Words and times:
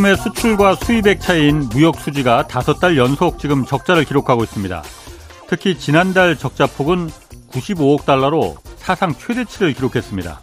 상품의 0.00 0.16
수출과 0.16 0.76
수입액 0.76 1.20
차이인 1.20 1.68
무역 1.72 2.00
수지가 2.00 2.46
다섯 2.46 2.80
달 2.80 2.96
연속 2.96 3.38
지금 3.38 3.64
적자를 3.64 4.04
기록하고 4.04 4.42
있습니다. 4.44 4.82
특히 5.46 5.78
지난달 5.78 6.36
적자 6.36 6.66
폭은 6.66 7.10
95억 7.50 8.04
달러로 8.04 8.56
사상 8.76 9.14
최대치를 9.14 9.74
기록했습니다. 9.74 10.40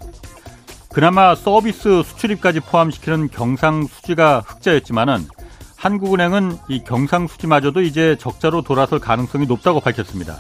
그나마 0.94 1.34
서비스 1.34 2.04
수출입까지 2.04 2.60
포함시키는 2.62 3.30
경상수지가 3.30 4.44
흑자였지만은 4.46 5.28
한국은행은 5.76 6.58
이 6.70 6.84
경상수지마저도 6.84 7.82
이제 7.82 8.16
적자로 8.20 8.62
돌아설 8.62 9.00
가능성이 9.00 9.46
높다고 9.48 9.80
밝혔습니다. 9.80 10.38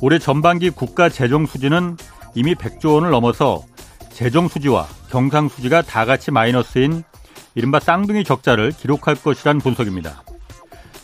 올해 0.00 0.18
전반기 0.18 0.70
국가 0.70 1.08
재정 1.08 1.46
수지는 1.46 1.96
이미 2.34 2.54
100조 2.54 2.94
원을 2.94 3.10
넘어서 3.10 3.62
재정 4.10 4.48
수지와 4.48 4.86
경상 5.10 5.48
수지가 5.48 5.82
다 5.82 6.04
같이 6.04 6.30
마이너스인 6.30 7.04
이른바 7.54 7.80
쌍둥이 7.80 8.24
적자를 8.24 8.72
기록할 8.72 9.14
것이란 9.14 9.58
분석입니다. 9.58 10.22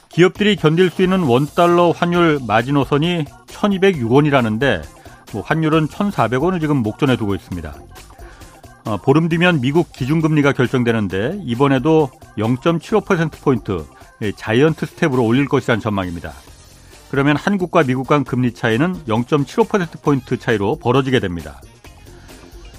기업들이 0.09 0.57
견딜 0.57 0.91
수 0.91 1.03
있는 1.03 1.23
원달러 1.23 1.91
환율 1.91 2.41
마지노선이 2.47 3.25
1206원이라는데 3.47 4.83
뭐 5.33 5.43
환율은 5.43 5.87
1400원을 5.87 6.61
지금 6.61 6.79
목전에 6.79 7.17
두고 7.17 7.35
있습니다. 7.35 7.75
어, 8.87 8.97
보름 8.97 9.29
뒤면 9.29 9.61
미국 9.61 9.93
기준금리가 9.93 10.53
결정되는데 10.53 11.41
이번에도 11.45 12.11
0.75%포인트 12.39 13.85
자이언트 14.37 14.87
스텝으로 14.87 15.25
올릴 15.25 15.47
것이라는 15.47 15.81
전망입니다. 15.81 16.33
그러면 17.11 17.37
한국과 17.37 17.85
미국 17.85 18.07
간 18.07 18.25
금리 18.25 18.53
차이는 18.53 19.05
0.75%포인트 19.07 20.39
차이로 20.39 20.77
벌어지게 20.77 21.21
됩니다. 21.21 21.61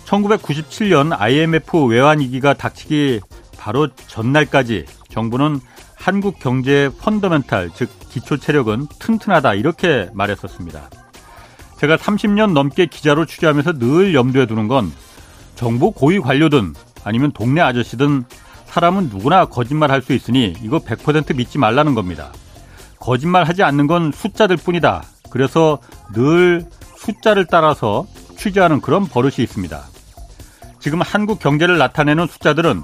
1997년 0.06 1.18
IMF 1.18 1.86
외환위기가 1.86 2.54
닥치기 2.56 3.22
바로 3.62 3.88
전날까지 4.08 4.86
정부는 5.10 5.60
한국 5.94 6.40
경제의 6.40 6.90
펀더멘탈, 7.00 7.70
즉 7.76 7.92
기초 8.10 8.38
체력은 8.38 8.88
튼튼하다 8.98 9.54
이렇게 9.54 10.10
말했었습니다. 10.14 10.90
제가 11.78 11.96
30년 11.96 12.54
넘게 12.54 12.88
기자로 12.88 13.26
취재하면서 13.26 13.74
늘 13.74 14.16
염두에 14.16 14.48
두는 14.48 14.68
건 14.68 14.92
정부 15.54 15.92
고위 15.92 16.20
관료든 16.20 16.74
아니면 17.04 17.32
동네 17.34 17.62
아저씨든 17.62 18.26
사람은 18.66 19.10
누구나 19.10 19.46
거짓말 19.46 19.92
할 19.92 20.02
수 20.02 20.14
있으니 20.14 20.56
이거 20.64 20.80
100% 20.80 21.36
믿지 21.36 21.60
말라는 21.60 21.94
겁니다. 21.94 22.32
거짓말 23.00 23.44
하지 23.44 23.62
않는 23.62 23.86
건 23.86 24.12
숫자들 24.12 24.58
뿐이다. 24.58 25.04
그래서 25.30 25.78
늘 26.14 26.66
숫자를 26.98 27.46
따라서 27.46 28.08
취재하는 28.38 28.82
그런 28.82 29.06
버릇이 29.06 29.36
있습니다. 29.38 29.84
지금 30.80 31.02
한국 31.02 31.40
경제를 31.40 31.78
나타내는 31.78 32.26
숫자들은 32.26 32.84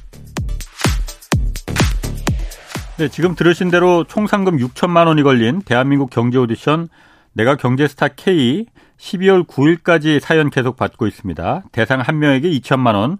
네, 3.01 3.07
지금 3.07 3.33
들으신 3.33 3.71
대로 3.71 4.03
총 4.03 4.27
상금 4.27 4.57
6천만 4.57 5.07
원이 5.07 5.23
걸린 5.23 5.63
대한민국 5.63 6.11
경제 6.11 6.37
오디션 6.37 6.87
내가 7.33 7.55
경제스타 7.55 8.09
K 8.09 8.67
12월 8.99 9.47
9일까지 9.47 10.19
사연 10.19 10.51
계속 10.51 10.77
받고 10.77 11.07
있습니다. 11.07 11.63
대상 11.71 12.03
1명에게 12.03 12.61
2천만 12.61 12.93
원, 12.93 13.17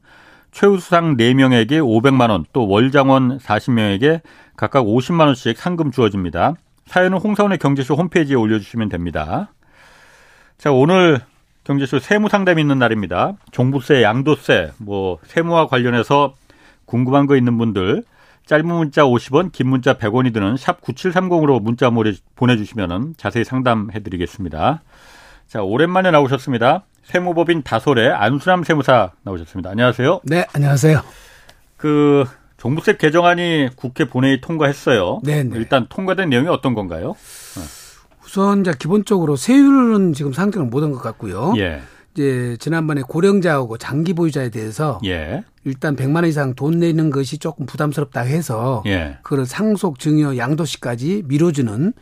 최우수상 0.51 1.17
4명에게 1.17 1.81
500만 1.81 2.29
원, 2.29 2.45
또 2.53 2.67
월장원 2.67 3.39
40명에게 3.39 4.21
각각 4.55 4.83
50만 4.83 5.25
원씩 5.25 5.57
상금 5.57 5.89
주어집니다. 5.89 6.53
사연은 6.85 7.17
홍사원의 7.17 7.57
경제쇼 7.57 7.95
홈페이지에 7.95 8.35
올려주시면 8.35 8.89
됩니다. 8.89 9.51
자, 10.59 10.71
오늘 10.71 11.21
경제쇼 11.63 11.97
세무 11.97 12.29
상담이 12.29 12.61
있는 12.61 12.77
날입니다. 12.77 13.33
종부세, 13.49 14.03
양도세, 14.03 14.73
뭐 14.77 15.17
세무와 15.23 15.65
관련해서 15.65 16.35
궁금한 16.85 17.25
거 17.25 17.35
있는 17.35 17.57
분들 17.57 18.03
짧은 18.45 18.65
문자 18.65 19.03
50원, 19.03 19.51
긴 19.51 19.67
문자 19.69 19.93
100원이 19.97 20.33
드는 20.33 20.57
샵 20.57 20.81
9730으로 20.81 21.61
문자 21.61 21.89
보내주시면 22.35 23.15
자세히 23.17 23.43
상담해 23.43 24.01
드리겠습니다. 24.03 24.81
자, 25.47 25.61
오랜만에 25.61 26.11
나오셨습니다. 26.11 26.85
세무법인 27.03 27.63
다솔의 27.63 28.09
안수남 28.09 28.63
세무사 28.63 29.11
나오셨습니다. 29.23 29.69
안녕하세요. 29.69 30.21
네, 30.23 30.45
안녕하세요. 30.53 31.01
그 31.77 32.25
종부세 32.57 32.97
개정안이 32.97 33.69
국회 33.75 34.05
본회의 34.05 34.39
통과했어요. 34.39 35.21
네, 35.23 35.43
네. 35.43 35.57
일단 35.57 35.87
통과된 35.89 36.29
내용이 36.29 36.47
어떤 36.47 36.73
건가요? 36.73 37.15
우선 38.23 38.61
이제 38.61 38.71
기본적으로 38.77 39.35
세율은 39.35 40.13
지금 40.13 40.31
상정을 40.31 40.69
못한 40.69 40.91
것 40.91 40.99
같고요. 40.99 41.53
예. 41.57 41.81
이제 42.13 42.55
지난번에 42.59 43.01
고령자하고 43.01 43.77
장기 43.77 44.13
보유자에 44.13 44.49
대해서 44.49 44.99
예. 45.05 45.43
일단 45.63 45.95
100만 45.95 46.15
원 46.17 46.25
이상 46.25 46.55
돈 46.55 46.79
내는 46.79 47.09
것이 47.09 47.37
조금 47.37 47.65
부담스럽다 47.65 48.21
해서 48.21 48.83
예. 48.87 49.17
그걸 49.21 49.45
상속 49.45 49.99
증여 49.99 50.37
양도시까지 50.37 51.23
미뤄주는 51.27 51.93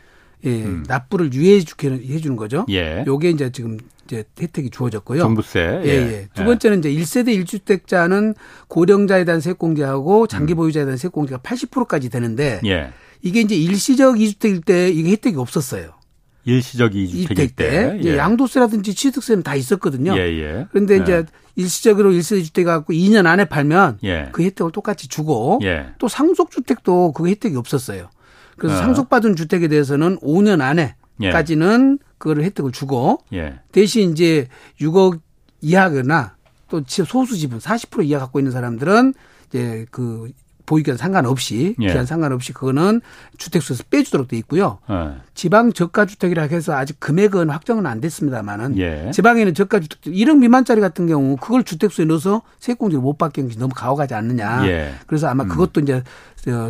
예, 0.44 0.64
음. 0.64 0.84
납부를 0.88 1.34
유예해 1.34 1.60
주게 1.60 1.90
해주는 1.90 2.36
거죠. 2.36 2.64
예. 2.70 3.04
요게 3.06 3.30
이제 3.30 3.50
지금 3.52 3.78
이제 4.06 4.24
혜택이 4.40 4.70
주어졌고요. 4.70 5.20
종부세. 5.20 5.82
예, 5.84 5.88
예. 5.88 5.90
예. 5.90 6.28
두 6.34 6.44
번째는 6.44 6.78
이제 6.78 6.90
1세대 6.90 7.44
1주택자는 7.44 8.34
고령자에 8.68 9.24
대한 9.24 9.40
세액공제하고 9.40 10.26
장기 10.26 10.54
음. 10.54 10.56
보유자에 10.56 10.84
대한 10.84 10.96
세액공제가 10.96 11.42
80%까지 11.42 12.08
되는데 12.08 12.60
예. 12.64 12.90
이게 13.22 13.42
이제 13.42 13.54
일시적 13.54 14.16
2주택일 14.16 14.64
때 14.64 14.88
이게 14.90 15.10
혜택이 15.10 15.36
없었어요. 15.36 15.99
일시적 16.44 16.92
2주택일 16.92 17.56
때. 17.56 18.00
예. 18.02 18.16
양도세라든지 18.16 18.94
취득세는 18.94 19.42
다 19.42 19.54
있었거든요. 19.54 20.16
예, 20.16 20.20
예. 20.20 20.66
그런데 20.70 20.96
이제 20.96 21.12
예. 21.12 21.24
일시적으로 21.56 22.12
1세대 22.12 22.44
주택 22.44 22.64
갖고 22.64 22.92
2년 22.92 23.26
안에 23.26 23.44
팔면 23.44 23.98
예. 24.04 24.28
그 24.32 24.42
혜택을 24.42 24.72
똑같이 24.72 25.08
주고 25.08 25.60
예. 25.62 25.86
또 25.98 26.08
상속주택도 26.08 27.12
그 27.12 27.28
혜택이 27.28 27.56
없었어요. 27.56 28.08
그래서 28.56 28.76
어. 28.76 28.78
상속받은 28.78 29.36
주택에 29.36 29.68
대해서는 29.68 30.18
5년 30.20 30.60
안에까지는 30.60 31.98
예. 32.00 32.10
그거를 32.18 32.44
혜택을 32.44 32.72
주고 32.72 33.18
예. 33.32 33.60
대신 33.72 34.12
이제 34.12 34.48
6억 34.80 35.20
이하거나 35.62 36.36
또 36.68 36.82
소수 36.86 37.36
지분 37.36 37.58
40% 37.58 38.06
이하 38.06 38.20
갖고 38.20 38.38
있는 38.38 38.52
사람들은 38.52 39.14
이제 39.48 39.86
그 39.90 40.30
보유기간 40.70 40.96
상관없이 40.96 41.74
예. 41.80 41.88
기한 41.88 42.06
상관없이 42.06 42.52
그거는 42.52 43.00
주택수에서 43.38 43.82
빼주도록 43.90 44.28
돼 44.28 44.36
있고요. 44.38 44.78
예. 44.88 45.16
지방 45.34 45.72
저가 45.72 46.06
주택이라 46.06 46.44
해서 46.44 46.74
아직 46.74 47.00
금액은 47.00 47.50
확정은 47.50 47.86
안 47.86 48.00
됐습니다만은 48.00 48.78
예. 48.78 49.10
지방에는 49.12 49.54
저가 49.54 49.80
주택 49.80 50.12
1억 50.12 50.38
미만짜리 50.38 50.80
같은 50.80 51.08
경우 51.08 51.36
그걸 51.36 51.64
주택수에 51.64 52.04
넣어서 52.04 52.42
세액공제를 52.60 53.02
못 53.02 53.18
받게 53.18 53.40
하는 53.40 53.52
게 53.52 53.58
너무 53.58 53.74
가혹하지 53.74 54.14
않느냐. 54.14 54.68
예. 54.68 54.92
그래서 55.08 55.26
아마 55.26 55.42
음. 55.42 55.48
그것도 55.48 55.80
이제 55.80 56.04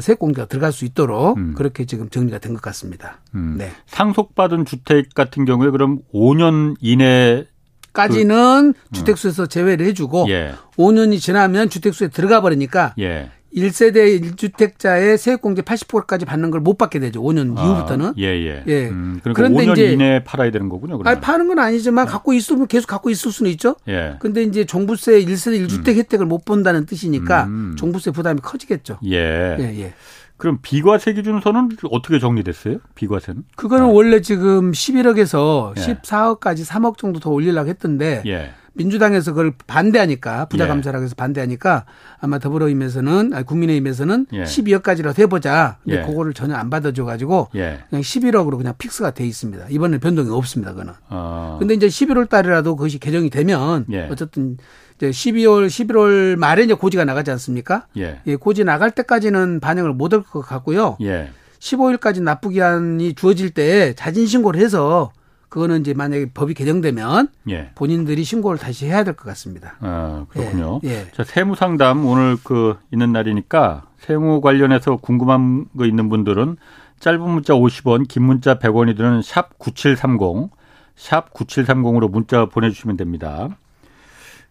세액공제가 0.00 0.49
들어갈 0.49 0.73
수 0.73 0.87
있도록 0.87 1.37
음. 1.37 1.55
그렇게 1.55 1.85
지금 1.85 2.08
정리가 2.08 2.38
된 2.38 2.55
것 2.55 2.62
같습니다. 2.62 3.19
음. 3.35 3.56
네. 3.58 3.70
상속받은 3.87 4.64
주택 4.64 5.14
같은 5.14 5.44
경우에 5.44 5.69
그럼 5.70 6.00
5년 6.14 6.75
이내 6.81 7.44
까지는 7.93 8.73
그, 8.73 8.93
주택수에서 8.93 9.47
제외를 9.47 9.85
해주고 9.87 10.26
예. 10.31 10.52
5년이 10.76 11.20
지나면 11.20 11.69
주택수에 11.69 12.08
들어가 12.08 12.41
버리니까 12.41 12.94
예. 12.99 13.31
1세대 13.55 14.20
1주택자의 14.23 15.17
세액공제 15.17 15.62
80%까지 15.62 16.25
받는 16.25 16.50
걸 16.50 16.61
못 16.61 16.76
받게 16.76 16.99
되죠. 17.00 17.23
5년 17.23 17.56
아, 17.56 17.64
이후부터는. 17.64 18.12
예, 18.19 18.25
예. 18.26 18.62
예. 18.67 18.88
음, 18.88 19.19
그러니까 19.23 19.32
그런데 19.32 19.64
5년 19.67 19.73
이제 19.73 19.93
이내에 19.93 20.25
팔아야 20.25 20.50
되는 20.50 20.69
거군요. 20.69 20.99
그러면. 20.99 21.06
아니, 21.11 21.20
파는 21.20 21.49
건 21.49 21.58
아니지만 21.58 22.05
네. 22.06 22.12
갖고 22.12 22.32
있으면 22.35 22.67
계속 22.67 22.87
갖고 22.87 23.08
있을 23.11 23.32
수는 23.32 23.50
있죠. 23.52 23.76
예. 23.88 24.17
근데 24.20 24.43
이제 24.43 24.64
종부세 24.67 25.25
1세대 25.25 25.67
1주택 25.67 25.88
음. 25.88 25.94
혜택을 25.97 26.26
못 26.26 26.44
본다는 26.44 26.85
뜻이니까 26.87 27.44
음. 27.44 27.75
종부세 27.79 28.11
부담이 28.11 28.41
커지겠죠. 28.43 28.99
예. 29.06 29.56
예, 29.58 29.81
예. 29.81 29.94
그럼 30.40 30.58
비과세 30.62 31.12
기준서는 31.12 31.69
어떻게 31.90 32.19
정리됐어요? 32.19 32.78
비과세는? 32.94 33.44
그거는 33.56 33.88
네. 33.88 33.92
원래 33.92 34.20
지금 34.22 34.72
11억에서 34.72 35.76
예. 35.76 35.81
14억까지 35.81 36.66
3억 36.66 36.96
정도 36.96 37.20
더 37.20 37.31
올리려고 37.31 37.69
했던데 37.69 38.22
예. 38.26 38.52
민주당에서 38.72 39.32
그걸 39.32 39.52
반대하니까 39.66 40.46
부자 40.46 40.66
감사라고 40.66 41.04
해서 41.04 41.14
반대하니까 41.14 41.84
아마 42.20 42.38
더불어힘에서는 42.38 43.34
아니 43.34 43.44
국민의힘에서는 43.44 44.26
예. 44.32 44.44
12억까지라도 44.44 45.19
해보자. 45.19 45.76
근데 45.84 46.00
예. 46.00 46.06
그거를 46.06 46.32
전혀 46.32 46.54
안 46.54 46.70
받아줘 46.70 47.04
가지고 47.04 47.48
예. 47.54 47.81
그냥 47.90 48.02
11억으로 48.02 48.56
그냥 48.56 48.72
픽스가 48.78 49.10
돼 49.10 49.26
있습니다. 49.26 49.66
이번에 49.69 49.98
변동이 49.98 50.31
없습니다. 50.31 50.72
그거는. 50.72 50.94
어. 51.10 51.56
근데 51.60 51.75
이제 51.75 51.87
11월 51.88 52.31
달이라도 52.31 52.76
그것이 52.76 52.98
개정이 52.98 53.28
되면 53.28 53.84
예. 53.92 54.08
어쨌든 54.10 54.56
이제 55.00 55.08
12월 55.11 55.67
11월 55.67 56.37
말에 56.37 56.64
이제 56.64 56.75
고지가 56.75 57.05
나가지 57.06 57.31
않습니까? 57.31 57.87
예. 57.97 58.20
예 58.26 58.37
고지 58.37 58.64
나갈 58.64 58.91
때까지는 58.91 59.61
반영을 59.61 59.94
못 59.94 60.12
할 60.12 60.23
것 60.23 60.43
같고요. 60.43 60.97
예. 61.00 61.31
15일까지 61.58 62.23
납부 62.23 62.49
기한이 62.50 63.14
주어질 63.14 63.50
때 63.50 63.94
자진 63.94 64.26
신고를 64.26 64.61
해서 64.61 65.12
그거는 65.49 65.81
이제 65.81 65.94
만약에 65.94 66.31
법이 66.32 66.55
개정되면 66.55 67.29
예. 67.49 67.70
본인들이 67.75 68.23
신고를 68.25 68.58
다시 68.58 68.87
해야 68.87 69.02
될 69.05 69.14
것 69.14 69.25
같습니다. 69.31 69.76
아, 69.81 70.26
그렇군요. 70.29 70.81
예. 70.85 70.88
예. 70.91 71.06
자, 71.12 71.25
세무 71.25 71.55
상담 71.56 72.05
오늘 72.06 72.37
그 72.44 72.76
있는 72.93 73.12
날이니까 73.12 73.85
세무 73.99 74.41
관련해서 74.43 74.97
궁금한 74.97 75.67
거 75.76 75.87
있는 75.87 76.08
분들은 76.08 76.56
짧은 77.00 77.20
문자 77.20 77.55
50원, 77.55 78.06
긴 78.08 78.25
문자 78.25 78.58
100원이 78.58 78.97
드는 78.97 79.23
샵 79.23 79.58
9730, 79.58 80.50
샵 80.97 81.32
9730으로 81.32 82.11
문자 82.11 82.44
보내주시면 82.47 82.97
됩니다. 82.99 83.49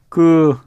그 0.10 0.58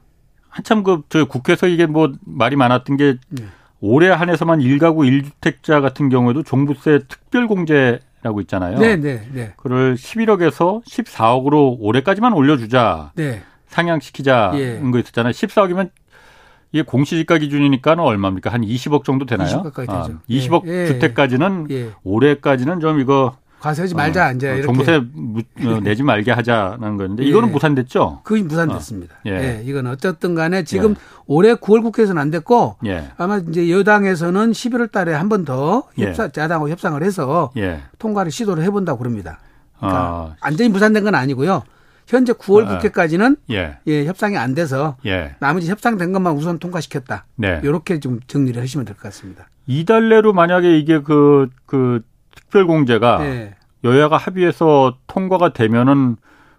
한참 0.49 0.83
그저 0.83 1.25
국회에서 1.25 1.67
이게 1.67 1.85
뭐 1.85 2.11
말이 2.25 2.55
많았던 2.55 2.97
게 2.97 3.17
네. 3.29 3.45
올해 3.79 4.09
한해서만 4.09 4.59
1가구 4.59 4.99
1주택자 5.41 5.81
같은 5.81 6.09
경우에도 6.09 6.43
종부세 6.43 7.01
특별 7.07 7.47
공제 7.47 7.99
라고 8.21 8.39
있잖아요. 8.41 8.79
네, 8.79 8.95
네, 8.95 9.27
네. 9.33 9.53
그를 9.57 9.95
11억에서 9.95 10.81
14억으로 10.85 11.75
올해까지만 11.79 12.31
올려주자. 12.31 13.11
네. 13.15 13.43
상향시키자는 13.67 14.59
예. 14.59 14.91
거 14.91 14.99
있었잖아요. 14.99 15.31
14억이면 15.33 15.89
이게 16.71 16.83
공시지가 16.83 17.37
기준이니까는 17.39 18.03
얼마입니까? 18.03 18.51
한 18.51 18.61
20억 18.61 19.03
정도 19.03 19.25
되나요? 19.25 19.49
20억 19.49 19.63
가까이 19.63 19.87
되죠. 19.87 19.97
아, 19.97 20.19
20억 20.29 20.65
예. 20.67 20.85
주택까지는 20.87 21.67
예. 21.71 21.91
올해까지는 22.03 22.79
좀 22.79 22.99
이거 22.99 23.35
과세하지 23.63 23.95
말자 23.95 24.27
어, 24.27 24.31
이제 24.33 24.51
어, 24.51 24.61
정부세 24.61 24.95
어, 24.95 25.79
내지 25.81 26.03
말게 26.03 26.31
하자는 26.31 26.97
건데 26.97 27.23
이거는 27.25 27.47
예. 27.47 27.51
무산됐죠? 27.53 28.19
그게 28.25 28.43
무산됐습니다. 28.43 29.15
어. 29.15 29.19
예. 29.27 29.31
예. 29.31 29.63
이건 29.63 29.87
어쨌든 29.87 30.35
간에 30.35 30.65
지금 30.65 30.91
예. 30.91 30.95
올해 31.27 31.53
9월 31.53 31.81
국회에서는 31.81 32.21
안 32.21 32.29
됐고 32.29 32.75
예. 32.85 33.05
아마 33.15 33.37
이제 33.37 33.71
여당에서는 33.71 34.51
11월 34.51 34.91
달에 34.91 35.13
한 35.13 35.29
번더 35.29 35.83
예. 35.97 36.07
협상 36.07 36.25
야당하고 36.37 36.67
협상을 36.67 37.01
해서 37.01 37.51
통과를 37.99 38.31
시도를 38.33 38.63
해 38.65 38.69
본다고 38.69 38.99
그럽니다. 38.99 39.39
그러니까 39.77 40.01
아. 40.01 40.35
완전히 40.41 40.69
무산된 40.69 41.05
건 41.05 41.15
아니고요. 41.15 41.63
현재 42.05 42.33
9월 42.33 42.67
아. 42.67 42.75
국회까지는 42.75 43.37
예. 43.51 43.77
예. 43.87 44.05
협상이 44.05 44.35
안 44.35 44.55
돼서 44.55 44.97
나머지 45.39 45.69
협상된 45.69 46.11
것만 46.11 46.33
우선 46.33 46.59
통과시켰다. 46.59 47.27
네. 47.37 47.61
이렇게 47.63 48.01
좀 48.01 48.19
정리를 48.27 48.61
하시면 48.61 48.83
될 48.83 48.95
것 48.97 49.03
같습니다. 49.03 49.47
이달 49.67 50.09
내로 50.09 50.33
만약에 50.33 50.77
이게 50.77 50.99
그그 50.99 51.49
그 51.65 52.01
특별공제가 52.53 53.17
네. 53.17 53.55
여야가 53.83 54.17
합의해서 54.17 54.97
통과가 55.07 55.53
되면은 55.53 56.17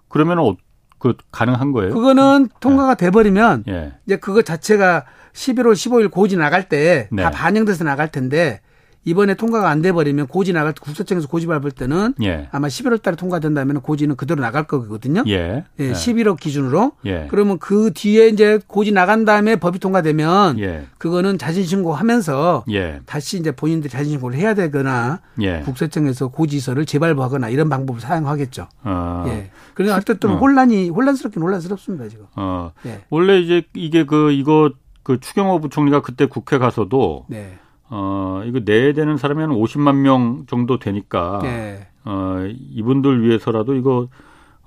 그러면은 0.09 0.43
어, 0.43 0.57
그 0.99 1.15
가능한 1.31 1.73
거예요? 1.73 1.95
그거는 1.95 2.49
통과가 2.61 2.97
돼 2.97 3.11
버리면 3.11 3.65
예. 3.69 3.93
이제 4.07 4.17
그거 4.17 4.43
자체가 4.43 5.05
11월 5.33 5.73
15일 5.73 6.11
고지 6.11 6.37
나갈 6.37 6.69
때다 6.69 7.09
네. 7.11 7.31
반영돼서 7.31 7.85
나갈 7.85 8.11
텐데 8.11 8.61
이번에 9.05 9.35
통과가 9.35 9.69
안 9.69 9.83
돼 9.85 9.93
버리면 9.93 10.29
고지 10.29 10.55
나갈 10.55 10.73
때 10.73 10.81
국세청에서 10.83 11.29
고지 11.29 11.47
밟을 11.47 11.71
때는 11.71 12.15
예. 12.23 12.49
아마 12.53 12.69
11월 12.69 13.03
달에 13.03 13.17
통과된다면 13.17 13.83
고지는 13.83 14.17
그대로 14.17 14.41
나갈 14.41 14.65
거거든요. 14.67 15.23
예. 15.27 15.65
예. 15.79 15.93
11억 15.93 16.41
기준으로. 16.41 16.93
예. 17.05 17.27
그러면 17.31 17.59
그 17.59 17.91
뒤에 17.95 18.29
이제 18.29 18.59
고지 18.67 18.93
나간 18.93 19.27
다음에 19.27 19.57
법이 19.57 19.79
통과되면 19.79 20.59
예. 20.59 20.87
그거는 20.97 21.37
자진 21.37 21.65
신고하면서 21.65 22.65
예. 22.71 23.01
다시 23.05 23.39
이제 23.39 23.53
본인들이 23.53 23.91
자진 23.91 24.13
신고를 24.13 24.39
해야 24.39 24.55
되거나 24.55 25.21
예. 25.43 25.61
국세청에서 25.61 26.29
고지서를 26.29 26.87
재발부하거나 26.87 27.51
이런 27.51 27.69
방법을 27.69 28.01
사용하겠죠. 28.01 28.69
어. 28.85 29.25
예. 29.27 29.51
그러니까 29.75 29.99
어쨌든 29.99 30.31
어. 30.31 30.37
혼란이 30.39 30.89
혼란스럽긴 30.89 31.43
혼란스럽습니다 31.43 32.09
지금. 32.09 32.25
어. 32.37 32.73
예. 32.87 33.03
원래 33.11 33.39
이제 33.39 33.65
이게 33.75 34.07
그 34.07 34.33
이거 34.33 34.71
그 35.03 35.21
추경호 35.21 35.61
부총리가 35.61 36.01
그때 36.01 36.25
국회 36.25 36.57
가서도 36.57 37.27
네. 37.29 37.59
어, 37.97 38.43
이거 38.45 38.61
내야 38.65 38.93
되는 38.93 39.17
사람이 39.17 39.41
한 39.41 39.51
50만 39.51 39.99
명 39.99 40.47
정도 40.49 40.81
되니까, 40.81 41.39
네. 41.45 41.87
어, 42.05 42.39
이분들 42.73 43.23
위해서라도 43.23 43.77
이거, 43.77 44.09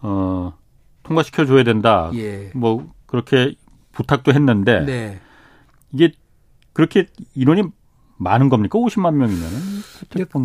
어, 0.01 0.53
통과시켜 1.03 1.45
줘야 1.45 1.65
된다. 1.65 2.09
예. 2.13 2.51
뭐, 2.55 2.89
그렇게 3.05 3.55
부탁도 3.91 4.31
했는데, 4.31 4.79
네. 4.85 5.19
이게 5.91 6.13
그렇게 6.71 7.07
인원이 7.35 7.63
많은 8.15 8.47
겁니까? 8.47 8.79
50만 8.79 9.15
명이면은? 9.15 9.57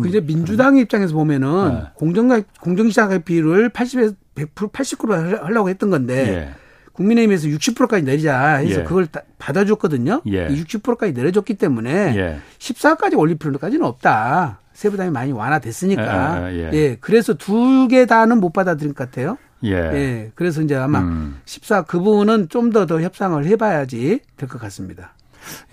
이제 0.09 0.19
민주당 0.19 0.75
입장에서 0.75 1.13
보면은 1.13 1.73
네. 1.73 1.83
공정가, 1.93 2.41
공정시장 2.59 3.13
회피를 3.13 3.69
80에서 3.69 4.13
100% 4.35 4.73
89로 4.73 5.41
하려고 5.41 5.69
했던 5.69 5.89
건데, 5.89 6.27
예. 6.27 6.62
국민의힘에서 6.93 7.47
60%까지 7.47 8.03
내리자 8.03 8.55
해서 8.57 8.81
예. 8.81 8.83
그걸 8.83 9.07
받아줬거든요. 9.39 10.21
예. 10.27 10.47
60%까지 10.47 11.13
내려줬기 11.13 11.55
때문에 11.55 11.91
예. 12.15 12.39
14까지 12.59 13.17
올릴 13.17 13.37
필요까지는 13.37 13.85
없다. 13.85 14.59
세부담이 14.73 15.11
많이 15.11 15.31
완화됐으니까. 15.31 16.51
예. 16.53 16.57
예. 16.57 16.69
예. 16.73 16.97
그래서 17.01 17.33
두 17.33 17.87
개 17.87 18.05
다는 18.05 18.39
못 18.39 18.53
받아들인 18.53 18.93
것 18.93 19.09
같아요. 19.09 19.37
예. 19.63 19.71
예. 19.71 20.31
그래서 20.35 20.61
이제 20.61 20.75
아마 20.75 20.99
음. 20.99 21.39
14, 21.45 21.83
그 21.83 21.99
부분은 21.99 22.49
좀더더 22.49 23.01
협상을 23.01 23.43
해봐야지 23.45 24.19
될 24.37 24.49
것 24.49 24.59
같습니다. 24.61 25.13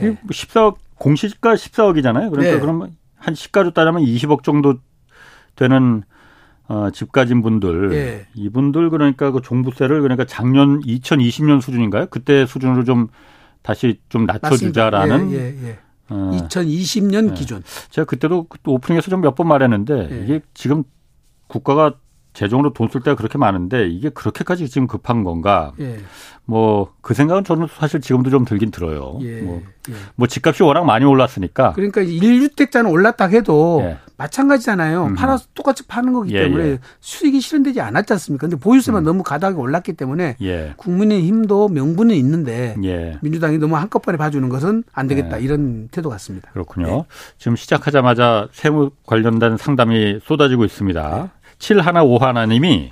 예. 0.01 0.15
14억, 0.31 0.77
공시지가 0.97 1.55
14억이잖아요. 1.55 2.31
그러니까 2.31 2.55
네. 2.55 2.61
그러면 2.61 2.97
한 3.17 3.35
시가로 3.35 3.73
따르면 3.73 4.03
20억 4.03 4.43
정도 4.43 4.77
되는 5.57 6.03
어, 6.71 6.89
집 6.93 7.11
가진 7.11 7.43
분들 7.43 7.93
예. 7.95 8.27
이분들 8.35 8.91
그러니까 8.91 9.33
그 9.33 9.41
종부세를 9.43 10.03
그러니까 10.03 10.25
작년 10.25 10.79
2020년 10.83 11.61
수준인가요? 11.61 12.07
그때 12.11 12.47
수준으로 12.47 12.85
좀 12.85 13.09
다시 13.63 13.99
좀 14.09 14.25
낮춰주자라는. 14.25 15.33
예, 15.33 15.37
예, 15.37 15.69
예. 15.69 15.79
어. 16.11 16.31
2020년 16.33 17.35
기준. 17.35 17.65
제가 17.91 18.05
그때도 18.05 18.45
그 18.45 18.59
오프닝에서 18.67 19.11
좀 19.11 19.21
몇 19.21 19.35
번 19.35 19.49
말했는데 19.49 20.09
예. 20.13 20.23
이게 20.25 20.41
지금 20.55 20.85
국가가 21.49 21.95
재정으로 22.33 22.73
돈 22.73 22.89
쓸 22.91 23.01
때가 23.03 23.17
그렇게 23.17 23.39
많은데 23.39 23.89
이게 23.89 24.09
그렇게까지 24.09 24.69
지금 24.69 24.87
급한 24.87 25.25
건가? 25.25 25.73
예. 25.81 25.99
뭐그 26.45 27.15
생각은 27.15 27.45
저는 27.45 27.69
사실 27.73 28.01
지금도 28.01 28.31
좀 28.31 28.45
들긴 28.45 28.71
들어요. 28.73 29.19
예. 29.23 29.41
뭐, 29.41 29.63
예. 29.89 29.95
뭐 30.17 30.27
집값이 30.27 30.63
워낙 30.65 30.85
많이 30.85 31.05
올랐으니까. 31.05 31.73
그러니까 31.75 32.03
1주택자는 32.03 32.91
올랐다 32.91 33.27
해도 33.27 33.81
예. 33.85 33.99
마찬가지잖아요. 34.17 35.05
음. 35.07 35.15
팔아서 35.15 35.47
똑같이 35.55 35.87
파는 35.87 36.13
거기 36.13 36.35
예, 36.35 36.43
때문에 36.43 36.65
예. 36.65 36.79
수익이 37.01 37.41
실현되지 37.41 37.81
않았지 37.81 38.13
않습니까? 38.15 38.49
근데 38.49 38.57
보유세만 38.61 39.03
음. 39.03 39.05
너무 39.05 39.23
가닥이 39.23 39.57
올랐기 39.57 39.93
때문에 39.93 40.37
예. 40.43 40.75
국민의 40.77 41.23
힘도 41.23 41.69
명분은 41.69 42.15
있는데 42.17 42.75
민주당이 43.23 43.59
너무 43.59 43.77
한꺼번에 43.77 44.19
봐주는 44.19 44.49
것은 44.49 44.83
안 44.93 45.07
되겠다 45.07 45.37
이런 45.39 45.89
태도 45.93 46.09
같습니다. 46.11 46.51
그렇군요. 46.53 47.05
지금 47.39 47.55
시작하자마자 47.57 48.49
세무 48.53 48.91
관련된 49.07 49.57
상담이 49.57 50.21
쏟아지고 50.25 50.65
있습니다. 50.65 51.31
7151님이 51.61 52.91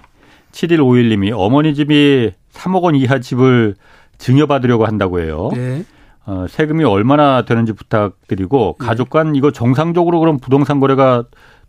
7151님이 0.52 1.32
어머니 1.34 1.74
집이 1.74 2.32
3억 2.52 2.82
원 2.82 2.94
이하 2.94 3.18
집을 3.18 3.74
증여받으려고 4.18 4.86
한다고 4.86 5.20
해요. 5.20 5.50
네. 5.54 5.84
어, 6.26 6.46
세금이 6.48 6.84
얼마나 6.84 7.44
되는지 7.44 7.72
부탁드리고 7.72 8.76
네. 8.78 8.86
가족 8.86 9.10
간 9.10 9.34
이거 9.34 9.50
정상적으로 9.50 10.20
그럼 10.20 10.38
부동산 10.38 10.78
거래가 10.78 11.24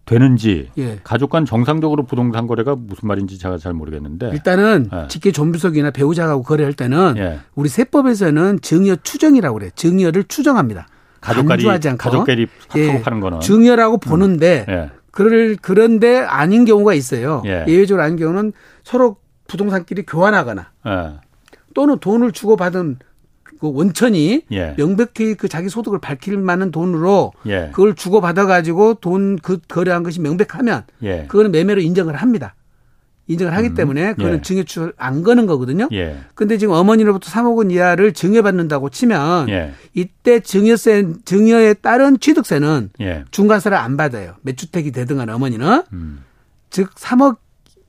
되는지 0.06 0.72
예. 0.77 1.00
가족 1.03 1.29
간 1.29 1.46
정상적으로 1.46 2.03
부동산 2.03 2.48
거래가 2.48 2.75
무슨 2.75 3.08
말인지 3.08 3.38
제가 3.38 3.58
잘 3.58 3.74
모르겠는데 3.74 4.32
일단은 4.34 4.89
예. 4.91 5.08
직계 5.08 5.32
존비속이나 5.32 5.91
배우자하고 5.91 6.41
거래할 6.44 6.74
때는 6.74 7.13
예. 7.18 7.39
우리 7.56 7.70
세법에서는 7.70 8.60
증여 8.62 8.98
추정이라고 8.98 9.53
그래요. 9.53 9.70
증여를 9.75 10.24
추정합니다. 10.24 10.88
가족끼리 11.22 11.65
가족끼리 11.98 12.48
예. 12.75 13.01
파는 13.01 13.20
거는 13.20 13.39
증여라고 13.41 13.98
보는데 13.98 14.65
음. 14.68 14.89
예. 15.09 15.11
그럴 15.11 15.57
그런데 15.61 16.17
아닌 16.19 16.65
경우가 16.65 16.93
있어요. 16.93 17.41
예. 17.45 17.65
예외적으로 17.67 18.03
아닌 18.03 18.17
경우는 18.17 18.53
서로 18.83 19.17
부동산끼리 19.47 20.05
교환하거나 20.05 20.71
예. 20.87 21.13
또는 21.73 21.97
돈을 21.99 22.31
주고 22.31 22.55
받은 22.55 22.97
그 23.59 23.71
원천이 23.73 24.43
예. 24.51 24.73
명백히 24.77 25.35
그 25.35 25.49
자기 25.49 25.69
소득을 25.69 25.99
밝힐 25.99 26.37
만한 26.37 26.71
돈으로 26.71 27.33
예. 27.47 27.69
그걸 27.71 27.95
주고 27.95 28.21
받아 28.21 28.45
가지고 28.45 28.93
돈 28.95 29.37
그 29.41 29.59
거래한 29.67 30.03
것이 30.03 30.21
명백하면 30.21 30.83
예. 31.03 31.25
그거는 31.27 31.51
매매로 31.51 31.81
인정을 31.81 32.15
합니다. 32.15 32.55
인정을 33.29 33.55
하기 33.55 33.69
음. 33.69 33.74
때문에 33.75 34.13
그거는 34.13 34.38
예. 34.39 34.41
증여추를 34.41 34.93
안 34.98 35.21
거는 35.21 35.45
거거든요. 35.45 35.88
예. 35.91 36.17
근데 36.33 36.57
지금 36.57 36.74
어머니로부터 36.74 37.29
3억 37.29 37.55
원 37.57 37.69
이하를 37.69 38.12
증여받는다고 38.12 38.89
치면 38.89 39.50
예. 39.50 39.74
이때 39.93 40.39
증여세 40.39 41.05
증여에 41.25 41.75
따른 41.75 42.19
취득세는 42.19 42.89
예. 43.01 43.24
중과세를 43.29 43.77
안 43.77 43.98
받아요. 43.98 44.33
몇 44.41 44.57
주택이 44.57 44.91
되든 44.91 45.17
간에 45.17 45.31
어머니는 45.31 45.83
음. 45.93 46.24
즉 46.71 46.93
3억 46.95 47.38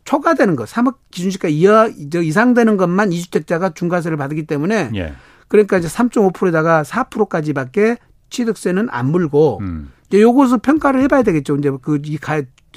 초과되는 0.05 0.57
거, 0.57 0.65
3억 0.65 0.97
기준시가 1.11 1.49
이하 1.49 1.89
이상 2.23 2.53
되는 2.53 2.77
것만 2.77 3.13
이주택자가 3.13 3.71
중과세를 3.71 4.19
받기 4.19 4.45
때문에 4.47 4.91
예. 4.95 5.15
그러니까 5.49 5.79
이제 5.79 5.89
3.5%에다가 5.89 6.83
4%까지밖에 6.83 7.97
취득세는 8.29 8.89
안 8.91 9.11
물고 9.11 9.59
음. 9.63 9.91
이제 10.09 10.21
요것을 10.21 10.59
평가를 10.59 11.01
해봐야 11.03 11.23
되겠죠. 11.23 11.57
이제 11.57 11.71
그 11.81 11.99
이 12.05 12.19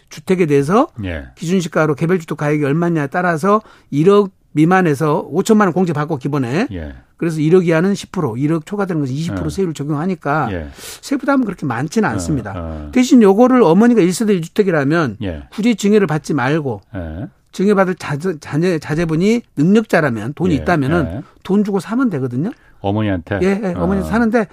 주택에 0.10 0.46
대해서 0.46 0.88
예. 1.04 1.26
기준시가로 1.36 1.96
개별주택 1.96 2.38
가격이 2.38 2.64
얼마냐에 2.64 3.08
따라서 3.08 3.62
1억 3.92 4.32
미만에서 4.54 5.28
5천만 5.32 5.62
원 5.62 5.74
공제 5.74 5.94
받고 5.94 6.18
기본에 6.18 6.68
예. 6.72 6.94
그래서 7.18 7.38
1억 7.38 7.66
이하는 7.66 7.94
10% 7.94 8.36
1억 8.36 8.66
초과되는 8.66 9.02
것은 9.02 9.16
20% 9.16 9.46
예. 9.46 9.50
세율을 9.50 9.74
적용하니까 9.74 10.50
예. 10.52 10.68
세부담은 10.76 11.46
그렇게 11.46 11.66
많지는 11.66 12.08
않습니다. 12.10 12.52
어, 12.52 12.56
어. 12.56 12.90
대신 12.92 13.22
요거를 13.22 13.64
어머니가 13.64 14.02
1세대 14.02 14.40
1주택이라면 14.42 15.18
예. 15.24 15.44
굳이 15.52 15.76
증여를 15.76 16.08
받지 16.08 16.34
말고 16.34 16.82
예. 16.96 17.28
증여받을 17.52 17.96
자제, 17.96 18.40
자제, 18.40 18.80
자제분이 18.80 19.42
능력자라면 19.56 20.34
돈이 20.34 20.54
예. 20.54 20.58
있다면은 20.58 21.24
돈 21.44 21.64
주고 21.64 21.80
사면 21.80 22.10
되거든요. 22.10 22.52
어머니한테? 22.82 23.40
예, 23.42 23.62
예 23.64 23.74
어머니 23.78 24.02
어. 24.02 24.04
사는데 24.04 24.48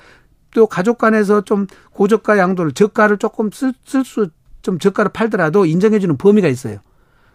또 0.53 0.67
가족 0.67 0.99
간에서 0.99 1.43
좀 1.43 1.67
고저가 1.93 2.39
양도를 2.39 2.73
저가를 2.73 3.19
조금 3.19 3.51
쓸 3.53 3.75
수 4.05 4.29
좀 4.63 4.79
저가를 4.79 5.13
팔더라도 5.13 5.67
인정해주는 5.67 6.17
범위가 6.17 6.49
있어요. 6.49 6.79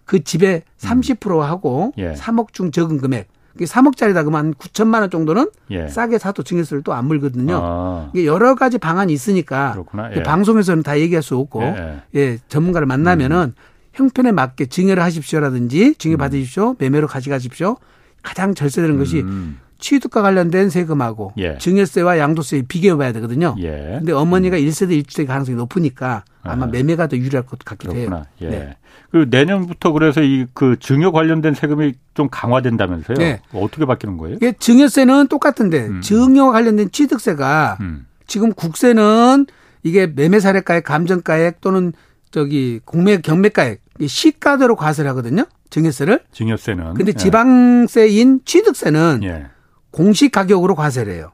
그 0.06 0.24
집에 0.24 0.64
30% 0.78 1.36
음. 1.38 1.42
하고 1.42 1.94
예. 1.98 2.14
3억 2.14 2.54
중 2.54 2.72
적은 2.72 2.98
금액. 2.98 3.28
3억짜리다 3.58 4.26
그러면 4.26 4.54
9천만 4.56 5.00
원 5.00 5.10
정도는 5.10 5.50
예. 5.72 5.88
싸게 5.88 6.18
사도 6.18 6.44
증여세를 6.44 6.84
또 6.84 6.94
안 6.94 7.06
물거든요. 7.06 7.58
아. 7.62 8.10
이게 8.14 8.26
여러 8.26 8.54
가지 8.56 8.78
방안이 8.78 9.14
있으니까 9.14 9.78
예. 10.16 10.24
방송에서는 10.24 10.84
다 10.84 11.00
얘기할 11.00 11.24
수 11.24 11.38
없고 11.38 11.64
예, 11.64 12.02
예 12.16 12.38
전문가를 12.50 12.86
만나면은 12.86 13.38
음. 13.38 13.54
형편에 13.94 14.34
맞게 14.34 14.66
증여를 14.66 15.02
하십시오라든지 15.04 15.96
증여 15.96 16.16
음. 16.16 16.18
받으십시오 16.18 16.76
매매로 16.80 17.08
가져가십시오 17.08 17.78
가장 18.22 18.54
절세되는 18.54 18.98
것이 18.98 19.22
음. 19.22 19.60
취득과 19.86 20.24
관련된 20.24 20.72
세금하고 20.72 21.34
예. 21.38 21.60
증여세와 21.60 22.18
양도세 22.18 22.64
비교해 22.68 22.96
봐야 22.98 23.12
되거든요. 23.12 23.56
예. 23.60 23.98
근데 24.00 24.14
어머니가 24.14 24.58
1세대 24.58 25.00
1주택 25.04 25.28
가능성이 25.28 25.56
높으니까 25.58 26.24
아마 26.42 26.66
아. 26.66 26.68
매매가 26.68 27.06
더 27.06 27.16
유리할 27.18 27.46
것 27.46 27.60
같기도 27.60 27.94
그렇구나. 27.94 28.16
해요. 28.16 28.26
예. 28.42 28.50
네. 28.50 28.78
그 29.12 29.28
내년부터 29.30 29.92
그래서 29.92 30.22
이 30.24 30.48
그 30.56 30.78
증여 30.80 31.12
관련된 31.12 31.54
세금이 31.54 31.94
좀 32.16 32.28
강화된다면서요? 32.32 33.16
네. 33.18 33.42
어떻게 33.54 33.86
바뀌는 33.86 34.18
거예요? 34.18 34.38
이게 34.38 34.54
증여세는 34.58 35.28
똑같은데 35.28 35.86
음. 35.86 36.02
증여 36.02 36.52
관련된 36.52 36.90
취득세가 36.90 37.78
음. 37.82 38.08
지금 38.26 38.54
국세는 38.54 39.46
이게 39.84 40.08
매매 40.08 40.40
사례가액, 40.40 40.84
감정가액 40.84 41.62
또는 41.62 41.94
저기 42.32 42.80
공매 42.86 43.18
경매가액 43.18 43.82
시가대로 44.08 44.76
과세를 44.76 45.08
하거든요. 45.12 45.46
증여세를. 45.70 46.22
증여세는. 46.32 46.96
근데 46.96 47.10
예. 47.10 47.14
지방세인 47.14 48.42
취득세는 48.46 49.20
예. 49.24 49.46
공시 49.96 50.28
가격으로 50.28 50.76
과세를 50.76 51.14
해요. 51.14 51.32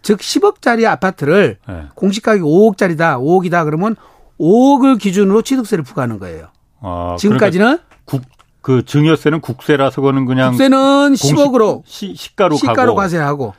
즉 0.00 0.20
10억짜리 0.20 0.86
아파트를 0.86 1.58
네. 1.68 1.82
공시 1.94 2.22
가격 2.22 2.44
5억짜리다, 2.46 3.18
5억이다 3.20 3.66
그러면 3.66 3.96
5억을 4.40 4.98
기준으로 4.98 5.42
취득세를 5.42 5.84
부과하는 5.84 6.18
거예요. 6.18 6.46
아, 6.80 7.16
지금까지는 7.18 7.66
그러니까 7.66 7.84
국, 8.06 8.22
그 8.62 8.82
증여세는 8.86 9.42
국세라서 9.42 10.00
그거는 10.00 10.24
그냥 10.24 10.52
국세는 10.52 11.08
공시, 11.08 11.34
10억으로 11.34 11.82
시, 11.84 12.14
시가로 12.14 12.56
시가로 12.56 12.94
과세하고 12.94 13.52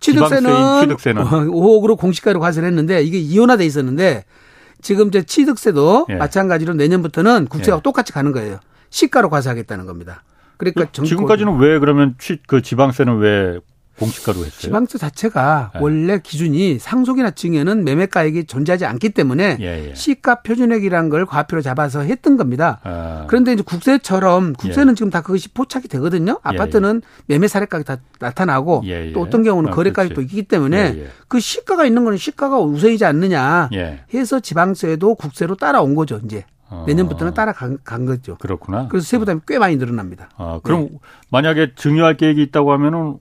취득세는, 0.00 0.80
취득세는 0.80 1.22
5억으로 1.22 1.96
공시가로 1.96 2.40
과세를 2.40 2.68
했는데 2.70 3.02
이게 3.02 3.18
이혼화돼 3.18 3.64
있었는데 3.64 4.24
지금 4.80 5.08
이제 5.08 5.22
취득세도 5.22 6.06
예. 6.08 6.14
마찬가지로 6.16 6.74
내년부터는 6.74 7.46
국세와 7.46 7.76
예. 7.76 7.82
똑같이 7.82 8.12
가는 8.12 8.32
거예요. 8.32 8.58
시가로 8.90 9.30
과세하겠다는 9.30 9.86
겁니다. 9.86 10.24
그러니까 10.56 10.86
그, 10.86 11.04
지금까지는 11.04 11.58
왜 11.58 11.78
그러면 11.78 12.16
취, 12.18 12.40
그 12.48 12.62
지방세는 12.62 13.18
왜 13.18 13.60
공시가로 14.02 14.38
했어요. 14.38 14.50
지방세 14.58 14.98
자체가 14.98 15.70
네. 15.74 15.80
원래 15.80 16.18
기준이 16.20 16.78
상속이나 16.78 17.30
증여는 17.30 17.84
매매가액이 17.84 18.44
존재하지 18.44 18.84
않기 18.84 19.10
때문에 19.10 19.58
예, 19.60 19.90
예. 19.90 19.94
시가 19.94 20.42
표준액이라는 20.42 21.08
걸 21.08 21.26
과표로 21.26 21.62
잡아서 21.62 22.00
했던 22.00 22.36
겁니다. 22.36 22.80
아. 22.82 23.24
그런데 23.28 23.52
이제 23.52 23.62
국세처럼 23.62 24.54
국세는 24.54 24.92
예. 24.92 24.94
지금 24.94 25.10
다 25.10 25.20
그것이 25.22 25.48
포착이 25.50 25.88
되거든요. 25.88 26.32
예, 26.32 26.48
아파트는 26.48 27.02
예. 27.04 27.08
매매 27.26 27.48
사례가격이 27.48 27.84
다 27.84 27.96
나타나고 28.18 28.82
또 29.14 29.20
어떤 29.20 29.42
경우는 29.42 29.70
아, 29.70 29.74
거래가격도 29.74 30.20
있기 30.22 30.44
때문에 30.44 31.06
그 31.28 31.40
시가가 31.40 31.84
있는 31.84 32.04
거는 32.04 32.18
시가가 32.18 32.58
우선이지 32.58 33.04
않느냐 33.04 33.70
해서 34.12 34.40
지방세도 34.40 35.14
국세로 35.14 35.56
따라온 35.56 35.94
거죠. 35.94 36.20
이제. 36.24 36.44
어. 36.72 36.84
내년부터는 36.86 37.34
따라간 37.34 37.78
간 37.84 38.06
거죠. 38.06 38.36
그렇구나. 38.38 38.88
그래서 38.88 39.06
세부담이 39.06 39.42
꽤 39.46 39.58
많이 39.58 39.76
늘어납니다. 39.76 40.30
아, 40.36 40.58
그럼 40.62 40.88
네. 40.90 40.98
만약에 41.30 41.74
증여할 41.76 42.16
계획이 42.16 42.42
있다고 42.44 42.72
하면은 42.72 43.18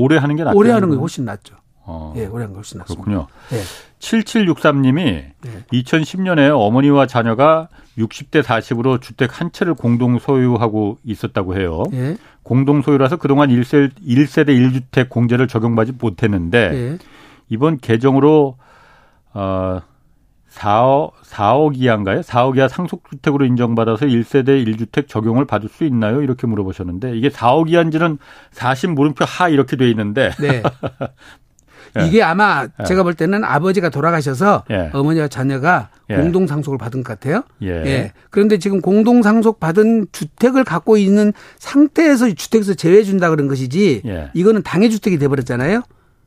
오래 0.00 0.16
하는 0.16 0.36
게 0.36 0.44
낫죠. 0.44 0.58
오래 0.58 0.70
하는 0.70 0.90
게 0.90 0.96
훨씬 0.96 1.24
낫죠. 1.24 1.54
어. 1.84 2.14
예, 2.16 2.26
오래 2.26 2.42
하는 2.42 2.50
게 2.50 2.56
훨씬 2.56 2.78
낫습니다. 2.78 3.04
그렇군요. 3.04 3.26
예. 3.52 3.62
7763님이 3.98 4.94
네. 5.40 5.64
2010년에 5.72 6.50
어머니와 6.54 7.06
자녀가 7.06 7.68
60대 7.98 8.42
40으로 8.42 9.00
주택 9.00 9.40
한 9.40 9.52
채를 9.52 9.74
공동 9.74 10.18
소유하고 10.18 10.98
있었다고 11.04 11.56
해요. 11.56 11.82
예. 11.92 12.16
공동 12.42 12.82
소유라서 12.82 13.16
그동안 13.16 13.50
1세, 13.50 13.90
1세대 14.00 14.48
1주택 14.48 15.08
공제를 15.08 15.48
적용받지 15.48 15.92
못했는데 16.00 16.58
예. 16.72 16.98
이번 17.48 17.78
개정으로 17.78 18.56
어 19.34 19.80
4억, 20.52 21.12
4억 21.24 21.76
이하인가요? 21.76 22.20
4억 22.20 22.56
이하 22.56 22.68
상속주택으로 22.68 23.44
인정받아서 23.44 24.06
1세대 24.06 24.64
1주택 24.66 25.08
적용을 25.08 25.44
받을 25.46 25.68
수 25.68 25.84
있나요? 25.84 26.22
이렇게 26.22 26.46
물어보셨는데 26.46 27.16
이게 27.16 27.28
4억 27.28 27.70
이하인지는 27.70 28.18
40 28.52 28.90
물음표 28.90 29.24
하 29.24 29.48
이렇게 29.48 29.76
돼 29.76 29.88
있는데. 29.90 30.30
네. 30.40 30.62
예. 31.98 32.06
이게 32.06 32.22
아마 32.22 32.68
예. 32.80 32.84
제가 32.84 33.02
볼 33.02 33.14
때는 33.14 33.42
아버지가 33.42 33.88
돌아가셔서 33.88 34.64
예. 34.70 34.90
어머니와 34.92 35.26
자녀가 35.26 35.88
예. 36.08 36.16
공동 36.16 36.46
상속을 36.46 36.78
받은 36.78 37.02
것 37.02 37.18
같아요. 37.18 37.42
예. 37.62 37.68
예. 37.68 38.12
그런데 38.30 38.58
지금 38.58 38.80
공동 38.80 39.22
상속 39.22 39.58
받은 39.58 40.06
주택을 40.12 40.62
갖고 40.62 40.96
있는 40.96 41.32
상태에서 41.58 42.32
주택에서 42.32 42.74
제외해 42.74 43.02
준다 43.02 43.28
그런 43.30 43.48
것이지 43.48 44.02
예. 44.04 44.30
이거는 44.34 44.62
당해 44.62 44.88
주택이 44.88 45.18
돼 45.18 45.26
버렸잖아요. 45.26 45.82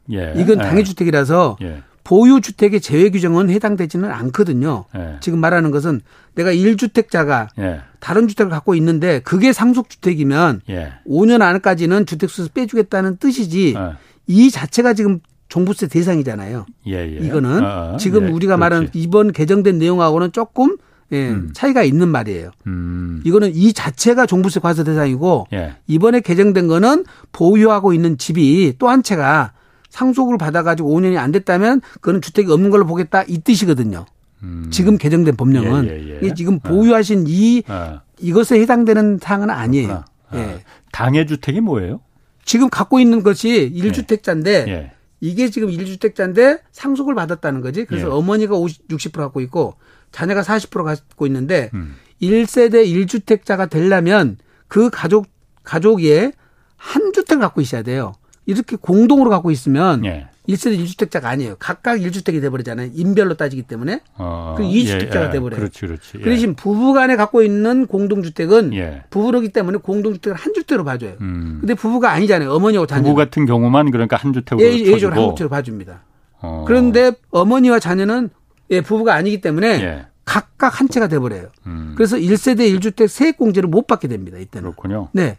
이건 0.10 0.58
당해 0.58 0.84
주택이라서 0.84 1.56
보유 2.04 2.42
주택의 2.42 2.82
제외 2.82 3.10
규정은 3.10 3.50
해당되지는 3.50 4.12
않거든요. 4.12 4.86
예. 4.96 5.18
지금 5.22 5.40
말하는 5.40 5.72
것은 5.72 6.02
내가 6.36 6.52
1주택자가 6.54 7.48
예. 7.60 7.80
다른 8.00 8.28
주택을 8.28 8.52
갖고 8.52 8.76
있는데 8.76 9.20
그게 9.20 9.54
상속 9.54 9.90
주택이면 9.90 10.62
예. 10.70 10.94
5년 11.08 11.42
안까지는 11.42 12.06
주택수에서 12.06 12.50
빼주겠다는 12.54 13.18
뜻이지 13.18 13.76
예. 13.78 13.94
이 14.28 14.52
자체가 14.52 14.94
지금 14.94 15.20
종부세 15.48 15.88
대상이잖아요. 15.88 16.66
예, 16.88 16.94
예. 16.94 17.26
이거는 17.26 17.64
어, 17.64 17.94
어. 17.94 17.98
지금 17.98 18.34
우리가 18.34 18.56
그렇지. 18.56 18.60
말하는 18.60 18.90
이번 18.94 19.32
개정된 19.32 19.78
내용하고는 19.78 20.32
조금 20.32 20.78
예, 21.12 21.30
음. 21.30 21.52
차이가 21.54 21.84
있는 21.84 22.10
말이에요. 22.10 22.50
음. 22.66 23.22
이거는 23.24 23.52
이 23.54 23.72
자체가 23.72 24.26
종부세 24.26 24.60
과세 24.60 24.84
대상이고 24.84 25.48
이번에 25.88 26.22
개정된 26.22 26.68
거는 26.68 27.06
보유하고 27.32 27.94
있는 27.94 28.18
집이 28.18 28.76
또 28.80 28.90
한 28.90 29.04
채가 29.04 29.54
상속을 29.94 30.40
받아가지고 30.40 30.90
5년이 30.90 31.18
안 31.18 31.32
됐다면 31.32 31.82
그거는 32.02 32.20
주택이 32.20 32.52
없는 32.52 32.72
걸로 32.72 32.86
보겠다 32.88 33.24
이 33.28 33.38
뜻이거든요. 33.38 34.06
음. 34.42 34.68
지금 34.72 34.98
개정된 34.98 35.36
법령은 35.36 35.88
예, 35.88 35.92
예, 35.92 36.20
예. 36.24 36.34
지금 36.34 36.60
보유하신 36.60 37.26
이 37.28 37.64
아. 37.68 38.02
이것에 38.20 38.60
해당되는 38.60 39.20
사항은 39.22 39.52
아니에요. 39.52 40.04
아. 40.30 40.38
예. 40.38 40.64
당해 40.92 41.28
주택이 41.28 41.62
뭐예요? 41.62 42.02
지금 42.44 42.70
갖고 42.72 43.00
있는 43.00 43.22
것이 43.22 43.72
1주택자인데 43.76 44.48
예. 44.68 44.92
이게 45.22 45.52
지금 45.52 45.70
1주택자인데 45.70 46.62
상속을 46.72 47.14
받았다는 47.14 47.62
거지. 47.62 47.86
그래서 47.86 48.08
예. 48.08 48.12
어머니가 48.12 48.56
50, 48.56 48.88
60% 48.88 49.14
갖고 49.18 49.42
있고 49.42 49.76
자녀가 50.12 50.42
40% 50.42 50.84
갖고 50.84 51.28
있는데 51.28 51.70
음. 51.76 51.96
1세대 52.20 52.84
1주택자가 52.84 53.70
되려면 53.70 54.38
그 54.68 54.90
가족 54.90 55.28
가족의 55.64 56.34
한 56.78 57.14
주택을 57.14 57.42
갖고 57.42 57.62
있어야 57.62 57.84
돼요. 57.84 58.14
이렇게 58.46 58.76
공동으로 58.76 59.30
갖고 59.30 59.52
있으면 59.52 60.04
예. 60.06 60.28
1세대 60.48 60.78
1주택자가 60.84 61.26
아니에요. 61.26 61.56
각각 61.58 61.98
1주택이 61.98 62.42
돼버리잖아요. 62.42 62.92
인별로 62.94 63.36
따지기 63.36 63.64
때문에. 63.64 64.02
어, 64.18 64.56
그 64.58 64.64
2주택자가 64.64 65.22
예, 65.22 65.28
예. 65.28 65.30
돼버려요. 65.32 65.58
그렇지, 65.58 65.80
그렇지. 65.80 66.12
예. 66.16 66.20
그 66.20 66.30
대신 66.30 66.54
부부 66.56 66.92
간에 66.94 67.16
갖고 67.16 67.42
있는 67.44 67.88
공동주택은 67.88 68.74
예. 68.74 69.04
부부로기 69.10 69.50
때문에 69.50 69.78
공동주택을 69.78 70.38
한 70.38 70.54
주택으로 70.54 70.84
봐줘요. 70.84 71.14
음. 71.22 71.60
근데 71.62 71.74
부부가 71.74 72.12
아니잖아요. 72.12 72.52
어머니와 72.52 72.86
자녀. 72.88 73.04
부부 73.04 73.16
같은 73.16 73.46
경우만 73.46 73.92
그러니까 73.92 74.18
한 74.18 74.34
주택으로 74.34 74.68
예, 74.68 74.74
예적으로 74.74 75.22
한 75.22 75.30
주택으로 75.30 75.50
봐줍니다. 75.50 76.02
어. 76.42 76.66
그런데 76.68 77.14
어머니와 77.32 77.80
자녀는 77.80 78.30
예, 78.72 78.82
부부가 78.82 79.16
아니기 79.16 79.40
때문에 79.40 79.68
예. 79.82 80.06
각각 80.26 80.82
한 80.82 80.90
채가 80.90 81.08
돼버려요. 81.08 81.48
음. 81.68 81.94
그래서 81.96 82.18
1세대 82.18 82.60
1주택 82.78 83.08
세액공제를 83.08 83.70
못 83.70 83.88
받게 83.88 84.10
됩니다. 84.10 84.38
이때는. 84.38 84.72
그렇군요. 84.72 85.08
네. 85.14 85.38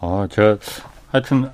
아, 0.00 0.28
제가 0.30 0.58
하여튼 1.10 1.50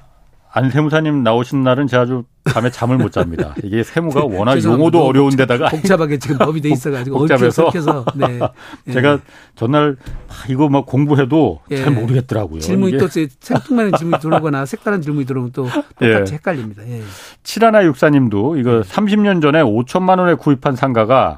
안 0.57 0.71
세무사님 0.71 1.23
나오신 1.23 1.63
날은 1.65 1.87
제가 1.87 2.05
아주 2.05 2.25
밤에 2.45 2.71
잠을 2.71 2.97
못 2.97 3.13
잡니다. 3.13 3.55
이게 3.63 3.83
세무가 3.83 4.25
워낙 4.25 4.65
용어도 4.65 5.05
어려운 5.05 5.37
데다가 5.37 5.69
복잡하게 5.69 6.19
지금 6.19 6.39
법이 6.39 6.63
돼 6.63 6.71
있어가지고 6.71 7.19
복잡해서 7.29 7.71
네. 8.15 8.41
제가 8.91 9.19
전날 9.55 9.99
아, 10.29 10.33
이거 10.49 10.71
막 10.71 10.87
공부해도 10.87 11.61
예. 11.73 11.77
잘 11.77 11.93
모르겠더라고요. 11.93 12.61
질문이. 12.61 12.97
또 12.97 13.07
생뚱맞은 13.07 13.99
질문이 13.99 14.19
들어오거나 14.19 14.65
색다른 14.65 15.03
질문이 15.03 15.27
들어오면 15.27 15.53
또 15.53 15.65
똑같이 15.65 16.33
예. 16.33 16.37
헷갈립니다. 16.37 16.89
예. 16.89 17.03
칠하나 17.43 17.85
육사님도 17.85 18.57
이거 18.57 18.81
30년 18.81 19.43
전에 19.43 19.63
5천만 19.63 20.21
원에 20.21 20.33
구입한 20.33 20.75
상가가 20.75 21.37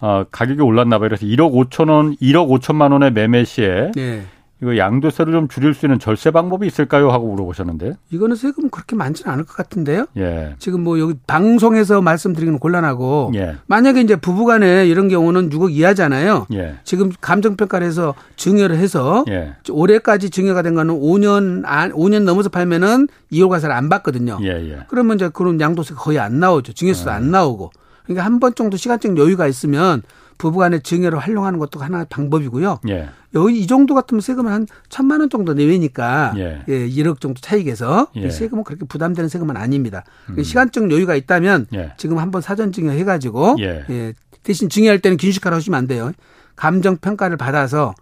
어, 0.00 0.24
가격이 0.28 0.60
올랐나 0.60 0.98
봐요. 0.98 1.10
그래서 1.10 1.24
1억 1.24 1.52
5천 1.70 1.88
원, 1.88 2.16
1억 2.16 2.48
5천만 2.48 2.90
원의 2.90 3.12
매매 3.12 3.44
시에 3.44 3.92
네. 3.94 4.24
이거 4.62 4.76
양도세를 4.78 5.32
좀 5.32 5.48
줄일 5.48 5.74
수 5.74 5.84
있는 5.84 5.98
절세 5.98 6.30
방법이 6.30 6.66
있을까요? 6.66 7.10
하고 7.10 7.28
물어보셨는데. 7.32 7.94
이거는 8.10 8.36
세금 8.36 8.70
그렇게 8.70 8.96
많지는 8.96 9.30
않을 9.32 9.44
것 9.44 9.56
같은데요. 9.56 10.06
예. 10.16 10.54
지금 10.58 10.82
뭐 10.82 10.98
여기 11.00 11.14
방송에서 11.26 12.00
말씀드리기는 12.00 12.58
곤란하고 12.60 13.32
예. 13.34 13.56
만약에 13.66 14.00
이제 14.00 14.16
부부간에 14.16 14.86
이런 14.86 15.08
경우는 15.08 15.50
6억 15.50 15.72
이하잖아요. 15.72 16.46
예. 16.54 16.76
지금 16.84 17.10
감정평가를 17.20 17.86
해서 17.86 18.14
증여를 18.36 18.76
해서 18.76 19.24
예. 19.28 19.54
올해까지 19.68 20.30
증여가 20.30 20.62
된 20.62 20.74
거는 20.74 20.94
5년 20.98 21.62
안 21.66 21.92
5년 21.92 22.22
넘어서 22.22 22.48
팔면은 22.48 23.08
2월 23.32 23.48
과세를 23.50 23.74
안 23.74 23.88
받거든요. 23.88 24.38
예, 24.42 24.48
예. 24.70 24.78
그러면 24.88 25.16
이제 25.16 25.28
그런 25.32 25.60
양도세가 25.60 26.00
거의 26.00 26.18
안 26.20 26.38
나오죠. 26.40 26.72
증여세도 26.72 27.10
안 27.10 27.30
나오고. 27.30 27.70
그러니까 28.04 28.24
한 28.24 28.38
번 28.38 28.54
정도 28.54 28.76
시간적 28.76 29.16
여유가 29.18 29.46
있으면 29.46 30.02
부부간의 30.38 30.82
증여를 30.82 31.18
활용하는 31.18 31.58
것도 31.58 31.80
하나의 31.80 32.06
방법이고요. 32.08 32.80
예. 32.88 33.08
여기 33.34 33.60
이 33.60 33.66
정도 33.66 33.94
같으면 33.94 34.20
세금은 34.20 34.52
한 34.52 34.66
천만 34.88 35.20
원 35.20 35.30
정도 35.30 35.54
내외니까 35.54 36.34
예. 36.36 36.62
예 36.68 36.88
1억 36.88 37.20
정도 37.20 37.40
차익에서 37.40 38.08
예. 38.16 38.30
세금은 38.30 38.64
그렇게 38.64 38.84
부담되는 38.86 39.28
세금은 39.28 39.56
아닙니다. 39.56 40.04
음. 40.30 40.42
시간적 40.42 40.90
여유가 40.90 41.14
있다면 41.14 41.66
예. 41.74 41.92
지금 41.96 42.18
한번 42.18 42.42
사전 42.42 42.72
증여 42.72 42.92
해가지고 42.92 43.56
예. 43.60 43.84
예. 43.90 44.14
대신 44.42 44.68
증여할 44.68 45.00
때는 45.00 45.16
긴축하라 45.16 45.56
하시면 45.56 45.78
안 45.78 45.86
돼요. 45.86 46.12
감정 46.56 46.96
평가를 46.96 47.36
받아서 47.36 47.94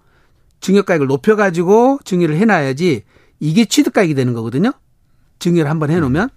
증여가액을 0.60 1.06
높여가지고 1.06 2.00
증여를 2.04 2.36
해놔야지 2.36 3.04
이게 3.40 3.64
취득가액이 3.64 4.14
되는 4.14 4.32
거거든요. 4.32 4.72
증여를 5.38 5.70
한번 5.70 5.90
해놓으면. 5.90 6.30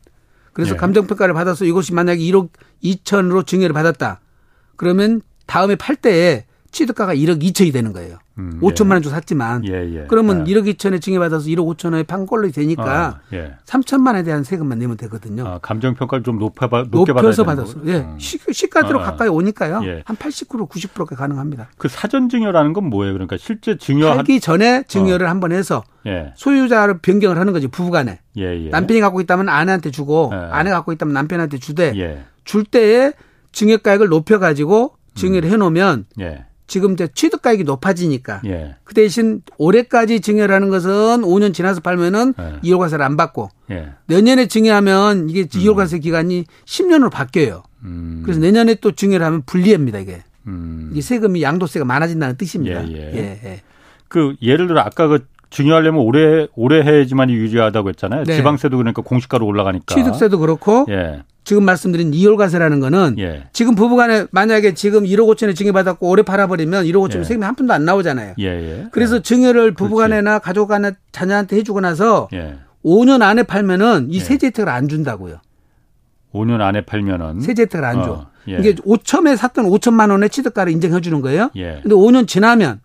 그래서 0.53 0.73
예. 0.73 0.77
감정 0.77 1.05
평가를 1.05 1.33
받아서 1.33 1.65
이것이 1.65 1.93
만약에 1.93 2.21
1억 2.21 2.49
2천으로 2.83 3.45
증여를 3.45 3.73
받았다. 3.73 4.21
그러면 4.77 5.21
다음에 5.45 5.75
팔 5.75 5.95
때에 5.95 6.45
취득가가 6.75 7.15
1억 7.15 7.41
2천이 7.41 7.71
되는 7.71 7.93
거예요. 7.93 8.17
음, 8.37 8.59
5천만 8.61 8.91
원 8.91 9.01
주고 9.01 9.15
샀지만 9.15 9.65
예, 9.65 9.95
예. 9.95 10.05
그러면 10.09 10.45
예. 10.45 10.53
1억 10.53 10.75
2천에 10.75 11.01
증여받아서 11.01 11.45
1억 11.45 11.77
5천 11.77 11.93
원에 11.93 12.03
판 12.03 12.25
걸로 12.25 12.51
되니까 12.51 12.83
아, 12.83 13.19
예. 13.31 13.53
3천만 13.65 14.07
원에 14.07 14.23
대한 14.23 14.43
세금만 14.43 14.79
내면 14.79 14.97
되거든요. 14.97 15.47
아, 15.47 15.59
감정 15.61 15.95
평가를 15.95 16.23
좀 16.23 16.37
높여 16.37 16.67
높게 16.67 17.13
받아서 17.13 17.45
받았어. 17.45 17.75
예. 17.85 17.99
음. 17.99 18.17
시가대로 18.19 18.99
아, 18.99 19.03
가까이 19.03 19.29
오니까요. 19.29 19.81
예. 19.85 20.03
한 20.03 20.17
80% 20.17 20.67
90%가 20.67 21.15
가능합니다. 21.15 21.69
그 21.77 21.87
사전 21.87 22.27
증여라는 22.27 22.73
건 22.73 22.89
뭐예요? 22.89 23.13
그러니까 23.13 23.37
실제 23.37 23.77
증여 23.77 24.11
하기 24.11 24.41
전에 24.41 24.83
증여를 24.83 25.27
어. 25.27 25.29
한번 25.29 25.53
해서 25.53 25.81
예. 26.05 26.33
소유자를 26.35 26.97
변경을 26.97 27.39
하는 27.39 27.53
거지 27.53 27.69
부부간에. 27.69 28.19
예, 28.35 28.69
남편이 28.69 28.99
갖고 28.99 29.21
있다면 29.21 29.47
아내한테 29.47 29.91
주고 29.91 30.33
아내가 30.33 30.75
갖고 30.75 30.91
있다면 30.91 31.13
남편한테 31.13 31.57
주되 31.57 32.21
줄 32.43 32.65
때에 32.65 33.13
증여가액을 33.53 34.09
높여 34.09 34.39
가지고 34.39 34.94
증여를 35.15 35.50
음. 35.50 35.53
해 35.53 35.57
놓으면 35.57 36.05
지금 36.67 36.93
이제 36.93 37.07
취득가액이 37.13 37.63
높아지니까 37.63 38.41
예. 38.45 38.75
그 38.83 38.94
대신 38.94 39.42
올해까지 39.57 40.20
증여라는 40.20 40.70
것은 40.70 41.22
5년 41.22 41.53
지나서 41.53 41.81
팔면은 41.81 42.33
예. 42.39 42.59
2월 42.70 42.79
과세를 42.79 43.05
안 43.05 43.18
받고 43.18 43.50
예. 43.72 43.89
내년에 44.07 44.48
증여하면 44.48 45.29
이게 45.29 45.42
음. 45.42 45.48
2월 45.48 45.75
과세 45.75 46.00
기간이 46.00 46.46
10년으로 46.66 47.11
바뀌어요. 47.11 47.63
음. 47.83 48.22
그래서 48.24 48.39
내년에 48.39 48.75
또 48.75 48.92
증여를 48.92 49.25
하면 49.25 49.44
불리합니다 49.46 50.00
이게. 50.00 50.24
음. 50.48 50.89
이게 50.92 51.01
세금이 51.01 51.42
양도세가 51.44 51.85
많아진다는 51.85 52.37
뜻입니다. 52.37 52.87
예, 52.89 52.94
예. 52.94 53.13
예, 53.13 53.39
예. 53.44 53.61
그 54.07 54.35
예를 54.42 54.68
들어 54.68 54.81
아까 54.81 55.07
그 55.07 55.25
증여하려면 55.51 56.01
올해 56.01 56.48
올해 56.55 56.81
해야지만 56.81 57.29
유지하다고 57.29 57.89
했잖아요. 57.89 58.24
네. 58.25 58.35
지방세도 58.35 58.77
그러니까 58.77 59.01
공시가로 59.01 59.46
올라가니까. 59.46 59.94
취득세도 59.96 60.39
그렇고 60.39 60.85
예. 60.89 61.24
지금 61.46 61.64
말씀드린 61.64 62.14
이월과세라는 62.14 62.79
거는 62.79 63.16
예. 63.20 63.48
지금 63.53 63.75
부부간에 63.75 64.25
만약에 64.31 64.74
지금 64.74 65.03
1억 65.03 65.27
5천에 65.36 65.55
증여받았고 65.55 66.10
올해 66.10 66.24
팔아버리면 66.24 66.86
1억 66.86 67.08
5천 67.08 67.20
예. 67.20 67.24
세금이 67.24 67.46
한 67.46 67.55
푼도 67.55 67.72
안 67.72 67.86
나오잖아요. 67.86 68.34
예, 68.40 68.46
예. 68.46 68.88
그래서 68.92 69.22
증여를 69.22 69.75
부부간에나 69.75 70.40
가족간에 70.40 70.94
자녀한테 71.12 71.58
해주고 71.58 71.81
나서 71.81 72.27
5년 72.84 73.22
예. 73.22 73.25
안에 73.25 73.44
팔면은 73.44 74.08
이 74.10 74.16
예. 74.16 74.20
세제 74.20 74.48
혜택을 74.48 74.70
안 74.70 74.90
준다고요. 74.90 75.38
5년 76.34 76.62
안에 76.62 76.81
팔면은 76.81 77.40
세제 77.40 77.62
혜택을 77.62 77.86
안 77.86 78.03
줘. 78.03 78.12
어, 78.12 78.27
이게 78.48 78.74
5천에 78.74 79.38
샀던 79.38 79.66
5천만 79.66 80.10
원의 80.10 80.31
취득가를 80.31 80.74
인정해 80.74 81.00
주는 81.00 81.22
거예요. 81.22 81.51
예. 81.55 81.79
근데 81.84 81.96
5년 81.96 82.27
지나면 82.27 82.81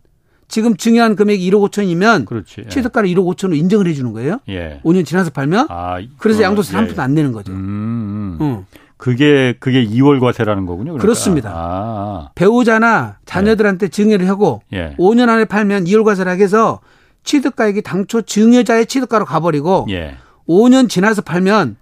지금 0.51 0.77
증여한 0.77 1.15
금액이 1.17 1.49
1억 1.51 1.71
5천이면 1.71 2.27
그렇지. 2.27 2.65
취득가를 2.69 3.09
1억 3.11 3.25
5천으로 3.37 3.57
인정을 3.57 3.87
해 3.87 3.95
주는 3.95 4.13
거예요. 4.13 4.41
예. 4.49 4.81
5년 4.85 5.07
지나서 5.07 5.31
팔면 5.31 5.69
아, 5.71 5.99
그래서 6.19 6.41
어, 6.41 6.43
양도세 6.43 6.75
한 6.75 6.85
예. 6.85 6.89
푼도 6.89 7.01
안 7.01 7.15
내는 7.15 7.33
거죠. 7.33 7.53
음, 7.53 8.37
음. 8.41 8.45
음. 8.45 8.67
그게 8.97 9.55
그게 9.61 9.87
2월 9.87 10.21
과세라는 10.21 10.67
거군요. 10.67 10.93
그러니까. 10.93 11.03
그렇습니다 11.03 11.53
아. 11.55 12.31
배우자나 12.35 13.17
자녀들한테 13.25 13.87
예. 13.87 13.89
증여를 13.89 14.29
하고 14.29 14.61
예. 14.73 14.95
5년 14.99 15.29
안에 15.29 15.47
팔면 15.47 15.85
2월 15.85 16.05
과세를 16.05 16.31
하게 16.31 16.43
해서 16.45 16.81
취득가액이 17.23 17.83
당초 17.83 18.21
증여자의 18.21 18.87
취득가로 18.87 19.25
가버리고 19.25 19.87
예. 19.91 20.17
5년 20.49 20.89
지나서 20.89 21.23
팔면 21.23 21.77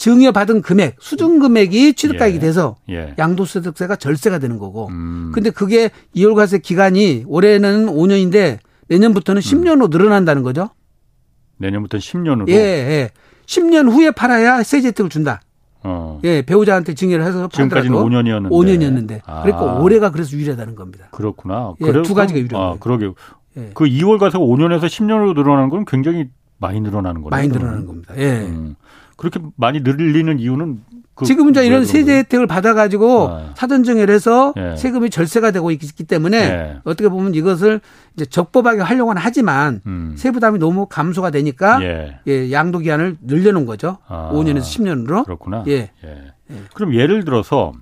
증여받은 0.00 0.62
금액, 0.62 0.96
수준 0.98 1.40
금액이 1.40 1.92
취득가액이 1.92 2.36
예. 2.36 2.40
돼서 2.40 2.76
예. 2.88 3.14
양도소득세가 3.18 3.96
절세가 3.96 4.38
되는 4.38 4.56
거고. 4.56 4.88
음. 4.88 5.30
근데 5.34 5.50
그게 5.50 5.90
이월과세 6.14 6.60
기간이 6.60 7.24
올해는 7.26 7.86
5년인데 7.86 8.60
내년부터는 8.88 9.42
10년으로 9.42 9.84
음. 9.84 9.90
늘어난다는 9.90 10.42
거죠. 10.42 10.70
내년부터는 11.58 12.00
10년으로. 12.00 12.48
예, 12.48 12.54
예. 12.54 13.10
10년 13.44 13.92
후에 13.92 14.10
팔아야 14.10 14.62
세제 14.62 14.88
혜택을 14.88 15.10
준다. 15.10 15.42
어. 15.82 16.18
예, 16.24 16.40
배우자한테 16.40 16.94
증여를 16.94 17.22
해서 17.22 17.50
지금까지는 17.52 17.94
5년이었는데. 17.94 18.50
5년이었는데. 18.50 19.20
아. 19.26 19.42
그러니까 19.42 19.80
올해가 19.80 20.10
그래서 20.10 20.34
유리하다는 20.34 20.76
겁니다. 20.76 21.08
그렇구나. 21.10 21.74
예, 21.82 21.84
그래, 21.84 22.00
두 22.00 22.14
가지가 22.14 22.40
유리합니다. 22.40 22.58
아, 22.58 22.76
그러게. 22.80 23.12
예. 23.58 23.70
그 23.74 23.84
2월 23.84 24.18
가서 24.18 24.38
5년에서 24.38 24.86
10년으로 24.86 25.34
늘어나는 25.34 25.68
건 25.68 25.84
굉장히 25.84 26.28
많이 26.56 26.80
늘어나는 26.80 27.20
거네요. 27.20 27.30
많이 27.30 27.48
늘어나는 27.48 27.84
겁니다. 27.84 28.14
예. 28.16 28.46
음. 28.46 28.76
그렇게 29.20 29.38
많이 29.56 29.80
늘리는 29.80 30.38
이유는 30.38 30.80
그 31.14 31.26
지금 31.26 31.50
이제 31.50 31.66
이런 31.66 31.84
세제 31.84 32.16
혜택을 32.16 32.46
받아가지고 32.46 33.28
아. 33.28 33.50
사전증여를 33.54 34.14
해서 34.14 34.54
예. 34.56 34.76
세금이 34.76 35.10
절세가 35.10 35.50
되고 35.50 35.70
있기 35.70 36.04
때문에 36.04 36.38
예. 36.38 36.76
어떻게 36.84 37.10
보면 37.10 37.34
이것을 37.34 37.82
이제 38.14 38.24
적법하게 38.24 38.80
활용은 38.80 39.18
하지만 39.18 39.82
음. 39.84 40.14
세부담이 40.16 40.58
너무 40.58 40.86
감소가 40.86 41.30
되니까 41.30 41.82
예. 41.82 42.18
예 42.26 42.50
양도 42.50 42.78
기한을 42.78 43.18
늘려놓은 43.20 43.66
거죠. 43.66 43.98
아. 44.08 44.30
5년에서 44.32 44.62
10년으로. 44.62 45.24
그렇구나. 45.26 45.64
예. 45.68 45.90
예. 46.02 46.32
예. 46.50 46.56
그럼 46.72 46.94
예를 46.94 47.26
들어서 47.26 47.72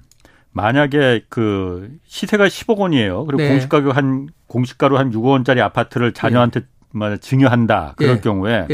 만약에 0.50 1.26
그 1.28 1.88
시세가 2.04 2.48
10억 2.48 2.78
원이에요. 2.78 3.26
그리고 3.26 3.44
네. 3.44 3.50
공시가격 3.50 3.96
한 3.96 4.28
공시가로 4.48 4.98
한 4.98 5.12
6억 5.12 5.26
원짜리 5.26 5.60
아파트를 5.60 6.12
자녀한테 6.14 6.62
예. 6.62 7.16
증여한다. 7.20 7.94
그럴 7.96 8.16
예. 8.16 8.20
경우에 8.20 8.66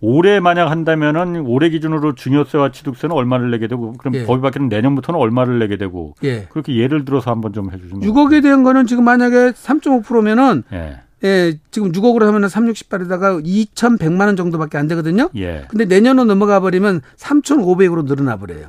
올해 0.00 0.40
만약 0.40 0.70
한다면은 0.70 1.46
올해 1.46 1.70
기준으로 1.70 2.14
증여세와 2.14 2.70
취득세는 2.72 3.14
얼마를 3.14 3.50
내게 3.50 3.66
되고 3.66 3.92
그럼 3.94 4.14
예. 4.14 4.24
법이 4.24 4.42
바뀌는 4.42 4.68
내년부터는 4.68 5.18
얼마를 5.18 5.58
내게 5.58 5.76
되고 5.76 6.14
예. 6.24 6.46
그렇게 6.50 6.76
예를 6.76 7.04
들어서 7.04 7.30
한번 7.30 7.52
좀 7.52 7.72
해주시면 7.72 8.02
6억에 8.02 8.42
대한 8.42 8.62
거는 8.62 8.86
지금 8.86 9.04
만약에 9.04 9.52
3.5%면은 9.52 10.64
예. 10.72 11.00
예, 11.24 11.58
지금 11.70 11.92
6억으로 11.92 12.24
하면은 12.24 12.48
3, 12.48 12.66
60발에다가 12.66 13.42
2,100만 13.44 14.26
원 14.26 14.36
정도밖에 14.36 14.76
안 14.76 14.86
되거든요. 14.88 15.30
예. 15.36 15.64
근데 15.68 15.86
내년으로 15.86 16.26
넘어가 16.26 16.60
버리면 16.60 17.00
3,500으로 17.16 18.04
늘어나 18.04 18.36
버려요. 18.36 18.66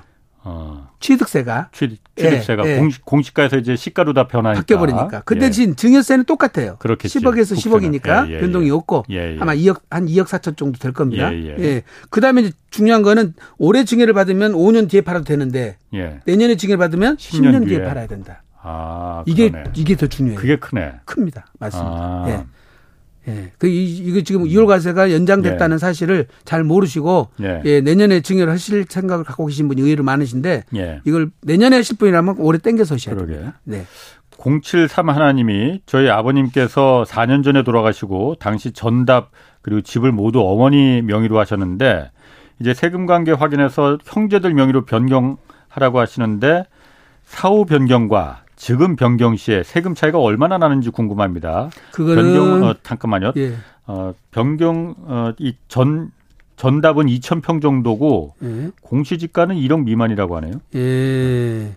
어. 0.49 0.87
취득세가 1.01 1.69
취, 1.73 1.97
취득세가 2.15 2.65
예, 2.65 2.73
예. 2.73 2.77
공시, 2.77 3.01
공시가에서 3.01 3.57
이제 3.57 3.75
시가로 3.75 4.13
다 4.13 4.27
변하니까 4.27 4.61
바뀌어 4.61 4.79
버리니까. 4.79 5.21
그 5.25 5.37
대신 5.37 5.71
예. 5.71 5.75
증여세는 5.75 6.23
똑같아요. 6.23 6.77
그렇겠지. 6.79 7.19
10억에서 7.19 7.55
국세는. 7.55 7.91
10억이니까 7.99 8.29
예, 8.29 8.35
예, 8.35 8.39
변동이 8.39 8.71
없고 8.71 9.03
아마 9.39 9.53
2억 9.53 9.81
한 9.89 10.05
2억 10.05 10.27
4천 10.27 10.55
정도 10.55 10.79
될 10.79 10.93
겁니다. 10.93 11.33
예. 11.33 11.83
그다음에 12.09 12.43
이제 12.43 12.51
중요한 12.69 13.01
거는 13.01 13.33
올해 13.57 13.83
증여를 13.83 14.13
받으면 14.13 14.53
5년 14.53 14.89
뒤에 14.89 15.01
팔아도 15.01 15.25
되는데 15.25 15.77
내년에 16.25 16.55
증여를 16.55 16.77
받으면 16.77 17.17
10년, 17.17 17.51
10년 17.51 17.67
뒤에. 17.67 17.77
뒤에 17.77 17.87
팔아야 17.87 18.07
된다. 18.07 18.43
아, 18.61 19.23
이게 19.25 19.51
이게 19.75 19.95
더 19.95 20.07
중요해요. 20.07 20.39
그게 20.39 20.57
크네. 20.57 20.93
큽니다. 21.05 21.45
맞습니다. 21.59 21.91
아. 21.91 22.25
예. 22.29 22.43
예. 23.27 23.51
그, 23.57 23.67
이거 23.67 24.21
지금 24.21 24.43
2월 24.45 24.61
음. 24.61 24.65
과세가 24.67 25.11
연장됐다는 25.11 25.75
예. 25.75 25.77
사실을 25.77 26.27
잘 26.45 26.63
모르시고, 26.63 27.29
예. 27.41 27.61
예. 27.65 27.81
내년에 27.81 28.21
증여를 28.21 28.51
하실 28.51 28.85
생각을 28.87 29.23
갖고 29.25 29.45
계신 29.45 29.67
분이 29.67 29.81
의외로 29.81 30.03
많으신데, 30.03 30.63
예. 30.75 31.01
이걸 31.05 31.29
내년에 31.41 31.77
하실 31.77 31.97
분이라면 31.97 32.35
올해 32.39 32.59
땡겨서 32.59 32.95
하셔야 32.95 33.15
돼요. 33.15 33.53
네. 33.63 33.85
073 34.37 35.09
하나님이 35.09 35.81
저희 35.85 36.09
아버님께서 36.09 37.05
4년 37.07 37.43
전에 37.43 37.63
돌아가시고 37.63 38.35
당시 38.39 38.71
전답 38.71 39.31
그리고 39.61 39.81
집을 39.81 40.11
모두 40.11 40.41
어머니 40.41 41.01
명의로 41.01 41.39
하셨는데 41.39 42.11
이제 42.59 42.73
세금 42.73 43.05
관계 43.05 43.31
확인해서 43.31 43.97
형제들 44.05 44.53
명의로 44.53 44.85
변경하라고 44.85 45.99
하시는데 45.99 46.65
사후 47.25 47.65
변경과 47.65 48.43
지금 48.57 48.95
변경 48.95 49.37
시에 49.37 49.63
세금 49.63 49.95
차이가 49.95 50.19
얼마나 50.19 50.57
나는지 50.57 50.89
궁금합니다. 50.89 51.69
그거는 51.91 52.23
변경 52.23 52.63
어, 52.63 52.75
잠깐만요. 52.83 53.31
예. 53.37 53.53
어, 53.85 54.13
변경 54.31 54.95
어, 55.05 55.31
이전 55.37 56.11
전답은 56.57 57.05
2,000평 57.05 57.61
정도고 57.61 58.33
예. 58.43 58.71
공시지가는 58.81 59.55
1억 59.55 59.83
미만이라고 59.83 60.35
하네요. 60.37 60.53
예. 60.75 61.75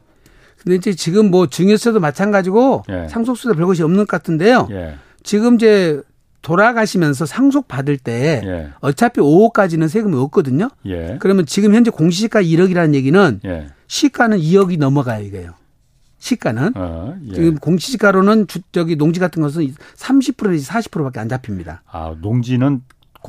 근데 0.57 0.77
이제 0.77 0.95
지금 0.95 1.31
뭐 1.31 1.47
증여세도 1.47 2.01
마찬가지고 2.01 2.85
예. 2.88 3.09
상속세도 3.09 3.55
별 3.55 3.66
것이 3.66 3.83
없는 3.83 3.99
것 3.99 4.09
같은데요. 4.09 4.69
예. 4.71 4.97
지금 5.23 5.57
이제 5.57 6.01
돌아가시면서 6.40 7.27
상속 7.27 7.69
받을 7.69 7.99
때 7.99 8.40
예. 8.43 8.71
어차피 8.81 9.21
5억까지는 9.21 9.87
세금이 9.88 10.16
없거든요. 10.16 10.71
예. 10.87 11.19
그러면 11.21 11.45
지금 11.45 11.75
현재 11.75 11.90
공시지가 11.90 12.43
1억이라는 12.43 12.95
얘기는 12.95 13.40
예. 13.45 13.66
시가는 13.87 14.38
2억이 14.38 14.79
넘어가요 14.79 15.23
이거예요. 15.27 15.60
시가는 16.21 16.73
어, 16.77 17.17
예. 17.29 17.35
지금 17.35 17.57
공시지가로는 17.57 18.47
주, 18.47 18.61
저기 18.71 18.95
농지 18.97 19.19
같은 19.19 19.43
것은 19.43 19.75
30% 19.97 20.51
내지 20.51 20.69
40%밖에 20.69 21.19
안 21.19 21.29
잡힙니다. 21.29 21.83
아 21.91 22.15
농지는 22.21 22.83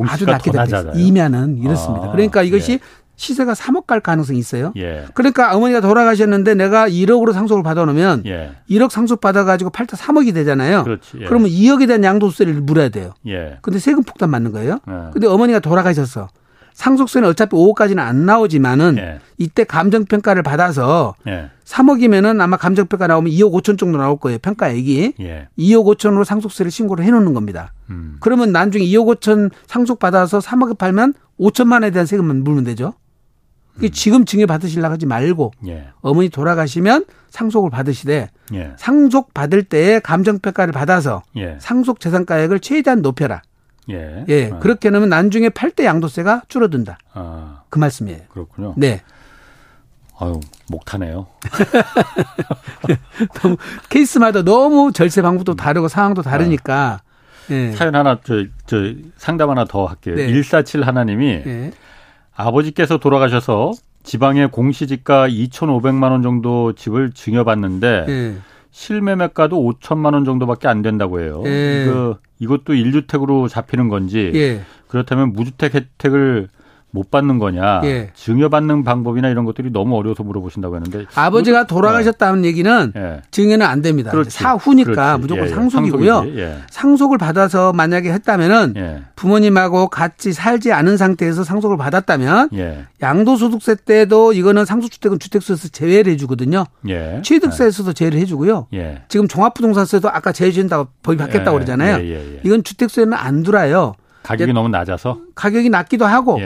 아주 0.07 0.25
낮게 0.25 0.51
잡힙니다. 0.51 0.93
이면은 0.95 1.57
이렇습니다. 1.57 2.07
아, 2.07 2.11
그러니까 2.11 2.43
이것이 2.43 2.73
예. 2.73 2.79
시세가 3.15 3.53
3억 3.53 3.85
갈 3.85 3.99
가능성이 3.99 4.39
있어요. 4.39 4.73
예. 4.77 5.05
그러니까 5.13 5.55
어머니가 5.55 5.79
돌아가셨는데 5.79 6.55
내가 6.55 6.89
1억으로 6.89 7.33
상속을 7.33 7.61
받아놓으면 7.63 8.23
예. 8.25 8.51
1억 8.69 8.89
상속 8.89 9.21
받아가지고 9.21 9.69
팔다 9.69 9.95
3억이 9.95 10.33
되잖아요. 10.33 10.83
그렇지, 10.83 11.19
예. 11.21 11.25
그러면 11.25 11.49
2억에 11.49 11.87
대한 11.87 12.03
양도세를 12.03 12.61
물어야 12.61 12.89
돼요. 12.89 13.13
예. 13.27 13.57
근데 13.61 13.79
세금 13.79 14.03
폭탄 14.03 14.31
맞는 14.31 14.51
거예요. 14.51 14.79
예. 14.87 15.11
근데 15.13 15.27
어머니가 15.27 15.59
돌아가셨어. 15.59 16.29
상속세는 16.73 17.29
어차피 17.29 17.55
5억까지는 17.55 17.99
안 17.99 18.25
나오지만은 18.25 18.97
예. 18.97 19.19
이때 19.37 19.63
감정 19.63 20.05
평가를 20.05 20.43
받아서 20.43 21.15
예. 21.27 21.49
3억이면은 21.65 22.41
아마 22.41 22.57
감정 22.57 22.87
평가 22.87 23.07
나오면 23.07 23.31
2억 23.31 23.51
5천 23.53 23.77
정도 23.77 23.97
나올 23.97 24.17
거예요. 24.17 24.39
평가액이. 24.39 25.13
예. 25.21 25.47
2억 25.57 25.85
5천으로 25.97 26.23
상속세를 26.23 26.71
신고를 26.71 27.05
해 27.05 27.11
놓는 27.11 27.33
겁니다. 27.33 27.73
음. 27.89 28.17
그러면 28.19 28.51
나중에 28.51 28.83
2억 28.85 29.19
5천 29.19 29.51
상속 29.67 29.99
받아서 29.99 30.39
3억에 30.39 30.77
팔면 30.77 31.13
5천만 31.39 31.73
원에 31.73 31.91
대한 31.91 32.05
세금만 32.05 32.43
물면 32.43 32.63
되죠. 32.65 32.93
음. 33.81 33.89
지금 33.91 34.25
증여 34.25 34.45
받으시려고 34.45 34.93
하지 34.93 35.05
말고 35.05 35.53
예. 35.67 35.87
어머니 36.01 36.29
돌아가시면 36.29 37.05
상속을 37.29 37.69
받으시되 37.69 38.29
예. 38.53 38.71
상속 38.77 39.33
받을 39.33 39.63
때에 39.63 39.99
감정 39.99 40.39
평가를 40.39 40.73
받아서 40.73 41.23
예. 41.37 41.57
상속 41.59 41.99
재산가액을 41.99 42.59
최대한 42.59 43.01
높여라. 43.01 43.41
예. 43.89 44.25
예. 44.29 44.51
아. 44.51 44.59
그렇게 44.59 44.89
하면 44.89 45.09
나중에 45.09 45.49
팔 45.49 45.71
때 45.71 45.85
양도세가 45.85 46.43
줄어든다. 46.47 46.97
아. 47.13 47.63
그 47.69 47.79
말씀이에요. 47.79 48.19
그렇군요. 48.29 48.73
네. 48.77 49.01
아유, 50.19 50.39
목 50.69 50.85
타네요. 50.85 51.25
너무 53.41 53.57
케이스마다 53.89 54.43
너무 54.43 54.91
절세 54.91 55.21
방법도 55.21 55.55
다르고 55.55 55.87
상황도 55.87 56.21
다르니까. 56.21 57.01
네. 57.47 57.71
사연 57.73 57.95
하나 57.95 58.19
저, 58.23 58.45
저 58.65 58.77
상담 59.17 59.49
하나 59.49 59.65
더 59.65 59.85
할게요. 59.85 60.15
네. 60.15 60.27
147 60.27 60.85
하나님이 60.85 61.43
네. 61.43 61.71
아버지께서 62.35 62.97
돌아가셔서 62.97 63.73
지방의 64.03 64.51
공시지가 64.51 65.27
2,500만 65.27 66.11
원 66.11 66.21
정도 66.21 66.73
집을 66.73 67.11
증여받는데 67.13 68.05
네. 68.07 68.37
실매매가도 68.71 69.57
5천만 69.57 70.13
원 70.13 70.23
정도밖에 70.23 70.67
안 70.67 70.81
된다고 70.81 71.19
해요. 71.19 71.41
네. 71.43 71.85
이것도 72.41 72.73
1주택으로 72.73 73.47
잡히는 73.47 73.87
건지 73.87 74.31
예. 74.33 74.61
그렇다면 74.87 75.31
무주택 75.31 75.75
혜택을 75.75 76.49
못 76.93 77.09
받는 77.09 77.39
거냐, 77.39 77.81
예. 77.85 78.09
증여받는 78.13 78.83
방법이나 78.83 79.29
이런 79.29 79.45
것들이 79.45 79.71
너무 79.71 79.97
어려워서 79.97 80.23
물어보신다고 80.23 80.75
했는데 80.75 81.05
아버지가 81.15 81.65
돌아가셨다는 81.65 82.41
네. 82.41 82.49
얘기는 82.49 82.93
예. 82.95 83.21
증여는 83.31 83.65
안 83.65 83.81
됩니다. 83.81 84.11
그렇지. 84.11 84.29
사후니까 84.29 85.17
그렇지. 85.17 85.21
무조건 85.21 85.45
예, 85.45 85.49
예. 85.49 85.53
상속이고요. 85.55 86.25
예. 86.35 86.57
상속을 86.69 87.17
받아서 87.17 87.71
만약에 87.71 88.11
했다면은 88.11 88.73
예. 88.75 89.03
부모님하고 89.15 89.87
같이 89.87 90.33
살지 90.33 90.73
않은 90.73 90.97
상태에서 90.97 91.43
상속을 91.43 91.77
받았다면 91.77 92.49
양도소득세 93.01 93.75
때도 93.85 94.33
이거는 94.33 94.65
상속주택은 94.65 95.19
주택수에서 95.19 95.69
제외를 95.69 96.11
해주거든요. 96.13 96.65
취득세에서도 97.23 97.93
제외를 97.93 98.19
해주고요. 98.19 98.67
지금 99.07 99.27
종합부동산세도 99.27 100.09
아까 100.09 100.31
제외준다고 100.31 100.89
법이 101.03 101.17
바뀌었다고 101.17 101.55
그러잖아요. 101.55 102.39
이건 102.43 102.63
주택수에는 102.63 103.13
안 103.13 103.43
들어요. 103.43 103.93
가격이 104.23 104.53
너무 104.53 104.69
낮아서 104.69 105.19
가격이 105.33 105.69
낮기도 105.69 106.05
하고 106.05 106.39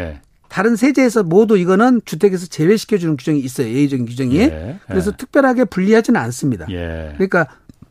다른 0.50 0.76
세제에서 0.76 1.24
모두 1.24 1.58
이거는 1.58 2.02
주택에서 2.06 2.48
제외시켜 2.48 2.98
주는 2.98 3.18
규정이 3.18 3.40
있어요. 3.40 3.68
예외적인 3.68 4.06
규정이. 4.06 4.38
예. 4.38 4.80
그래서 4.88 5.12
예. 5.12 5.18
특별하게 5.18 5.66
분리하지는 5.66 6.20
않습니다. 6.20 6.66
예. 6.70 7.12
그러니까 7.16 7.48